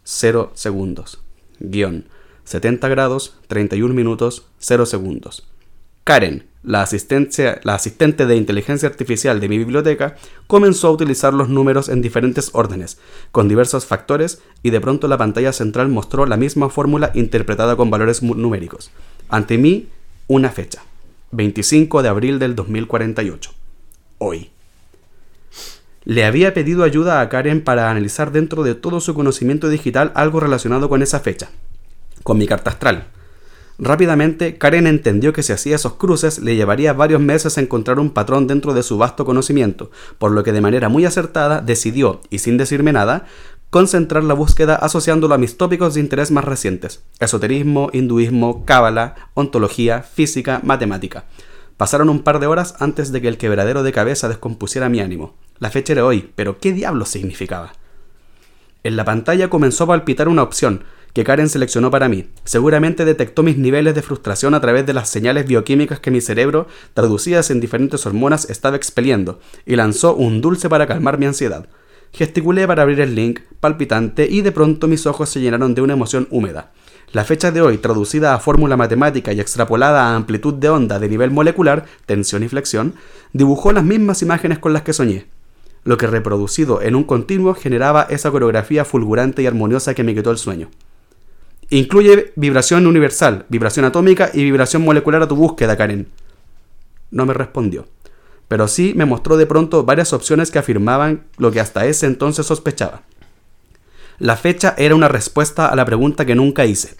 0 0.04 0.52
segundos 0.54 1.20
guion 1.58 2.06
70 2.44 2.88
grados 2.88 3.36
31 3.48 3.94
minutos 3.94 4.46
0 4.58 4.86
segundos 4.86 5.48
Karen 6.04 6.46
la, 6.62 6.82
asistente 6.82 8.26
de 8.26 8.36
inteligencia 8.36 8.88
artificial 8.88 9.40
de 9.40 9.48
mi 9.48 9.58
biblioteca 9.58 10.16
comenzó 10.46 10.88
a 10.88 10.92
utilizar 10.92 11.34
los 11.34 11.48
números 11.48 11.88
en 11.88 12.02
diferentes 12.02 12.50
órdenes, 12.52 12.98
con 13.32 13.48
diversos 13.48 13.86
factores, 13.86 14.40
y 14.62 14.70
de 14.70 14.80
pronto 14.80 15.08
la 15.08 15.18
pantalla 15.18 15.52
central 15.52 15.88
mostró 15.88 16.26
la 16.26 16.36
misma 16.36 16.68
fórmula 16.68 17.10
interpretada 17.14 17.76
con 17.76 17.90
valores 17.90 18.22
numéricos. 18.22 18.90
Ante 19.28 19.58
mí, 19.58 19.88
una 20.28 20.50
fecha. 20.50 20.82
25 21.32 22.02
de 22.02 22.08
abril 22.08 22.38
del 22.38 22.54
2048. 22.54 23.50
Hoy. 24.18 24.50
Le 26.04 26.24
había 26.24 26.52
pedido 26.52 26.84
ayuda 26.84 27.20
a 27.20 27.28
Karen 27.28 27.62
para 27.62 27.90
analizar 27.90 28.32
dentro 28.32 28.62
de 28.62 28.74
todo 28.74 29.00
su 29.00 29.14
conocimiento 29.14 29.68
digital 29.68 30.12
algo 30.14 30.40
relacionado 30.40 30.88
con 30.88 31.02
esa 31.02 31.20
fecha, 31.20 31.50
con 32.22 32.38
mi 32.38 32.46
carta 32.46 32.70
astral 32.70 33.06
Rápidamente, 33.78 34.58
Karen 34.58 34.86
entendió 34.86 35.32
que 35.32 35.42
si 35.42 35.52
hacía 35.52 35.76
esos 35.76 35.94
cruces 35.94 36.38
le 36.38 36.56
llevaría 36.56 36.92
varios 36.92 37.20
meses 37.20 37.58
encontrar 37.58 37.98
un 37.98 38.10
patrón 38.10 38.46
dentro 38.46 38.74
de 38.74 38.82
su 38.82 38.98
vasto 38.98 39.24
conocimiento, 39.24 39.90
por 40.18 40.30
lo 40.30 40.44
que 40.44 40.52
de 40.52 40.60
manera 40.60 40.88
muy 40.88 41.04
acertada 41.04 41.60
decidió, 41.60 42.20
y 42.30 42.38
sin 42.38 42.58
decirme 42.58 42.92
nada, 42.92 43.26
concentrar 43.70 44.22
la 44.24 44.34
búsqueda 44.34 44.76
asociándolo 44.76 45.34
a 45.34 45.38
mis 45.38 45.56
tópicos 45.56 45.94
de 45.94 46.00
interés 46.00 46.30
más 46.30 46.44
recientes: 46.44 47.02
esoterismo, 47.18 47.88
hinduismo, 47.92 48.64
cábala, 48.66 49.30
ontología, 49.34 50.02
física, 50.02 50.60
matemática. 50.62 51.24
Pasaron 51.78 52.10
un 52.10 52.22
par 52.22 52.38
de 52.38 52.46
horas 52.46 52.76
antes 52.78 53.10
de 53.10 53.22
que 53.22 53.28
el 53.28 53.38
quebradero 53.38 53.82
de 53.82 53.92
cabeza 53.92 54.28
descompusiera 54.28 54.90
mi 54.90 55.00
ánimo. 55.00 55.34
La 55.58 55.70
fecha 55.70 55.94
era 55.94 56.04
hoy, 56.04 56.30
pero 56.36 56.58
¿qué 56.58 56.72
diablos 56.72 57.08
significaba? 57.08 57.72
En 58.84 58.96
la 58.96 59.04
pantalla 59.04 59.48
comenzó 59.48 59.84
a 59.84 59.88
palpitar 59.88 60.28
una 60.28 60.42
opción, 60.42 60.84
que 61.12 61.24
Karen 61.24 61.48
seleccionó 61.48 61.90
para 61.90 62.08
mí. 62.08 62.26
Seguramente 62.44 63.04
detectó 63.04 63.42
mis 63.42 63.58
niveles 63.58 63.94
de 63.94 64.02
frustración 64.02 64.54
a 64.54 64.60
través 64.60 64.86
de 64.86 64.94
las 64.94 65.08
señales 65.08 65.46
bioquímicas 65.46 66.00
que 66.00 66.10
mi 66.10 66.20
cerebro, 66.20 66.66
traducidas 66.94 67.50
en 67.50 67.60
diferentes 67.60 68.06
hormonas, 68.06 68.48
estaba 68.48 68.76
expeliendo, 68.76 69.40
y 69.66 69.76
lanzó 69.76 70.14
un 70.14 70.40
dulce 70.40 70.68
para 70.68 70.86
calmar 70.86 71.18
mi 71.18 71.26
ansiedad. 71.26 71.66
Gesticulé 72.12 72.66
para 72.66 72.82
abrir 72.82 73.00
el 73.00 73.14
link, 73.14 73.40
palpitante, 73.60 74.26
y 74.30 74.42
de 74.42 74.52
pronto 74.52 74.88
mis 74.88 75.06
ojos 75.06 75.28
se 75.28 75.40
llenaron 75.40 75.74
de 75.74 75.82
una 75.82 75.94
emoción 75.94 76.28
húmeda. 76.30 76.72
La 77.12 77.24
fecha 77.24 77.50
de 77.50 77.60
hoy, 77.60 77.76
traducida 77.76 78.34
a 78.34 78.38
fórmula 78.38 78.76
matemática 78.76 79.32
y 79.32 79.40
extrapolada 79.40 80.06
a 80.06 80.16
amplitud 80.16 80.54
de 80.54 80.70
onda 80.70 80.98
de 80.98 81.08
nivel 81.10 81.30
molecular, 81.30 81.84
tensión 82.06 82.42
y 82.42 82.48
flexión, 82.48 82.94
dibujó 83.34 83.72
las 83.72 83.84
mismas 83.84 84.22
imágenes 84.22 84.58
con 84.58 84.72
las 84.72 84.82
que 84.82 84.94
soñé. 84.94 85.26
Lo 85.84 85.98
que 85.98 86.06
reproducido 86.06 86.80
en 86.80 86.94
un 86.94 87.04
continuo 87.04 87.54
generaba 87.54 88.06
esa 88.08 88.30
coreografía 88.30 88.84
fulgurante 88.84 89.42
y 89.42 89.46
armoniosa 89.46 89.94
que 89.94 90.04
me 90.04 90.14
quitó 90.14 90.30
el 90.30 90.38
sueño. 90.38 90.70
Incluye 91.72 92.34
vibración 92.36 92.86
universal, 92.86 93.46
vibración 93.48 93.86
atómica 93.86 94.30
y 94.34 94.44
vibración 94.44 94.84
molecular 94.84 95.22
a 95.22 95.26
tu 95.26 95.36
búsqueda, 95.36 95.74
Karen. 95.74 96.06
No 97.10 97.24
me 97.24 97.32
respondió, 97.32 97.86
pero 98.46 98.68
sí 98.68 98.92
me 98.94 99.06
mostró 99.06 99.38
de 99.38 99.46
pronto 99.46 99.82
varias 99.82 100.12
opciones 100.12 100.50
que 100.50 100.58
afirmaban 100.58 101.24
lo 101.38 101.50
que 101.50 101.60
hasta 101.60 101.86
ese 101.86 102.04
entonces 102.04 102.44
sospechaba. 102.44 103.04
La 104.18 104.36
fecha 104.36 104.74
era 104.76 104.94
una 104.94 105.08
respuesta 105.08 105.66
a 105.66 105.74
la 105.74 105.86
pregunta 105.86 106.26
que 106.26 106.34
nunca 106.34 106.66
hice. 106.66 106.94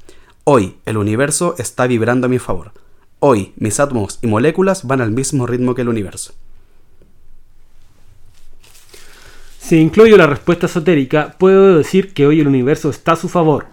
Hoy 0.44 0.78
el 0.86 0.96
universo 0.96 1.54
está 1.58 1.86
vibrando 1.86 2.24
a 2.24 2.30
mi 2.30 2.38
favor. 2.38 2.72
Hoy 3.18 3.52
mis 3.58 3.78
átomos 3.78 4.20
y 4.22 4.26
moléculas 4.26 4.86
van 4.86 5.02
al 5.02 5.10
mismo 5.10 5.46
ritmo 5.46 5.74
que 5.74 5.82
el 5.82 5.90
universo. 5.90 6.32
Si 9.58 9.76
incluyo 9.76 10.16
la 10.16 10.26
respuesta 10.26 10.64
esotérica, 10.64 11.36
puedo 11.38 11.76
decir 11.76 12.14
que 12.14 12.26
hoy 12.26 12.40
el 12.40 12.48
universo 12.48 12.88
está 12.88 13.12
a 13.12 13.16
su 13.16 13.28
favor 13.28 13.66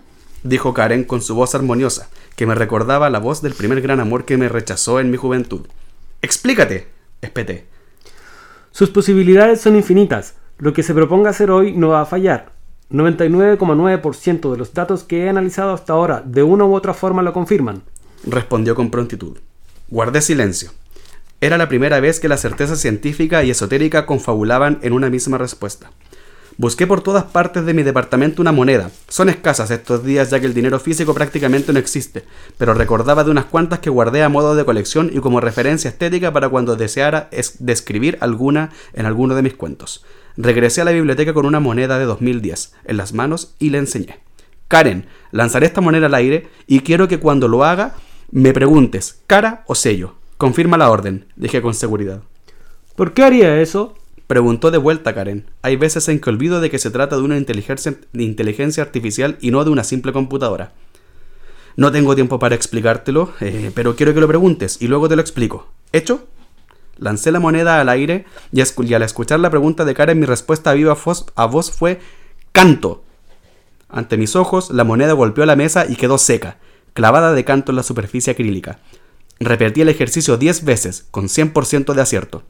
dijo 0.43 0.73
Karen 0.73 1.03
con 1.03 1.21
su 1.21 1.35
voz 1.35 1.55
armoniosa, 1.55 2.09
que 2.35 2.45
me 2.45 2.55
recordaba 2.55 3.09
la 3.09 3.19
voz 3.19 3.41
del 3.41 3.53
primer 3.53 3.81
gran 3.81 3.99
amor 3.99 4.25
que 4.25 4.37
me 4.37 4.49
rechazó 4.49 4.99
en 4.99 5.11
mi 5.11 5.17
juventud. 5.17 5.61
Explícate, 6.21 6.87
espeté. 7.21 7.65
Sus 8.71 8.89
posibilidades 8.89 9.61
son 9.61 9.75
infinitas. 9.75 10.35
Lo 10.57 10.73
que 10.73 10.83
se 10.83 10.93
proponga 10.93 11.29
hacer 11.29 11.51
hoy 11.51 11.73
no 11.73 11.89
va 11.89 12.01
a 12.01 12.05
fallar. 12.05 12.51
99,9% 12.91 14.51
de 14.51 14.57
los 14.57 14.73
datos 14.73 15.03
que 15.03 15.25
he 15.25 15.29
analizado 15.29 15.73
hasta 15.73 15.93
ahora 15.93 16.23
de 16.25 16.43
una 16.43 16.65
u 16.65 16.73
otra 16.73 16.93
forma 16.93 17.21
lo 17.21 17.33
confirman. 17.33 17.83
Respondió 18.25 18.75
con 18.75 18.91
prontitud. 18.91 19.37
Guardé 19.89 20.21
silencio. 20.21 20.71
Era 21.41 21.57
la 21.57 21.69
primera 21.69 21.99
vez 21.99 22.19
que 22.19 22.27
la 22.27 22.37
certeza 22.37 22.75
científica 22.75 23.43
y 23.43 23.51
esotérica 23.51 24.05
confabulaban 24.05 24.79
en 24.81 24.93
una 24.93 25.09
misma 25.09 25.37
respuesta. 25.37 25.91
Busqué 26.59 26.85
por 26.85 26.99
todas 26.99 27.23
partes 27.23 27.63
de 27.63 27.73
mi 27.73 27.83
departamento 27.83 28.41
una 28.41 28.51
moneda. 28.51 28.91
Son 29.07 29.29
escasas 29.29 29.71
estos 29.71 30.03
días 30.03 30.29
ya 30.29 30.41
que 30.41 30.45
el 30.45 30.53
dinero 30.53 30.77
físico 30.77 31.13
prácticamente 31.13 31.71
no 31.71 31.79
existe, 31.79 32.25
pero 32.57 32.73
recordaba 32.73 33.23
de 33.23 33.31
unas 33.31 33.45
cuantas 33.45 33.79
que 33.79 33.89
guardé 33.89 34.23
a 34.23 34.27
modo 34.27 34.55
de 34.55 34.65
colección 34.65 35.09
y 35.13 35.21
como 35.21 35.39
referencia 35.39 35.89
estética 35.89 36.33
para 36.33 36.49
cuando 36.49 36.75
deseara 36.75 37.29
describir 37.59 38.17
alguna 38.19 38.71
en 38.91 39.05
alguno 39.05 39.35
de 39.35 39.41
mis 39.41 39.53
cuentos. 39.53 40.03
Regresé 40.35 40.81
a 40.81 40.83
la 40.83 40.91
biblioteca 40.91 41.33
con 41.33 41.45
una 41.45 41.61
moneda 41.61 41.97
de 41.97 42.03
2010 42.03 42.73
en 42.83 42.97
las 42.97 43.13
manos 43.13 43.55
y 43.57 43.69
le 43.69 43.77
enseñé. 43.77 44.19
Karen, 44.67 45.05
lanzaré 45.31 45.65
esta 45.65 45.79
moneda 45.79 46.07
al 46.07 46.13
aire 46.13 46.49
y 46.67 46.81
quiero 46.81 47.07
que 47.07 47.19
cuando 47.19 47.47
lo 47.47 47.63
haga 47.63 47.95
me 48.31 48.51
preguntes, 48.51 49.21
cara 49.27 49.63
o 49.65 49.75
sello. 49.75 50.15
Confirma 50.37 50.77
la 50.77 50.91
orden, 50.91 51.25
dije 51.37 51.61
con 51.61 51.73
seguridad. 51.73 52.21
¿Por 52.97 53.13
qué 53.13 53.23
haría 53.23 53.61
eso? 53.61 53.95
Preguntó 54.29 54.69
de 54.69 54.77
vuelta 54.77 55.15
Karen. 55.15 55.49
Hay 55.63 55.75
veces 55.75 56.07
en 56.07 56.19
que 56.19 56.29
olvido 56.29 56.61
de 56.61 56.69
que 56.69 56.77
se 56.77 56.91
trata 56.91 57.15
de 57.15 57.23
una 57.23 57.35
inteligencia, 57.35 57.95
inteligencia 58.13 58.83
artificial 58.83 59.39
y 59.41 59.49
no 59.49 59.63
de 59.63 59.71
una 59.71 59.83
simple 59.83 60.13
computadora. 60.13 60.71
No 61.75 61.91
tengo 61.91 62.13
tiempo 62.13 62.37
para 62.37 62.53
explicártelo, 62.53 63.33
eh, 63.41 63.71
pero 63.73 63.95
quiero 63.95 64.13
que 64.13 64.19
lo 64.19 64.27
preguntes 64.27 64.77
y 64.83 64.87
luego 64.87 65.09
te 65.09 65.15
lo 65.15 65.23
explico. 65.23 65.69
¿Hecho? 65.93 66.27
Lancé 66.99 67.31
la 67.31 67.39
moneda 67.39 67.81
al 67.81 67.89
aire 67.89 68.25
y, 68.51 68.61
al 68.93 69.01
escuchar 69.01 69.39
la 69.39 69.49
pregunta 69.49 69.83
de 69.83 69.95
Karen 69.95 70.19
mi 70.19 70.27
respuesta 70.27 70.69
a 70.69 70.73
viva 70.75 70.95
a 71.35 71.45
voz 71.47 71.71
fue 71.71 71.99
canto. 72.51 73.03
Ante 73.89 74.15
mis 74.15 74.35
ojos 74.35 74.69
la 74.69 74.83
moneda 74.83 75.13
golpeó 75.13 75.43
la 75.47 75.55
mesa 75.55 75.87
y 75.89 75.95
quedó 75.95 76.19
seca, 76.19 76.59
clavada 76.93 77.33
de 77.33 77.45
canto 77.45 77.71
en 77.71 77.77
la 77.77 77.83
superficie 77.83 78.33
acrílica. 78.33 78.77
Repetí 79.39 79.79
el 79.81 79.89
ejercicio 79.89 80.35
10 80.35 80.65
veces, 80.65 81.05
con 81.11 81.29
100% 81.29 81.93
de 81.93 82.01
acierto. 82.01 82.43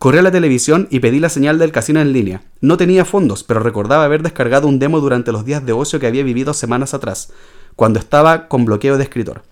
Corrí 0.00 0.16
a 0.16 0.22
la 0.22 0.30
televisión 0.30 0.88
y 0.90 1.00
pedí 1.00 1.20
la 1.20 1.28
señal 1.28 1.58
del 1.58 1.72
casino 1.72 2.00
en 2.00 2.14
línea. 2.14 2.40
No 2.62 2.78
tenía 2.78 3.04
fondos, 3.04 3.44
pero 3.44 3.60
recordaba 3.60 4.06
haber 4.06 4.22
descargado 4.22 4.66
un 4.66 4.78
demo 4.78 4.98
durante 4.98 5.30
los 5.30 5.44
días 5.44 5.66
de 5.66 5.74
ocio 5.74 6.00
que 6.00 6.06
había 6.06 6.22
vivido 6.22 6.54
semanas 6.54 6.94
atrás, 6.94 7.34
cuando 7.76 7.98
estaba 7.98 8.48
con 8.48 8.64
bloqueo 8.64 8.96
de 8.96 9.02
escritor. 9.02 9.42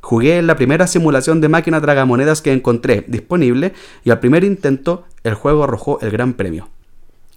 Jugué 0.00 0.38
en 0.38 0.46
la 0.46 0.56
primera 0.56 0.86
simulación 0.86 1.42
de 1.42 1.50
máquina 1.50 1.82
tragamonedas 1.82 2.40
que 2.40 2.50
encontré 2.50 3.04
disponible 3.08 3.74
y 4.02 4.08
al 4.08 4.20
primer 4.20 4.42
intento 4.42 5.04
el 5.22 5.34
juego 5.34 5.64
arrojó 5.64 5.98
el 6.00 6.10
gran 6.10 6.32
premio. 6.32 6.70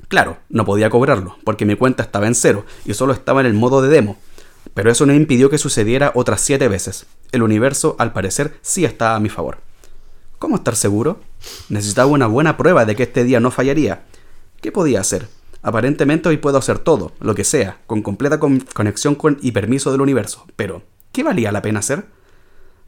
Claro, 0.07 0.38
no 0.47 0.64
podía 0.64 0.89
cobrarlo, 0.89 1.36
porque 1.43 1.66
mi 1.66 1.76
cuenta 1.76 2.03
estaba 2.03 2.28
en 2.28 2.36
cero 2.36 2.66
y 2.86 2.93
solo 2.93 3.11
estaba 3.11 3.41
en 3.41 3.47
el 3.47 3.55
modo 3.55 3.82
de 3.82 3.89
demo, 3.89 4.16
pero 4.74 4.89
eso 4.89 5.05
no 5.05 5.14
impidió 5.14 5.49
que 5.49 5.57
sucediera 5.57 6.14
otras 6.16 6.39
siete 6.39 6.70
veces. 6.70 7.07
El 7.34 7.43
universo, 7.43 7.97
al 7.99 8.14
parecer, 8.14 8.53
sí 8.61 8.86
estaba 8.86 9.18
a 9.18 9.20
mi 9.20 9.28
favor. 9.28 9.57
¿Cómo 10.43 10.57
estar 10.57 10.75
seguro? 10.75 11.21
Necesitaba 11.69 12.11
una 12.11 12.27
buena 12.27 12.57
prueba 12.57 12.83
de 12.83 12.97
que 12.97 13.03
este 13.03 13.23
día 13.23 13.39
no 13.39 13.49
fallaría. 13.49 14.03
¿Qué 14.59 14.73
podía 14.73 14.99
hacer? 14.99 15.29
Aparentemente 15.61 16.27
hoy 16.27 16.35
puedo 16.35 16.57
hacer 16.57 16.79
todo, 16.79 17.13
lo 17.21 17.33
que 17.33 17.45
sea, 17.45 17.77
con 17.87 18.01
completa 18.01 18.39
conexión 18.39 19.15
con 19.15 19.37
y 19.41 19.53
permiso 19.53 19.93
del 19.93 20.01
universo. 20.01 20.45
Pero, 20.57 20.83
¿qué 21.13 21.23
valía 21.23 21.53
la 21.53 21.61
pena 21.61 21.79
hacer? 21.79 22.07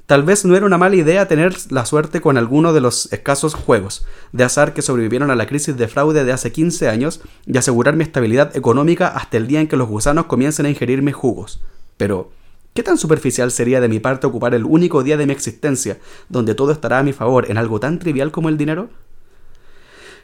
Tal 0.05 0.23
vez 0.23 0.43
no 0.43 0.57
era 0.57 0.65
una 0.65 0.77
mala 0.77 0.97
idea 0.97 1.29
tener 1.29 1.55
la 1.71 1.85
suerte 1.85 2.19
con 2.19 2.37
alguno 2.37 2.73
de 2.73 2.81
los 2.81 3.09
escasos 3.13 3.53
juegos 3.53 4.05
de 4.33 4.43
azar 4.43 4.73
que 4.73 4.81
sobrevivieron 4.81 5.31
a 5.31 5.35
la 5.35 5.47
crisis 5.47 5.77
de 5.77 5.87
fraude 5.87 6.25
de 6.25 6.33
hace 6.33 6.51
15 6.51 6.89
años 6.89 7.21
y 7.45 7.57
asegurar 7.57 7.95
mi 7.95 8.03
estabilidad 8.03 8.53
económica 8.57 9.07
hasta 9.07 9.37
el 9.37 9.47
día 9.47 9.61
en 9.61 9.69
que 9.69 9.77
los 9.77 9.87
gusanos 9.87 10.25
comiencen 10.25 10.65
a 10.65 10.69
ingerir 10.71 11.01
mis 11.01 11.15
jugos. 11.15 11.61
Pero, 11.95 12.31
¿Qué 12.75 12.83
tan 12.83 12.97
superficial 12.97 13.51
sería 13.51 13.79
de 13.79 13.87
mi 13.87 14.01
parte 14.01 14.27
ocupar 14.27 14.53
el 14.53 14.65
único 14.65 15.01
día 15.01 15.15
de 15.15 15.25
mi 15.25 15.31
existencia 15.31 15.97
donde 16.27 16.55
todo 16.55 16.73
estará 16.73 16.99
a 16.99 17.03
mi 17.03 17.13
favor 17.13 17.49
en 17.49 17.57
algo 17.57 17.79
tan 17.79 17.99
trivial 17.99 18.33
como 18.33 18.49
el 18.49 18.57
dinero? 18.57 18.89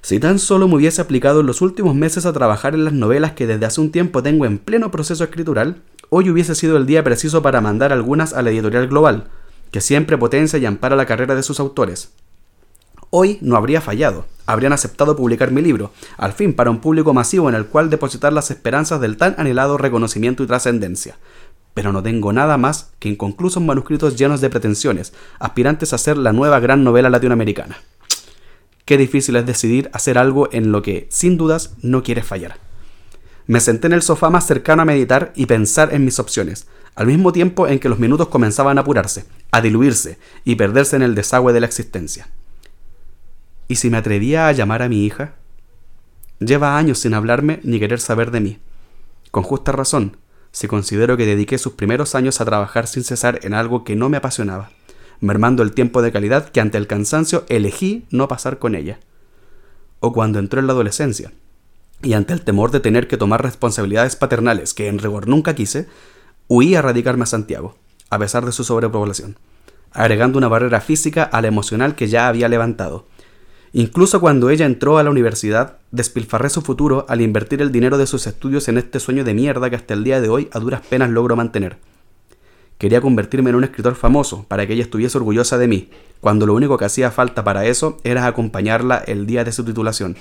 Si 0.02 0.20
tan 0.20 0.38
solo 0.38 0.68
me 0.68 0.76
hubiese 0.76 1.00
aplicado 1.00 1.40
en 1.40 1.46
los 1.46 1.62
últimos 1.62 1.96
meses 1.96 2.26
a 2.26 2.34
trabajar 2.34 2.74
en 2.74 2.84
las 2.84 2.92
novelas 2.92 3.32
que 3.32 3.48
desde 3.48 3.66
hace 3.66 3.80
un 3.80 3.94
tiempo 3.94 4.22
tengo 4.22 4.46
en 4.46 4.58
pleno 4.58 4.92
proceso 4.92 5.24
escritural, 5.24 5.82
hoy 6.10 6.30
hubiese 6.30 6.54
sido 6.54 6.76
el 6.76 6.86
día 6.86 7.06
preciso 7.06 7.42
para 7.42 7.62
mandar 7.62 7.94
algunas 7.94 8.34
a 8.34 8.42
la 8.42 8.50
editorial 8.50 8.90
global, 8.90 9.30
que 9.72 9.80
siempre 9.80 10.18
potencia 10.18 10.60
y 10.60 10.66
ampara 10.66 10.98
la 10.98 11.06
carrera 11.06 11.36
de 11.36 11.44
sus 11.44 11.62
autores. 11.62 12.12
Hoy 13.12 13.38
no 13.40 13.56
habría 13.56 13.80
fallado, 13.80 14.26
habrían 14.46 14.74
aceptado 14.74 15.16
publicar 15.16 15.52
mi 15.52 15.62
libro, 15.62 15.92
al 16.18 16.34
fin 16.34 16.54
para 16.54 16.70
un 16.70 16.82
público 16.82 17.14
masivo 17.14 17.48
en 17.48 17.56
el 17.56 17.68
cual 17.68 17.90
depositar 17.90 18.34
las 18.34 18.52
esperanzas 18.52 19.00
del 19.00 19.16
tan 19.16 19.36
anhelado 19.38 19.78
reconocimiento 19.78 20.44
y 20.44 20.48
trascendencia 20.48 21.16
pero 21.74 21.92
no 21.92 22.04
tengo 22.04 22.34
nada 22.34 22.58
más 22.58 22.92
que 23.00 23.10
inconclusos 23.10 23.64
manuscritos 23.64 24.16
llenos 24.16 24.42
de 24.42 24.50
pretensiones, 24.50 25.14
aspirantes 25.40 25.94
a 25.94 25.98
ser 25.98 26.18
la 26.18 26.34
nueva 26.34 26.60
gran 26.60 26.84
novela 26.84 27.10
latinoamericana. 27.10 27.78
Qué 28.86 28.98
difícil 28.98 29.36
es 29.36 29.46
decidir 29.46 29.90
hacer 29.94 30.18
algo 30.18 30.50
en 30.52 30.72
lo 30.72 30.82
que, 30.82 31.08
sin 31.10 31.38
dudas, 31.38 31.76
no 31.82 32.04
quieres 32.04 32.26
fallar. 32.26 32.58
Me 33.48 33.60
senté 33.60 33.88
en 33.88 33.94
el 33.94 34.02
sofá 34.02 34.30
más 34.30 34.46
cercano 34.46 34.82
a 34.82 34.86
meditar 34.86 35.32
y 35.36 35.46
pensar 35.46 35.94
en 35.94 36.06
mis 36.06 36.20
opciones, 36.20 36.68
al 36.96 37.08
mismo 37.08 37.32
tiempo 37.32 37.68
en 37.68 37.80
que 37.80 37.90
los 37.90 38.00
minutos 38.00 38.28
comenzaban 38.28 38.78
a 38.78 38.82
apurarse, 38.82 39.26
a 39.52 39.62
diluirse 39.62 40.18
y 40.44 40.56
perderse 40.56 40.96
en 40.96 41.02
el 41.04 41.16
desagüe 41.16 41.54
de 41.54 41.62
la 41.62 41.68
existencia. 41.68 42.28
¿Y 43.68 43.76
si 43.76 43.90
me 43.90 43.98
atrevía 43.98 44.48
a 44.48 44.52
llamar 44.52 44.82
a 44.82 44.90
mi 44.90 45.06
hija? 45.06 45.36
Lleva 46.40 46.78
años 46.78 47.00
sin 47.00 47.14
hablarme 47.14 47.60
ni 47.64 47.80
querer 47.80 48.00
saber 48.00 48.32
de 48.32 48.42
mí. 48.42 48.60
Con 49.32 49.44
justa 49.44 49.72
razón, 49.72 50.18
si 50.52 50.68
considero 50.68 51.18
que 51.18 51.26
dediqué 51.26 51.58
sus 51.58 51.74
primeros 51.74 52.16
años 52.16 52.42
a 52.42 52.46
trabajar 52.46 52.88
sin 52.88 53.04
cesar 53.04 53.40
en 53.44 53.54
algo 53.54 53.84
que 53.84 53.96
no 53.96 54.10
me 54.10 54.18
apasionaba, 54.18 54.72
mermando 55.20 55.64
el 55.64 55.72
tiempo 55.72 56.02
de 56.02 56.12
calidad 56.12 56.50
que 56.50 56.60
ante 56.60 56.78
el 56.78 56.88
cansancio 56.88 57.46
elegí 57.48 58.06
no 58.10 58.28
pasar 58.28 58.60
con 58.60 58.76
ella. 58.76 59.00
O 60.00 60.14
cuando 60.14 60.40
entró 60.40 60.60
en 60.60 60.68
la 60.68 60.74
adolescencia, 60.74 61.32
y 62.04 62.14
ante 62.14 62.34
el 62.34 62.42
temor 62.42 62.72
de 62.72 62.80
tener 62.80 63.08
que 63.08 63.18
tomar 63.18 63.44
responsabilidades 63.44 64.16
paternales 64.16 64.74
que 64.74 64.88
en 64.88 65.00
rigor 65.00 65.28
nunca 65.28 65.56
quise, 65.56 65.88
huí 66.48 66.76
a 66.76 66.82
radicarme 66.82 67.24
a 67.24 67.28
Santiago, 67.28 67.76
a 68.10 68.20
pesar 68.20 68.46
de 68.46 68.52
su 68.52 68.64
sobrepoblación, 68.64 69.38
agregando 69.92 70.38
una 70.38 70.48
barrera 70.48 70.82
física 70.82 71.24
a 71.24 71.42
la 71.42 71.48
emocional 71.48 71.96
que 71.96 72.08
ya 72.08 72.28
había 72.28 72.50
levantado, 72.50 73.06
Incluso 73.74 74.20
cuando 74.20 74.50
ella 74.50 74.66
entró 74.66 74.98
a 74.98 75.04
la 75.04 75.10
universidad, 75.10 75.78
despilfarré 75.92 76.50
su 76.50 76.62
futuro 76.62 77.06
al 77.08 77.22
invertir 77.22 77.62
el 77.62 77.72
dinero 77.72 77.98
de 77.98 78.06
sus 78.06 78.28
estudios 78.28 78.68
en 78.68 78.78
este 78.78 79.00
sueño 79.00 79.24
de 79.24 79.34
mierda 79.34 79.70
que 79.70 79.78
hasta 79.78 79.94
el 79.94 80.04
día 80.04 80.20
de 80.20 80.28
hoy 80.28 80.50
a 80.52 80.60
duras 80.60 80.82
penas 80.82 81.10
logro 81.10 81.38
mantener. 81.38 81.78
Quería 82.78 83.00
convertirme 83.00 83.52
en 83.52 83.56
un 83.56 83.64
escritor 83.64 83.96
famoso 83.96 84.44
para 84.50 84.68
que 84.68 84.74
ella 84.74 84.84
estuviese 84.84 85.18
orgullosa 85.18 85.58
de 85.58 85.70
mí, 85.70 85.90
cuando 86.20 86.46
lo 86.46 86.54
único 86.54 86.78
que 86.78 86.86
hacía 86.86 87.12
falta 87.12 87.46
para 87.46 87.66
eso 87.66 87.98
era 88.04 88.26
acompañarla 88.26 88.98
el 88.98 89.26
día 89.26 89.46
de 89.46 89.54
su 89.54 89.64
titulación, 89.64 90.18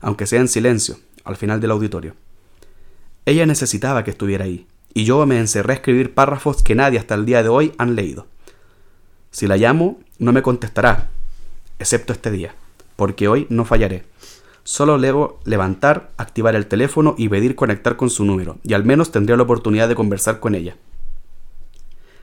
aunque 0.00 0.26
sea 0.26 0.40
en 0.40 0.48
silencio, 0.48 0.96
al 1.22 1.36
final 1.36 1.60
del 1.60 1.70
auditorio. 1.70 2.14
Ella 3.24 3.46
necesitaba 3.46 4.02
que 4.02 4.10
estuviera 4.10 4.46
ahí, 4.46 4.66
y 4.94 5.04
yo 5.04 5.24
me 5.26 5.38
encerré 5.38 5.74
a 5.74 5.76
escribir 5.76 6.12
párrafos 6.14 6.64
que 6.64 6.74
nadie 6.74 6.98
hasta 6.98 7.14
el 7.14 7.24
día 7.24 7.44
de 7.44 7.50
hoy 7.50 7.72
han 7.78 7.94
leído. 7.94 8.26
Si 9.30 9.46
la 9.46 9.56
llamo, 9.56 10.00
no 10.18 10.32
me 10.32 10.42
contestará, 10.42 11.10
excepto 11.78 12.12
este 12.12 12.32
día 12.32 12.54
porque 13.00 13.28
hoy 13.28 13.46
no 13.48 13.64
fallaré. 13.64 14.04
Solo 14.62 14.98
debo 14.98 15.40
levantar, 15.46 16.10
activar 16.18 16.54
el 16.54 16.66
teléfono 16.66 17.14
y 17.16 17.30
pedir 17.30 17.54
conectar 17.54 17.96
con 17.96 18.10
su 18.10 18.26
número, 18.26 18.58
y 18.62 18.74
al 18.74 18.84
menos 18.84 19.10
tendría 19.10 19.38
la 19.38 19.44
oportunidad 19.44 19.88
de 19.88 19.94
conversar 19.94 20.38
con 20.38 20.54
ella. 20.54 20.76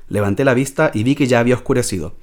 Levanté 0.08 0.46
la 0.46 0.54
vista 0.54 0.92
y 0.94 1.02
vi 1.02 1.16
que 1.16 1.26
ya 1.26 1.40
había 1.40 1.56
oscurecido. 1.56 2.14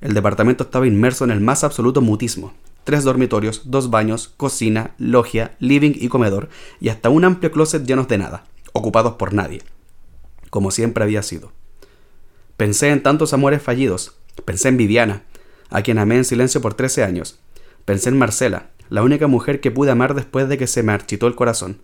El 0.00 0.14
departamento 0.14 0.64
estaba 0.64 0.86
inmerso 0.86 1.24
en 1.24 1.32
el 1.32 1.42
más 1.42 1.64
absoluto 1.64 2.00
mutismo. 2.00 2.54
Tres 2.84 3.04
dormitorios, 3.04 3.70
dos 3.70 3.90
baños, 3.90 4.32
cocina, 4.38 4.94
logia, 4.96 5.54
living 5.58 5.92
y 5.94 6.08
comedor, 6.08 6.48
y 6.80 6.88
hasta 6.88 7.10
un 7.10 7.26
amplio 7.26 7.52
closet 7.52 7.84
llenos 7.84 8.08
de 8.08 8.16
nada, 8.16 8.46
ocupados 8.72 9.16
por 9.16 9.34
nadie. 9.34 9.60
Como 10.48 10.70
siempre 10.70 11.04
había 11.04 11.22
sido. 11.22 11.52
Pensé 12.56 12.88
en 12.88 13.02
tantos 13.02 13.34
amores 13.34 13.60
fallidos, 13.60 14.16
pensé 14.46 14.70
en 14.70 14.78
Viviana, 14.78 15.24
a 15.68 15.82
quien 15.82 15.98
amé 15.98 16.16
en 16.16 16.24
silencio 16.24 16.62
por 16.62 16.72
trece 16.72 17.04
años, 17.04 17.38
Pensé 17.88 18.10
en 18.10 18.18
Marcela, 18.18 18.66
la 18.90 19.02
única 19.02 19.28
mujer 19.28 19.62
que 19.62 19.70
pude 19.70 19.90
amar 19.90 20.12
después 20.12 20.46
de 20.46 20.58
que 20.58 20.66
se 20.66 20.82
me 20.82 20.92
architó 20.92 21.26
el 21.26 21.34
corazón, 21.34 21.80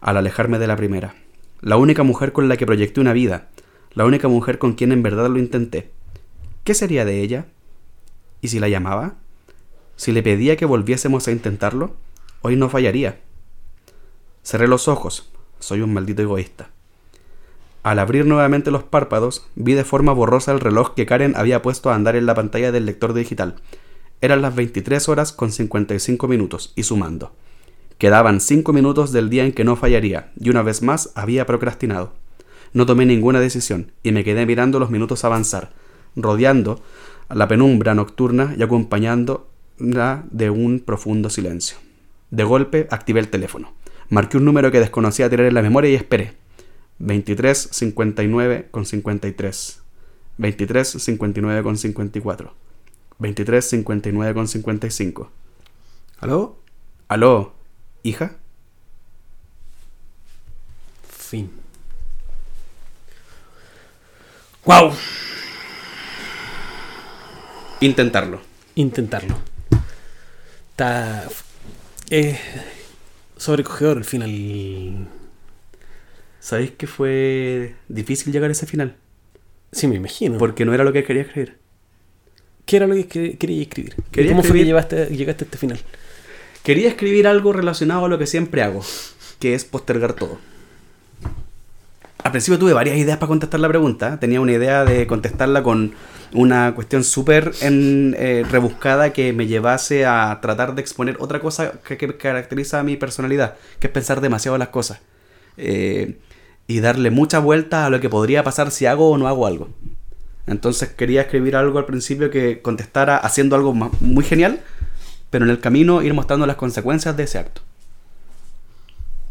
al 0.00 0.16
alejarme 0.16 0.58
de 0.58 0.66
la 0.66 0.76
primera. 0.76 1.14
La 1.60 1.76
única 1.76 2.02
mujer 2.04 2.32
con 2.32 2.48
la 2.48 2.56
que 2.56 2.64
proyecté 2.64 3.02
una 3.02 3.12
vida, 3.12 3.50
la 3.92 4.06
única 4.06 4.28
mujer 4.28 4.56
con 4.56 4.72
quien 4.72 4.92
en 4.92 5.02
verdad 5.02 5.28
lo 5.28 5.38
intenté. 5.38 5.90
¿Qué 6.64 6.72
sería 6.72 7.04
de 7.04 7.20
ella? 7.20 7.44
¿Y 8.40 8.48
si 8.48 8.60
la 8.60 8.70
llamaba? 8.70 9.16
Si 9.96 10.10
le 10.10 10.22
pedía 10.22 10.56
que 10.56 10.64
volviésemos 10.64 11.28
a 11.28 11.32
intentarlo, 11.32 11.96
hoy 12.40 12.56
no 12.56 12.70
fallaría. 12.70 13.20
Cerré 14.42 14.66
los 14.68 14.88
ojos, 14.88 15.30
soy 15.58 15.82
un 15.82 15.92
maldito 15.92 16.22
egoísta. 16.22 16.70
Al 17.82 17.98
abrir 17.98 18.24
nuevamente 18.24 18.70
los 18.70 18.84
párpados, 18.84 19.46
vi 19.54 19.74
de 19.74 19.84
forma 19.84 20.14
borrosa 20.14 20.52
el 20.52 20.60
reloj 20.60 20.94
que 20.94 21.04
Karen 21.04 21.34
había 21.36 21.60
puesto 21.60 21.90
a 21.90 21.94
andar 21.94 22.16
en 22.16 22.24
la 22.24 22.34
pantalla 22.34 22.72
del 22.72 22.86
lector 22.86 23.12
digital, 23.12 23.56
eran 24.20 24.42
las 24.42 24.54
23 24.54 25.08
horas 25.08 25.32
con 25.32 25.52
55 25.52 26.28
minutos 26.28 26.72
y 26.74 26.82
sumando. 26.82 27.32
Quedaban 27.98 28.40
cinco 28.40 28.72
minutos 28.72 29.12
del 29.12 29.30
día 29.30 29.44
en 29.44 29.52
que 29.52 29.64
no 29.64 29.76
fallaría, 29.76 30.30
y 30.38 30.50
una 30.50 30.62
vez 30.62 30.82
más 30.82 31.12
había 31.14 31.46
procrastinado. 31.46 32.12
No 32.72 32.84
tomé 32.84 33.06
ninguna 33.06 33.40
decisión, 33.40 33.92
y 34.02 34.12
me 34.12 34.24
quedé 34.24 34.44
mirando 34.44 34.78
los 34.78 34.90
minutos 34.90 35.24
avanzar, 35.24 35.72
rodeando 36.14 36.82
la 37.30 37.48
penumbra 37.48 37.94
nocturna 37.94 38.54
y 38.58 38.62
acompañándola 38.62 40.24
de 40.30 40.50
un 40.50 40.80
profundo 40.80 41.30
silencio. 41.30 41.78
De 42.30 42.44
golpe 42.44 42.86
activé 42.90 43.20
el 43.20 43.28
teléfono. 43.28 43.72
Marqué 44.08 44.36
un 44.36 44.44
número 44.44 44.70
que 44.70 44.80
desconocía 44.80 45.30
tener 45.30 45.46
en 45.46 45.54
la 45.54 45.62
memoria 45.62 45.90
y 45.90 45.94
esperé. 45.94 46.34
23 46.98 47.68
59 47.72 48.68
con 48.70 48.84
53. 48.84 49.82
23 50.38 50.88
59 50.88 51.62
con 51.62 51.76
54. 51.76 52.54
23 53.18 53.68
59 53.68 54.34
con 54.34 54.48
55. 54.48 55.30
¿Aló? 56.18 56.58
¿Aló? 57.08 57.54
¿Hija? 58.02 58.36
Fin. 61.08 61.50
¡Wow! 64.64 64.92
Intentarlo. 67.80 68.40
Intentarlo. 68.74 69.36
Está. 70.70 71.28
Es 72.10 72.38
sobrecogedor 73.36 73.98
el 73.98 74.04
final. 74.04 75.08
¿Sabéis 76.40 76.72
que 76.72 76.86
fue 76.86 77.74
difícil 77.88 78.32
llegar 78.32 78.50
a 78.50 78.52
ese 78.52 78.66
final? 78.66 78.96
Sí, 79.72 79.88
me 79.88 79.96
imagino. 79.96 80.38
Porque 80.38 80.64
no 80.64 80.72
era 80.74 80.84
lo 80.84 80.92
que 80.92 81.04
quería 81.04 81.22
escribir. 81.22 81.58
¿Qué 82.66 82.76
era 82.76 82.86
lo 82.86 82.94
que 82.94 83.08
escri- 83.08 83.38
quería 83.38 83.62
escribir? 83.62 83.94
Quería 84.10 84.32
¿Cómo 84.32 84.42
fue 84.42 84.58
que 84.58 84.64
llevaste, 84.64 85.06
llegaste 85.06 85.44
a 85.44 85.46
este 85.46 85.56
final? 85.56 85.78
Quería 86.62 86.88
escribir 86.88 87.26
algo 87.28 87.52
relacionado 87.52 88.04
a 88.06 88.08
lo 88.08 88.18
que 88.18 88.26
siempre 88.26 88.62
hago, 88.62 88.84
que 89.38 89.54
es 89.54 89.64
postergar 89.64 90.14
todo. 90.14 90.38
Al 92.24 92.32
principio 92.32 92.58
tuve 92.58 92.72
varias 92.72 92.96
ideas 92.96 93.18
para 93.18 93.28
contestar 93.28 93.60
la 93.60 93.68
pregunta. 93.68 94.18
Tenía 94.18 94.40
una 94.40 94.50
idea 94.52 94.84
de 94.84 95.06
contestarla 95.06 95.62
con 95.62 95.94
una 96.32 96.74
cuestión 96.74 97.04
súper 97.04 97.52
eh, 97.60 98.44
rebuscada 98.50 99.12
que 99.12 99.32
me 99.32 99.46
llevase 99.46 100.04
a 100.06 100.36
tratar 100.42 100.74
de 100.74 100.80
exponer 100.80 101.18
otra 101.20 101.38
cosa 101.38 101.74
que, 101.86 101.96
que 101.96 102.16
caracteriza 102.16 102.80
a 102.80 102.82
mi 102.82 102.96
personalidad, 102.96 103.54
que 103.78 103.86
es 103.86 103.92
pensar 103.92 104.20
demasiado 104.20 104.58
las 104.58 104.68
cosas. 104.68 104.98
Eh, 105.56 106.16
y 106.66 106.80
darle 106.80 107.10
mucha 107.12 107.38
vuelta 107.38 107.86
a 107.86 107.90
lo 107.90 108.00
que 108.00 108.08
podría 108.08 108.42
pasar 108.42 108.72
si 108.72 108.86
hago 108.86 109.10
o 109.10 109.18
no 109.18 109.28
hago 109.28 109.46
algo. 109.46 109.68
Entonces 110.46 110.90
quería 110.90 111.22
escribir 111.22 111.56
algo 111.56 111.78
al 111.78 111.86
principio 111.86 112.30
que 112.30 112.60
contestara 112.62 113.16
haciendo 113.16 113.56
algo 113.56 113.74
muy 113.74 114.24
genial, 114.24 114.60
pero 115.30 115.44
en 115.44 115.50
el 115.50 115.60
camino 115.60 116.02
ir 116.02 116.14
mostrando 116.14 116.46
las 116.46 116.56
consecuencias 116.56 117.16
de 117.16 117.24
ese 117.24 117.38
acto. 117.38 117.62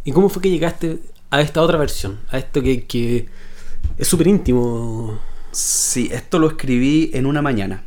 ¿Y 0.04 0.12
cómo 0.12 0.30
fue 0.30 0.42
que 0.42 0.50
llegaste 0.50 1.00
a 1.32 1.42
esta 1.42 1.62
otra 1.62 1.78
versión? 1.78 2.20
A 2.30 2.38
esto 2.38 2.62
que, 2.62 2.86
que 2.86 3.28
es 3.98 4.08
súper 4.08 4.28
íntimo. 4.28 5.20
Sí, 5.52 6.10
esto 6.12 6.38
lo 6.38 6.48
escribí 6.48 7.12
en 7.14 7.26
una 7.26 7.42
mañana. 7.42 7.84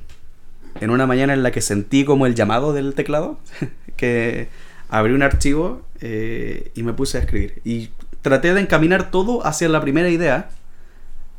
En 0.81 0.91
una 0.91 1.07
mañana 1.07 1.35
en 1.35 1.43
la 1.43 1.51
que 1.51 1.61
sentí 1.61 2.05
como 2.05 2.26
el 2.26 2.35
llamado 2.35 2.72
del 2.72 2.95
teclado, 2.95 3.39
que 3.97 4.49
abrí 4.89 5.12
un 5.12 5.22
archivo 5.22 5.83
eh, 6.01 6.72
y 6.74 6.83
me 6.83 6.93
puse 6.95 7.18
a 7.18 7.20
escribir. 7.20 7.61
Y 7.64 7.91
traté 8.22 8.55
de 8.55 8.61
encaminar 8.61 9.11
todo 9.11 9.47
hacia 9.47 9.68
la 9.68 9.81
primera 9.81 10.09
idea, 10.09 10.51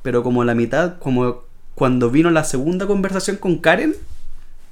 pero 0.01 0.23
como 0.23 0.43
la 0.43 0.55
mitad, 0.55 0.97
como 0.99 1.48
cuando 1.79 2.11
vino 2.11 2.29
la 2.29 2.43
segunda 2.43 2.87
conversación 2.87 3.37
con 3.37 3.57
Karen, 3.59 3.95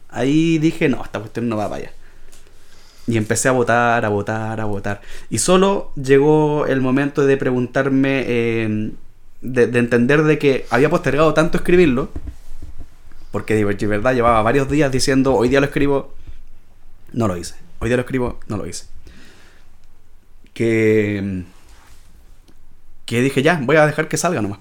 ahí 0.10 0.58
dije, 0.58 0.90
no, 0.90 1.02
esta 1.02 1.20
cuestión 1.20 1.48
no 1.48 1.56
va 1.56 1.70
para 1.70 1.84
allá. 1.84 1.94
Y 3.08 3.16
empecé 3.16 3.48
a 3.48 3.54
votar, 3.54 4.04
a 4.04 4.10
votar, 4.10 4.60
a 4.60 4.66
votar. 4.66 5.00
Y 5.30 5.38
solo 5.38 5.94
llegó 5.96 6.66
el 6.66 6.82
momento 6.82 7.26
de 7.26 7.38
preguntarme, 7.38 8.26
eh, 8.28 8.92
de, 9.40 9.68
de 9.68 9.80
entender 9.80 10.24
de 10.24 10.38
que 10.38 10.66
había 10.70 10.90
postergado 10.90 11.34
tanto 11.34 11.58
escribirlo, 11.58 12.10
porque 13.32 13.56
de 13.56 13.88
verdad 13.88 14.14
llevaba 14.14 14.42
varios 14.42 14.70
días 14.70 14.92
diciendo, 14.92 15.34
hoy 15.34 15.48
día 15.48 15.62
lo 15.62 15.68
escribo, 15.68 16.14
no 17.14 17.30
lo 17.30 17.38
hice. 17.38 17.56
Hoy 17.80 17.88
día 17.88 17.96
lo 17.96 18.02
escribo, 18.02 18.38
no 18.48 18.58
lo 18.58 18.68
hice. 18.68 18.88
Que, 20.54 21.46
que 23.06 23.22
dije, 23.22 23.42
ya, 23.44 23.62
voy 23.64 23.78
a 23.78 23.86
dejar 23.86 24.10
que 24.10 24.18
salga 24.18 24.42
nomás. 24.42 24.60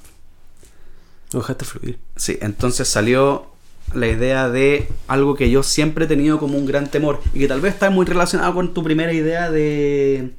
Lo 1.32 1.40
dejaste 1.40 1.64
fluir. 1.64 1.98
Sí, 2.16 2.38
entonces 2.40 2.88
salió 2.88 3.46
la 3.94 4.08
idea 4.08 4.48
de 4.48 4.88
algo 5.06 5.34
que 5.34 5.50
yo 5.50 5.62
siempre 5.62 6.04
he 6.04 6.08
tenido 6.08 6.38
como 6.38 6.58
un 6.58 6.66
gran 6.66 6.90
temor 6.90 7.20
y 7.34 7.40
que 7.40 7.48
tal 7.48 7.60
vez 7.60 7.74
está 7.74 7.90
muy 7.90 8.04
relacionado 8.04 8.54
con 8.54 8.74
tu 8.74 8.82
primera 8.82 9.12
idea 9.12 9.50
de, 9.50 10.32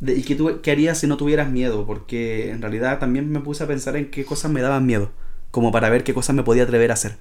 de 0.00 0.14
y 0.14 0.22
que 0.22 0.36
qué 0.62 0.70
harías 0.70 0.98
si 0.98 1.06
no 1.06 1.16
tuvieras 1.16 1.50
miedo, 1.50 1.86
porque 1.86 2.50
en 2.50 2.60
realidad 2.60 2.98
también 2.98 3.30
me 3.30 3.40
puse 3.40 3.64
a 3.64 3.66
pensar 3.66 3.96
en 3.96 4.10
qué 4.10 4.24
cosas 4.24 4.50
me 4.50 4.62
daban 4.62 4.86
miedo, 4.86 5.10
como 5.50 5.70
para 5.70 5.90
ver 5.90 6.04
qué 6.04 6.14
cosas 6.14 6.34
me 6.34 6.42
podía 6.42 6.64
atrever 6.64 6.90
a 6.90 6.94
hacer. 6.94 7.16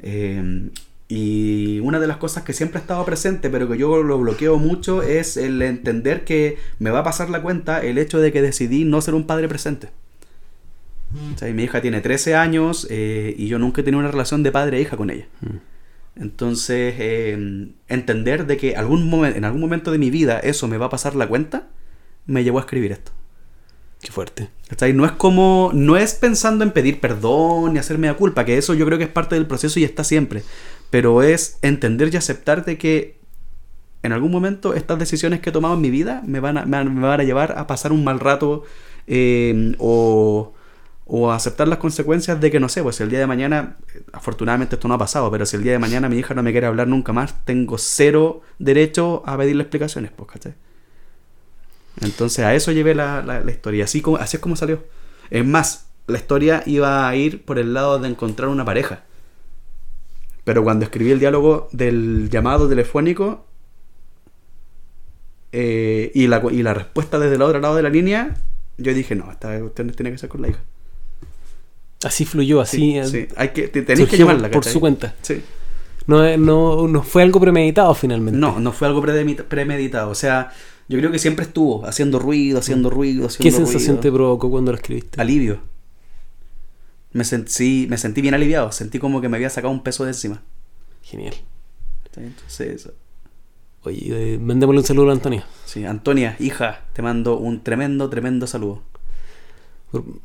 Eh, 0.00 0.70
y 1.08 1.80
una 1.80 2.00
de 2.00 2.06
las 2.06 2.18
cosas 2.18 2.42
que 2.42 2.52
siempre 2.52 2.78
ha 2.78 2.82
estado 2.82 3.04
presente, 3.06 3.48
pero 3.48 3.66
que 3.66 3.78
yo 3.78 4.02
lo 4.02 4.18
bloqueo 4.18 4.58
mucho, 4.58 5.02
es 5.02 5.38
el 5.38 5.62
entender 5.62 6.24
que 6.24 6.58
me 6.78 6.90
va 6.90 6.98
a 7.00 7.04
pasar 7.04 7.30
la 7.30 7.40
cuenta 7.40 7.82
el 7.82 7.96
hecho 7.96 8.20
de 8.20 8.30
que 8.30 8.42
decidí 8.42 8.84
no 8.84 9.00
ser 9.00 9.14
un 9.14 9.26
padre 9.26 9.48
presente. 9.48 9.88
O 11.34 11.38
sea, 11.38 11.52
mi 11.54 11.62
hija 11.64 11.80
tiene 11.80 12.00
13 12.00 12.34
años 12.34 12.86
eh, 12.90 13.34
y 13.38 13.46
yo 13.48 13.58
nunca 13.58 13.80
he 13.80 13.84
tenido 13.84 14.00
una 14.00 14.10
relación 14.10 14.42
de 14.42 14.52
padre 14.52 14.78
e 14.78 14.82
hija 14.82 14.96
con 14.96 15.10
ella. 15.10 15.26
Entonces, 16.16 16.94
eh, 16.98 17.68
entender 17.88 18.46
de 18.46 18.56
que 18.56 18.76
algún 18.76 19.24
en 19.24 19.44
algún 19.44 19.60
momento 19.60 19.90
de 19.92 19.98
mi 19.98 20.10
vida 20.10 20.38
eso 20.40 20.66
me 20.68 20.76
va 20.76 20.86
a 20.86 20.90
pasar 20.90 21.14
la 21.14 21.28
cuenta, 21.28 21.68
me 22.26 22.42
llevó 22.44 22.58
a 22.58 22.62
escribir 22.62 22.92
esto. 22.92 23.12
Qué 24.02 24.12
fuerte. 24.12 24.48
¿Cachai? 24.68 24.92
No 24.92 25.04
es 25.04 25.12
como, 25.12 25.70
no 25.74 25.96
es 25.96 26.14
pensando 26.14 26.62
en 26.64 26.72
pedir 26.72 27.00
perdón 27.00 27.72
ni 27.72 27.78
hacerme 27.78 28.06
la 28.08 28.14
culpa, 28.14 28.44
que 28.44 28.58
eso 28.58 28.74
yo 28.74 28.84
creo 28.86 28.98
que 28.98 29.04
es 29.04 29.10
parte 29.10 29.34
del 29.34 29.46
proceso 29.46 29.80
y 29.80 29.84
está 29.84 30.04
siempre. 30.04 30.42
Pero 30.90 31.22
es 31.22 31.58
entender 31.62 32.12
y 32.12 32.16
aceptar 32.16 32.64
de 32.64 32.78
que 32.78 33.18
en 34.02 34.12
algún 34.12 34.30
momento 34.30 34.74
estas 34.74 34.98
decisiones 34.98 35.40
que 35.40 35.50
he 35.50 35.52
tomado 35.52 35.74
en 35.74 35.80
mi 35.80 35.90
vida 35.90 36.22
me 36.26 36.38
van 36.40 36.58
a, 36.58 36.64
me 36.64 36.76
van- 36.76 36.94
me 36.94 37.00
van 37.06 37.20
a 37.20 37.24
llevar 37.24 37.54
a 37.58 37.66
pasar 37.66 37.92
un 37.92 38.04
mal 38.04 38.20
rato 38.20 38.62
eh, 39.08 39.74
o, 39.78 40.52
o 41.08 41.32
aceptar 41.32 41.68
las 41.68 41.78
consecuencias 41.78 42.40
de 42.40 42.50
que 42.50 42.60
no 42.60 42.68
sé, 42.68 42.82
pues 42.82 42.96
si 42.96 43.02
el 43.02 43.10
día 43.10 43.18
de 43.20 43.26
mañana, 43.26 43.76
eh, 43.94 44.02
afortunadamente 44.12 44.76
esto 44.76 44.88
no 44.88 44.94
ha 44.94 44.98
pasado, 44.98 45.30
pero 45.30 45.46
si 45.46 45.56
el 45.56 45.62
día 45.64 45.72
de 45.72 45.78
mañana 45.80 46.08
mi 46.10 46.18
hija 46.18 46.34
no 46.34 46.42
me 46.44 46.52
quiere 46.52 46.66
hablar 46.68 46.88
nunca 46.88 47.12
más, 47.14 47.44
tengo 47.46 47.78
cero 47.78 48.42
derecho 48.58 49.22
a 49.26 49.36
pedirle 49.38 49.62
explicaciones, 49.64 50.12
pues, 50.16 50.30
¿cachai? 50.30 50.54
Entonces 52.00 52.44
a 52.44 52.54
eso 52.54 52.72
llevé 52.72 52.94
la, 52.94 53.22
la- 53.22 53.40
la 53.40 53.50
historia, 53.50 53.84
así, 53.84 54.00
como, 54.00 54.16
así 54.18 54.36
es 54.36 54.40
como 54.42 54.56
salió. 54.56 54.84
Es 55.30 55.44
más, 55.44 55.88
la 56.06 56.18
historia 56.18 56.62
iba 56.66 57.08
a 57.08 57.16
ir 57.16 57.44
por 57.44 57.58
el 57.58 57.74
lado 57.74 57.98
de 57.98 58.08
encontrar 58.08 58.48
una 58.48 58.64
pareja. 58.64 59.02
Pero 60.44 60.64
cuando 60.64 60.84
escribí 60.84 61.10
el 61.10 61.20
diálogo 61.20 61.68
del 61.72 62.28
llamado 62.30 62.68
telefónico 62.68 63.44
eh, 65.52 66.10
y, 66.14 66.26
la, 66.26 66.42
y 66.50 66.62
la 66.62 66.74
respuesta 66.74 67.18
desde 67.18 67.36
el 67.36 67.42
otro 67.42 67.60
lado 67.60 67.76
de 67.76 67.82
la 67.82 67.88
línea, 67.90 68.34
yo 68.76 68.94
dije, 68.94 69.14
no, 69.14 69.30
esta 69.30 69.58
cuestión 69.60 69.90
tiene 69.90 70.10
que 70.12 70.18
ser 70.18 70.28
con 70.28 70.42
la 70.42 70.48
hija. 70.48 70.60
Así 72.04 72.24
fluyó, 72.24 72.60
así. 72.60 72.76
Sí, 72.76 72.98
eh, 72.98 73.06
sí. 73.06 73.28
Hay 73.36 73.48
que, 73.50 73.68
te- 73.68 73.82
tenés 73.82 74.08
que 74.08 74.16
llamarla, 74.16 74.50
por 74.50 74.64
su 74.64 74.78
cuenta. 74.80 75.14
Sí. 75.22 75.42
No, 76.06 76.24
eh, 76.24 76.38
no, 76.38 76.86
no 76.88 77.02
fue 77.02 77.22
algo 77.22 77.40
premeditado 77.40 77.94
finalmente. 77.94 78.38
No, 78.38 78.60
no 78.60 78.72
fue 78.72 78.88
algo 78.88 79.02
premeditado. 79.02 80.08
O 80.10 80.14
sea, 80.14 80.50
yo 80.88 80.98
creo 80.98 81.10
que 81.10 81.18
siempre 81.18 81.44
estuvo 81.44 81.84
haciendo 81.86 82.18
ruido, 82.18 82.60
haciendo 82.60 82.88
ruido, 82.88 83.26
haciendo 83.26 83.42
¿Qué 83.44 83.50
sensación 83.50 83.96
ruido. 83.96 84.00
te 84.00 84.12
provocó 84.12 84.50
cuando 84.50 84.70
lo 84.72 84.76
escribiste? 84.78 85.20
Alivio. 85.20 85.60
Me 87.12 87.24
sentí, 87.24 87.86
me 87.90 87.98
sentí 87.98 88.20
bien 88.22 88.34
aliviado. 88.34 88.70
Sentí 88.72 88.98
como 88.98 89.20
que 89.20 89.28
me 89.28 89.36
había 89.36 89.50
sacado 89.50 89.72
un 89.72 89.82
peso 89.82 90.04
de 90.04 90.10
encima. 90.10 90.40
Genial. 91.02 91.34
Entonces, 92.16 92.68
eso. 92.74 92.92
Oye, 93.82 94.34
eh, 94.34 94.38
mandémosle 94.38 94.80
un 94.80 94.86
saludo 94.86 95.10
a 95.10 95.12
Antonio. 95.12 95.42
Sí, 95.64 95.84
Antonia, 95.84 96.36
hija, 96.40 96.80
te 96.94 97.00
mando 97.02 97.38
un 97.38 97.62
tremendo, 97.62 98.08
tremendo 98.10 98.46
saludo. 98.46 98.82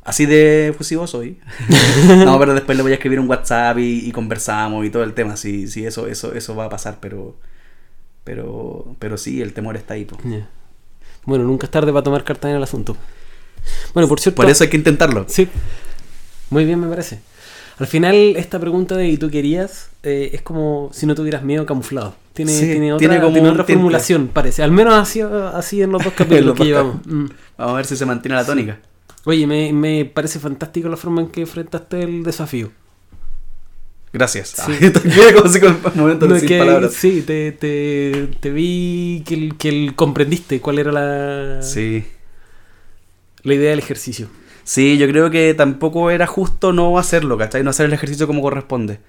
Así 0.04 0.26
de 0.26 0.68
efusivo 0.68 1.06
soy. 1.06 1.38
no, 2.24 2.38
pero 2.38 2.54
después 2.54 2.76
le 2.76 2.82
voy 2.82 2.92
a 2.92 2.96
escribir 2.96 3.18
un 3.18 3.28
WhatsApp 3.28 3.78
y, 3.78 4.06
y 4.06 4.12
conversamos 4.12 4.84
y 4.84 4.90
todo 4.90 5.02
el 5.04 5.14
tema. 5.14 5.36
Sí, 5.36 5.68
sí, 5.68 5.86
eso, 5.86 6.06
eso, 6.06 6.34
eso 6.34 6.54
va 6.54 6.66
a 6.66 6.68
pasar, 6.68 6.98
pero. 7.00 7.36
Pero. 8.24 8.94
Pero 8.98 9.16
sí, 9.16 9.40
el 9.40 9.52
temor 9.52 9.76
está 9.76 9.94
ahí. 9.94 10.06
Ya. 10.24 10.48
Bueno, 11.24 11.44
nunca 11.44 11.66
es 11.66 11.70
tarde 11.70 11.92
para 11.92 12.02
tomar 12.02 12.24
cartas 12.24 12.50
en 12.50 12.56
el 12.58 12.62
asunto. 12.62 12.96
Bueno, 13.94 14.08
por 14.08 14.20
cierto. 14.20 14.36
Por 14.36 14.50
eso 14.50 14.64
hay 14.64 14.70
que 14.70 14.76
intentarlo. 14.76 15.24
Sí. 15.28 15.48
Muy 16.50 16.64
bien, 16.66 16.80
me 16.80 16.88
parece. 16.88 17.20
Al 17.78 17.86
final, 17.86 18.14
esta 18.36 18.60
pregunta 18.60 18.96
de 18.96 19.08
¿y 19.08 19.16
tú 19.16 19.30
querías? 19.30 19.90
eh, 20.04 20.30
es 20.34 20.42
como 20.42 20.90
si 20.92 21.06
no 21.06 21.14
tuvieras 21.14 21.42
miedo 21.42 21.66
camuflado. 21.66 22.14
Tiene, 22.34 22.52
Sí, 22.52 22.66
tiene 22.66 22.92
otra, 22.92 22.98
tiene 22.98 23.20
como 23.20 23.32
tiene 23.32 23.48
otra 23.48 23.64
formulación, 23.64 24.28
parece. 24.28 24.62
Al 24.62 24.70
menos 24.70 24.94
así, 24.94 25.20
así 25.20 25.82
en 25.82 25.90
los 25.90 26.04
dos 26.04 26.12
capítulos 26.16 26.44
los 26.46 26.58
que 26.58 26.64
llevamos. 26.64 26.96
Mm. 27.06 27.26
Vamos 27.56 27.72
a 27.72 27.76
ver 27.76 27.86
si 27.86 27.96
se 27.96 28.06
mantiene 28.06 28.36
la 28.36 28.44
tónica. 28.44 28.78
Oye, 29.26 29.46
me, 29.46 29.72
me 29.72 30.04
parece 30.04 30.38
fantástico 30.38 30.88
la 30.88 30.96
forma 30.96 31.22
en 31.22 31.28
que 31.28 31.40
enfrentaste 31.42 32.02
el 32.02 32.22
desafío. 32.22 32.70
Gracias. 34.12 34.50
Sí. 34.64 34.72
Ah, 34.94 35.32
como 35.92 36.18
con 36.18 36.28
No, 36.28 36.38
sin 36.38 36.48
que, 36.48 36.58
palabras. 36.58 36.92
sí, 36.94 37.22
te, 37.22 37.50
te, 37.52 38.28
te 38.40 38.50
vi 38.50 39.22
que, 39.26 39.34
el- 39.34 39.56
que 39.56 39.68
el- 39.70 39.94
comprendiste 39.96 40.60
cuál 40.60 40.78
era 40.78 40.92
la, 40.92 41.62
Sí. 41.62 42.04
la 43.42 43.54
idea 43.54 43.70
del 43.70 43.78
ejercicio. 43.80 44.28
Sí, 44.62 44.98
yo 44.98 45.08
creo 45.08 45.30
que 45.30 45.52
tampoco 45.54 46.10
era 46.10 46.26
justo 46.26 46.72
no 46.72 46.96
hacerlo, 46.98 47.36
¿cachai? 47.36 47.62
No 47.64 47.70
hacer 47.70 47.86
el 47.86 47.92
ejercicio 47.92 48.26
como 48.26 48.40
corresponde. 48.40 49.00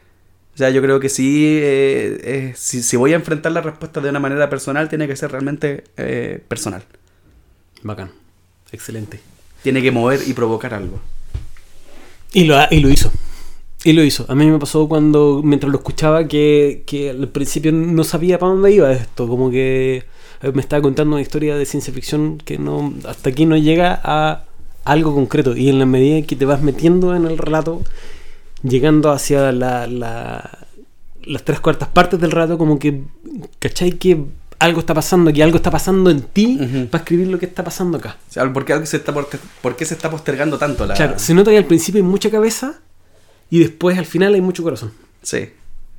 O 0.53 0.57
sea, 0.57 0.69
yo 0.69 0.81
creo 0.81 0.99
que 0.99 1.09
sí, 1.09 1.59
eh, 1.61 2.17
eh, 2.23 2.53
si, 2.55 2.81
si 2.81 2.97
voy 2.97 3.13
a 3.13 3.17
enfrentar 3.17 3.51
la 3.51 3.61
respuesta 3.61 4.01
de 4.01 4.09
una 4.09 4.19
manera 4.19 4.49
personal, 4.49 4.89
tiene 4.89 5.07
que 5.07 5.15
ser 5.15 5.31
realmente 5.31 5.83
eh, 5.97 6.41
personal. 6.47 6.83
Bacán. 7.83 8.11
Excelente. 8.71 9.19
Tiene 9.65 9.81
que 9.81 9.89
mover 9.91 10.19
y 10.27 10.33
provocar 10.33 10.75
algo. 10.75 10.99
Y 12.33 12.43
lo, 12.43 12.55
y 12.69 12.79
lo 12.81 12.89
hizo. 12.91 13.09
Y 13.83 13.93
lo 13.93 14.03
hizo. 14.03 14.23
A 14.29 14.35
mí 14.35 14.45
me 14.45 14.59
pasó 14.59 14.87
cuando, 14.87 15.41
mientras 15.43 15.71
lo 15.71 15.79
escuchaba, 15.79 16.27
que, 16.27 16.83
que 16.85 17.09
al 17.09 17.29
principio 17.29 17.71
no 17.71 18.03
sabía 18.03 18.37
para 18.37 18.51
dónde 18.51 18.71
iba 18.71 18.91
esto. 18.91 19.27
Como 19.27 19.49
que 19.49 20.03
eh, 20.43 20.51
me 20.53 20.61
estaba 20.61 20.83
contando 20.83 21.15
una 21.15 21.21
historia 21.23 21.55
de 21.57 21.65
ciencia 21.65 21.91
ficción 21.91 22.37
que 22.37 22.59
no 22.59 22.93
hasta 23.07 23.31
aquí 23.31 23.47
no 23.47 23.57
llega 23.57 23.99
a 24.03 24.43
algo 24.83 25.15
concreto. 25.15 25.57
Y 25.57 25.69
en 25.69 25.79
la 25.79 25.87
medida 25.87 26.17
en 26.17 26.25
que 26.27 26.35
te 26.35 26.45
vas 26.45 26.61
metiendo 26.61 27.15
en 27.15 27.25
el 27.25 27.39
relato, 27.39 27.81
llegando 28.61 29.09
hacia 29.11 29.51
la, 29.51 29.87
la- 29.87 30.59
las 31.23 31.43
tres 31.43 31.59
cuartas 31.59 31.89
partes 31.89 32.19
del 32.21 32.29
relato, 32.29 32.59
como 32.59 32.77
que, 32.77 33.01
¿cachai? 33.57 33.93
Que 33.93 34.25
algo 34.59 34.79
está 34.79 34.93
pasando, 34.93 35.31
que 35.31 35.43
algo 35.43 35.57
está 35.57 35.71
pasando 35.71 36.09
en 36.09 36.21
ti 36.21 36.87
para 36.91 37.03
escribir 37.03 37.27
lo 37.27 37.39
que 37.39 37.45
está 37.45 37.63
pasando 37.63 37.97
acá. 37.97 38.17
O 38.29 38.33
sea, 38.33 38.51
¿por 38.51 38.65
qué, 38.65 38.73
algo 38.73 38.85
se 38.85 38.97
está 38.97 39.13
por 39.13 39.75
qué 39.75 39.85
se 39.85 39.93
está 39.93 40.09
postergando 40.09 40.57
tanto 40.57 40.85
la... 40.85 40.93
Claro, 40.93 41.19
se 41.19 41.33
nota 41.33 41.51
que 41.51 41.57
al 41.57 41.65
principio 41.65 41.99
hay 42.01 42.07
mucha 42.07 42.29
cabeza 42.29 42.79
y 43.49 43.59
después 43.59 43.97
al 43.97 44.05
final 44.05 44.33
hay 44.33 44.41
mucho 44.41 44.63
corazón. 44.63 44.91
Sí, 45.21 45.49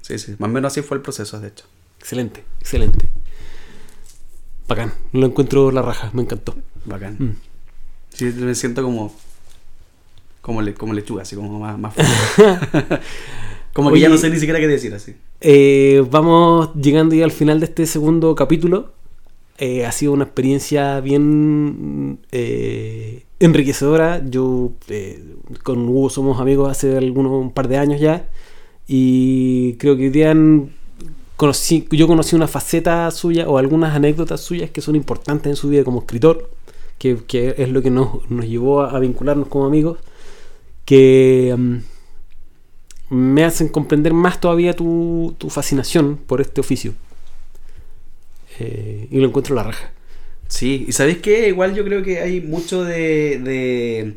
sí, 0.02 0.18
sí. 0.18 0.36
Más 0.38 0.48
o 0.48 0.52
menos 0.52 0.72
así 0.72 0.82
fue 0.82 0.96
el 0.96 1.02
proceso, 1.02 1.40
de 1.40 1.48
hecho. 1.48 1.64
Excelente, 1.98 2.44
excelente. 2.60 3.08
Bacán, 4.68 4.92
lo 5.12 5.26
encuentro 5.26 5.70
la 5.70 5.82
raja, 5.82 6.10
me 6.12 6.22
encantó. 6.22 6.56
Bacán. 6.84 7.16
Mm. 7.18 7.36
Sí, 8.12 8.24
me 8.36 8.54
siento 8.54 8.82
como... 8.82 9.14
Como, 10.40 10.62
le, 10.62 10.74
como 10.74 10.92
lechuga, 10.92 11.22
así 11.22 11.34
como 11.34 11.58
más... 11.58 11.78
más 11.78 11.94
fuerte. 12.34 13.00
Como 13.76 13.90
que 13.90 13.96
Oye. 13.96 14.04
ya 14.04 14.08
no 14.08 14.16
sé 14.16 14.30
ni 14.30 14.38
siquiera 14.38 14.58
qué 14.58 14.68
decir 14.68 14.94
así. 14.94 15.16
Eh, 15.42 16.02
vamos 16.10 16.70
llegando 16.76 17.14
ya 17.14 17.26
al 17.26 17.30
final 17.30 17.60
de 17.60 17.66
este 17.66 17.84
segundo 17.84 18.34
capítulo. 18.34 18.94
Eh, 19.58 19.84
ha 19.84 19.92
sido 19.92 20.12
una 20.12 20.24
experiencia 20.24 20.98
bien 21.00 22.18
eh, 22.32 23.24
enriquecedora. 23.38 24.22
Yo 24.24 24.72
eh, 24.88 25.22
con 25.62 25.86
Hugo 25.90 26.08
somos 26.08 26.40
amigos 26.40 26.70
hace 26.70 26.96
algunos 26.96 27.32
un 27.32 27.52
par 27.52 27.68
de 27.68 27.76
años 27.76 28.00
ya. 28.00 28.26
Y 28.88 29.74
creo 29.74 29.94
que 29.94 30.04
hoy 30.04 30.08
día 30.08 30.34
conocí, 31.36 31.86
yo 31.90 32.06
conocí 32.06 32.34
una 32.34 32.48
faceta 32.48 33.10
suya 33.10 33.46
o 33.46 33.58
algunas 33.58 33.94
anécdotas 33.94 34.40
suyas 34.40 34.70
que 34.70 34.80
son 34.80 34.96
importantes 34.96 35.50
en 35.50 35.56
su 35.56 35.68
vida 35.68 35.84
como 35.84 35.98
escritor, 35.98 36.48
que, 36.96 37.18
que 37.26 37.56
es 37.58 37.68
lo 37.68 37.82
que 37.82 37.90
nos, 37.90 38.30
nos 38.30 38.46
llevó 38.46 38.80
a, 38.80 38.96
a 38.96 39.00
vincularnos 39.00 39.48
como 39.48 39.66
amigos, 39.66 39.98
que 40.86 41.54
mm, 41.54 41.95
me 43.10 43.44
hacen 43.44 43.68
comprender 43.68 44.12
más 44.14 44.40
todavía 44.40 44.72
tu, 44.74 45.34
tu 45.38 45.50
fascinación 45.50 46.16
por 46.16 46.40
este 46.40 46.60
oficio. 46.60 46.94
Eh, 48.58 49.08
y 49.10 49.20
lo 49.20 49.28
encuentro 49.28 49.54
la 49.54 49.64
raja. 49.64 49.90
Sí, 50.48 50.84
y 50.88 50.92
¿sabéis 50.92 51.18
qué? 51.18 51.48
Igual 51.48 51.74
yo 51.74 51.84
creo 51.84 52.02
que 52.02 52.20
hay 52.20 52.40
mucho 52.40 52.84
de, 52.84 53.38
de, 53.40 54.14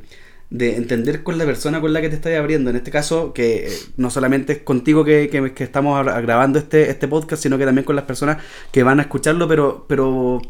de 0.50 0.76
entender 0.76 1.24
con 1.24 1.38
la 1.38 1.46
persona 1.46 1.82
con 1.82 1.92
la 1.92 2.02
que 2.02 2.10
te 2.10 2.16
estás 2.16 2.34
abriendo. 2.38 2.70
En 2.70 2.76
este 2.76 2.92
caso, 2.92 3.34
que 3.34 3.68
eh, 3.68 3.72
no 3.98 4.10
solamente 4.12 4.54
es 4.54 4.60
contigo 4.60 5.04
que, 5.04 5.30
que- 5.30 5.54
que 5.54 5.64
estamos 5.64 6.00
gra- 6.06 6.22
grabando 6.22 6.60
este, 6.60 6.90
este 6.90 7.08
podcast, 7.08 7.42
sino 7.44 7.58
que 7.58 7.66
también 7.66 7.84
con 7.86 7.96
las 7.96 8.06
personas 8.06 8.38
que 8.72 8.84
van 8.84 9.00
a 9.00 9.04
escucharlo, 9.04 9.48
pero, 9.48 9.86
pero, 9.90 10.42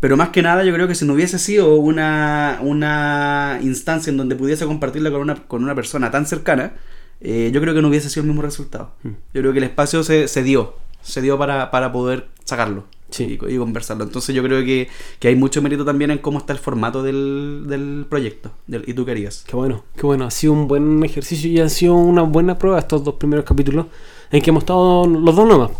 pero 0.00 0.16
más 0.16 0.30
que 0.30 0.42
nada 0.42 0.64
yo 0.64 0.74
creo 0.74 0.88
que 0.88 0.94
si 0.96 1.04
no 1.06 1.14
hubiese 1.14 1.38
sido 1.38 1.76
una, 1.76 2.58
una 2.62 3.60
instancia 3.62 4.10
en 4.10 4.16
donde 4.16 4.34
pudiese 4.36 4.66
compartirla 4.66 5.10
con 5.12 5.20
una, 5.22 5.36
con 5.46 5.62
una 5.62 5.74
persona 5.76 6.10
tan 6.10 6.26
cercana, 6.26 6.74
eh, 7.22 7.50
yo 7.52 7.60
creo 7.60 7.74
que 7.74 7.80
no 7.82 7.88
hubiese 7.88 8.10
sido 8.10 8.22
el 8.22 8.28
mismo 8.28 8.42
resultado. 8.42 8.90
Mm. 9.02 9.08
Yo 9.34 9.40
creo 9.40 9.52
que 9.52 9.58
el 9.58 9.64
espacio 9.64 10.02
se, 10.02 10.28
se 10.28 10.42
dio, 10.42 10.74
se 11.02 11.22
dio 11.22 11.38
para, 11.38 11.70
para 11.70 11.92
poder 11.92 12.28
sacarlo 12.44 12.84
Sí. 13.10 13.38
y, 13.46 13.54
y 13.54 13.58
conversarlo. 13.58 14.04
Entonces 14.04 14.34
yo 14.34 14.42
creo 14.42 14.64
que, 14.64 14.88
que 15.18 15.28
hay 15.28 15.36
mucho 15.36 15.60
mérito 15.60 15.84
también 15.84 16.10
en 16.10 16.18
cómo 16.18 16.38
está 16.38 16.54
el 16.54 16.58
formato 16.58 17.02
del, 17.02 17.64
del 17.68 18.06
proyecto. 18.08 18.52
del- 18.66 18.84
y 18.86 18.94
tú 18.94 19.04
querías. 19.04 19.44
Qué 19.46 19.54
bueno, 19.54 19.84
qué 19.94 20.06
bueno. 20.06 20.24
Ha 20.24 20.30
sido 20.30 20.54
un 20.54 20.66
buen 20.66 21.04
ejercicio 21.04 21.50
y 21.50 21.60
ha 21.60 21.68
sido 21.68 21.94
una 21.94 22.22
buena 22.22 22.56
prueba 22.58 22.78
estos 22.78 23.04
dos 23.04 23.14
primeros 23.16 23.44
capítulos 23.44 23.86
en 24.30 24.40
que 24.42 24.48
hemos 24.48 24.62
estado 24.62 25.06
los 25.06 25.36
dos 25.36 25.46
nomás. 25.46 25.70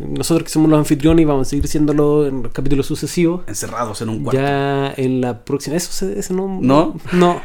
Nosotros 0.00 0.44
que 0.44 0.48
somos 0.48 0.70
los 0.70 0.78
anfitriones 0.78 1.22
y 1.22 1.26
vamos 1.26 1.46
a 1.46 1.50
seguir 1.50 1.68
siéndolo 1.68 2.26
en 2.26 2.44
los 2.44 2.52
capítulos 2.52 2.86
sucesivos. 2.86 3.42
Encerrados 3.46 4.00
en 4.00 4.08
un 4.08 4.22
cuarto. 4.24 4.40
Ya 4.40 4.94
en 4.96 5.20
la 5.20 5.44
próxima. 5.44 5.76
¿Eso 5.76 5.92
se- 5.92 6.18
ese 6.18 6.32
no? 6.32 6.58
¿No? 6.62 6.96
No. 7.12 7.38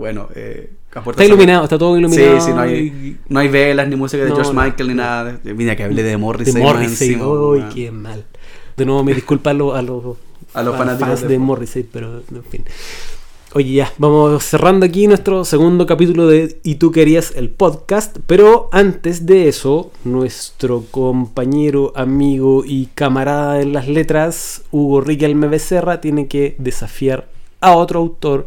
Bueno, 0.00 0.28
eh, 0.34 0.72
Está 1.10 1.24
iluminado, 1.24 1.62
está 1.62 1.78
todo 1.78 1.96
iluminado. 1.96 2.40
Sí, 2.40 2.46
sí, 2.46 2.52
no 2.52 2.60
hay, 2.60 3.16
no 3.28 3.38
hay 3.38 3.46
velas 3.48 3.86
ni 3.86 3.94
música 3.94 4.24
de 4.24 4.30
No, 4.30 4.34
George 4.34 4.52
Michael 4.52 4.88
ni 4.88 4.94
nada. 4.94 5.38
de- 5.44 5.54
Mira 5.54 5.76
que 5.76 5.84
hablé 5.84 6.02
de 6.02 6.08
de 6.10 6.16
Morrissey. 6.16 6.54
más 6.54 6.62
Morrissey. 6.74 7.14
Uy, 7.16 7.62
qué 7.72 7.92
mal. 7.92 8.24
De 8.76 8.84
nuevo, 8.84 9.04
me 9.04 9.14
disculpa 9.14 9.50
a 9.50 9.54
los, 9.54 9.76
a 9.76 9.82
los, 9.82 10.16
A 10.52 10.62
los 10.64 10.76
fanáticos 10.76 11.20
de- 11.20 11.28
de 11.28 11.38
Morrissey, 11.38 11.84
pero 11.84 12.22
en 12.34 12.42
fin. 12.42 12.64
Oye, 13.52 13.72
ya, 13.74 13.92
vamos 13.98 14.42
cerrando 14.44 14.86
aquí 14.86 15.06
nuestro 15.06 15.44
segundo 15.44 15.84
capítulo 15.86 16.26
de 16.28 16.60
Y 16.64 16.76
tú 16.76 16.90
querías 16.92 17.32
el 17.36 17.50
podcast, 17.50 18.16
pero 18.26 18.68
antes 18.72 19.26
de 19.26 19.48
eso, 19.48 19.90
nuestro 20.04 20.84
compañero, 20.90 21.92
amigo 21.94 22.64
y 22.64 22.86
camarada 22.94 23.60
en 23.60 23.72
las 23.72 23.86
letras, 23.86 24.62
Hugo 24.72 25.00
Riquelme 25.02 25.46
Becerra, 25.48 26.00
tiene 26.00 26.26
que 26.26 26.54
desafiar 26.58 27.28
a 27.60 27.74
otro 27.76 27.98
autor 28.00 28.46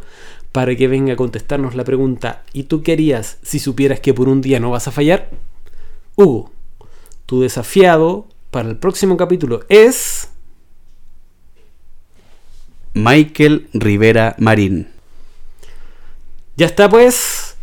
para 0.54 0.76
que 0.78 0.88
venga 0.88 1.14
a 1.14 1.18
contestarnos 1.18 1.76
la 1.76 1.84
pregunta 1.84 2.44
¿Y 2.54 2.64
tú 2.64 2.82
querías 2.84 3.38
si 3.44 3.60
supieras 3.60 4.00
que 4.00 4.14
por 4.14 4.30
un 4.30 4.40
día 4.42 4.62
no 4.62 4.72
vas 4.72 4.88
a 4.88 4.92
fallar? 4.92 5.30
Hugo, 6.16 6.52
tu 7.26 7.42
desafiado 7.42 8.28
para 8.52 8.70
el 8.70 8.78
próximo 8.78 9.18
capítulo 9.18 9.66
es... 9.68 10.30
Michael 12.94 13.68
Rivera 13.74 14.36
Marín. 14.38 14.88
Ya 16.56 16.68
está 16.68 16.88
pues. 16.90 17.56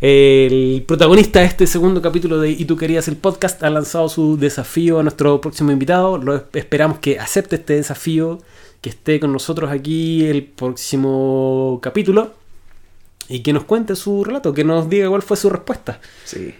El 0.00 0.84
protagonista 0.86 1.40
de 1.40 1.46
este 1.46 1.66
segundo 1.66 2.02
capítulo 2.02 2.38
de 2.40 2.50
Y 2.50 2.64
tú 2.64 2.76
querías 2.76 3.06
el 3.08 3.16
podcast 3.16 3.62
ha 3.62 3.70
lanzado 3.70 4.08
su 4.08 4.36
desafío 4.36 4.98
a 4.98 5.02
nuestro 5.04 5.40
próximo 5.40 5.70
invitado. 5.70 6.18
Lo 6.18 6.34
es- 6.36 6.42
esperamos 6.54 6.98
que 6.98 7.18
acepte 7.20 7.56
este 7.56 7.74
desafío, 7.74 8.38
que 8.80 8.90
esté 8.90 9.18
con 9.20 9.32
nosotros 9.32 9.70
aquí 9.70 10.26
el 10.26 10.44
próximo 10.44 11.78
capítulo 11.82 12.34
y 13.28 13.40
que 13.40 13.52
nos 13.52 13.64
cuente 13.64 13.96
su 13.96 14.24
relato, 14.24 14.52
que 14.52 14.64
nos 14.64 14.88
diga 14.88 15.08
cuál 15.08 15.22
fue 15.22 15.36
su 15.36 15.50
respuesta. 15.50 16.00
Sí. 16.24 16.54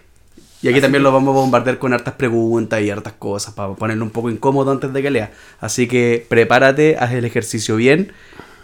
Y 0.61 0.67
aquí 0.67 0.81
también 0.81 1.03
lo 1.03 1.11
vamos 1.11 1.35
a 1.35 1.39
bombardear 1.39 1.79
con 1.79 1.93
hartas 1.93 2.15
preguntas 2.15 2.81
y 2.81 2.89
hartas 2.89 3.13
cosas 3.13 3.53
para 3.53 3.73
ponerlo 3.73 4.03
un 4.03 4.11
poco 4.11 4.29
incómodo 4.29 4.71
antes 4.71 4.91
de 4.91 5.01
que 5.01 5.09
lea. 5.09 5.31
Así 5.59 5.87
que 5.87 6.25
prepárate, 6.27 6.97
haz 6.97 7.13
el 7.13 7.23
ejercicio 7.23 7.77
bien 7.77 8.11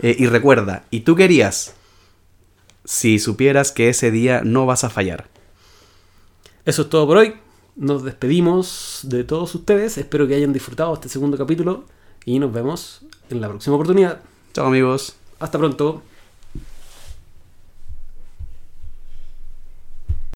eh, 0.01 0.15
y 0.19 0.27
recuerda, 0.27 0.83
¿y 0.91 1.01
tú 1.01 1.15
querías? 1.15 1.73
Si 2.83 3.17
supieras 3.17 3.71
que 3.71 3.89
ese 3.89 4.11
día 4.11 4.41
no 4.43 4.65
vas 4.65 4.83
a 4.83 4.89
fallar. 4.89 5.27
Eso 6.65 6.83
es 6.83 6.89
todo 6.89 7.07
por 7.07 7.17
hoy. 7.17 7.35
Nos 7.77 8.03
despedimos 8.03 8.99
de 9.03 9.23
todos 9.23 9.55
ustedes. 9.55 9.97
Espero 9.97 10.27
que 10.27 10.35
hayan 10.35 10.53
disfrutado 10.53 10.93
este 10.93 11.09
segundo 11.09 11.37
capítulo 11.37 11.85
y 12.25 12.39
nos 12.39 12.51
vemos 12.51 13.05
en 13.30 13.41
la 13.41 13.49
próxima 13.49 13.76
oportunidad. 13.76 14.21
Chao 14.53 14.67
amigos. 14.67 15.15
Hasta 15.39 15.57
pronto. 15.57 16.01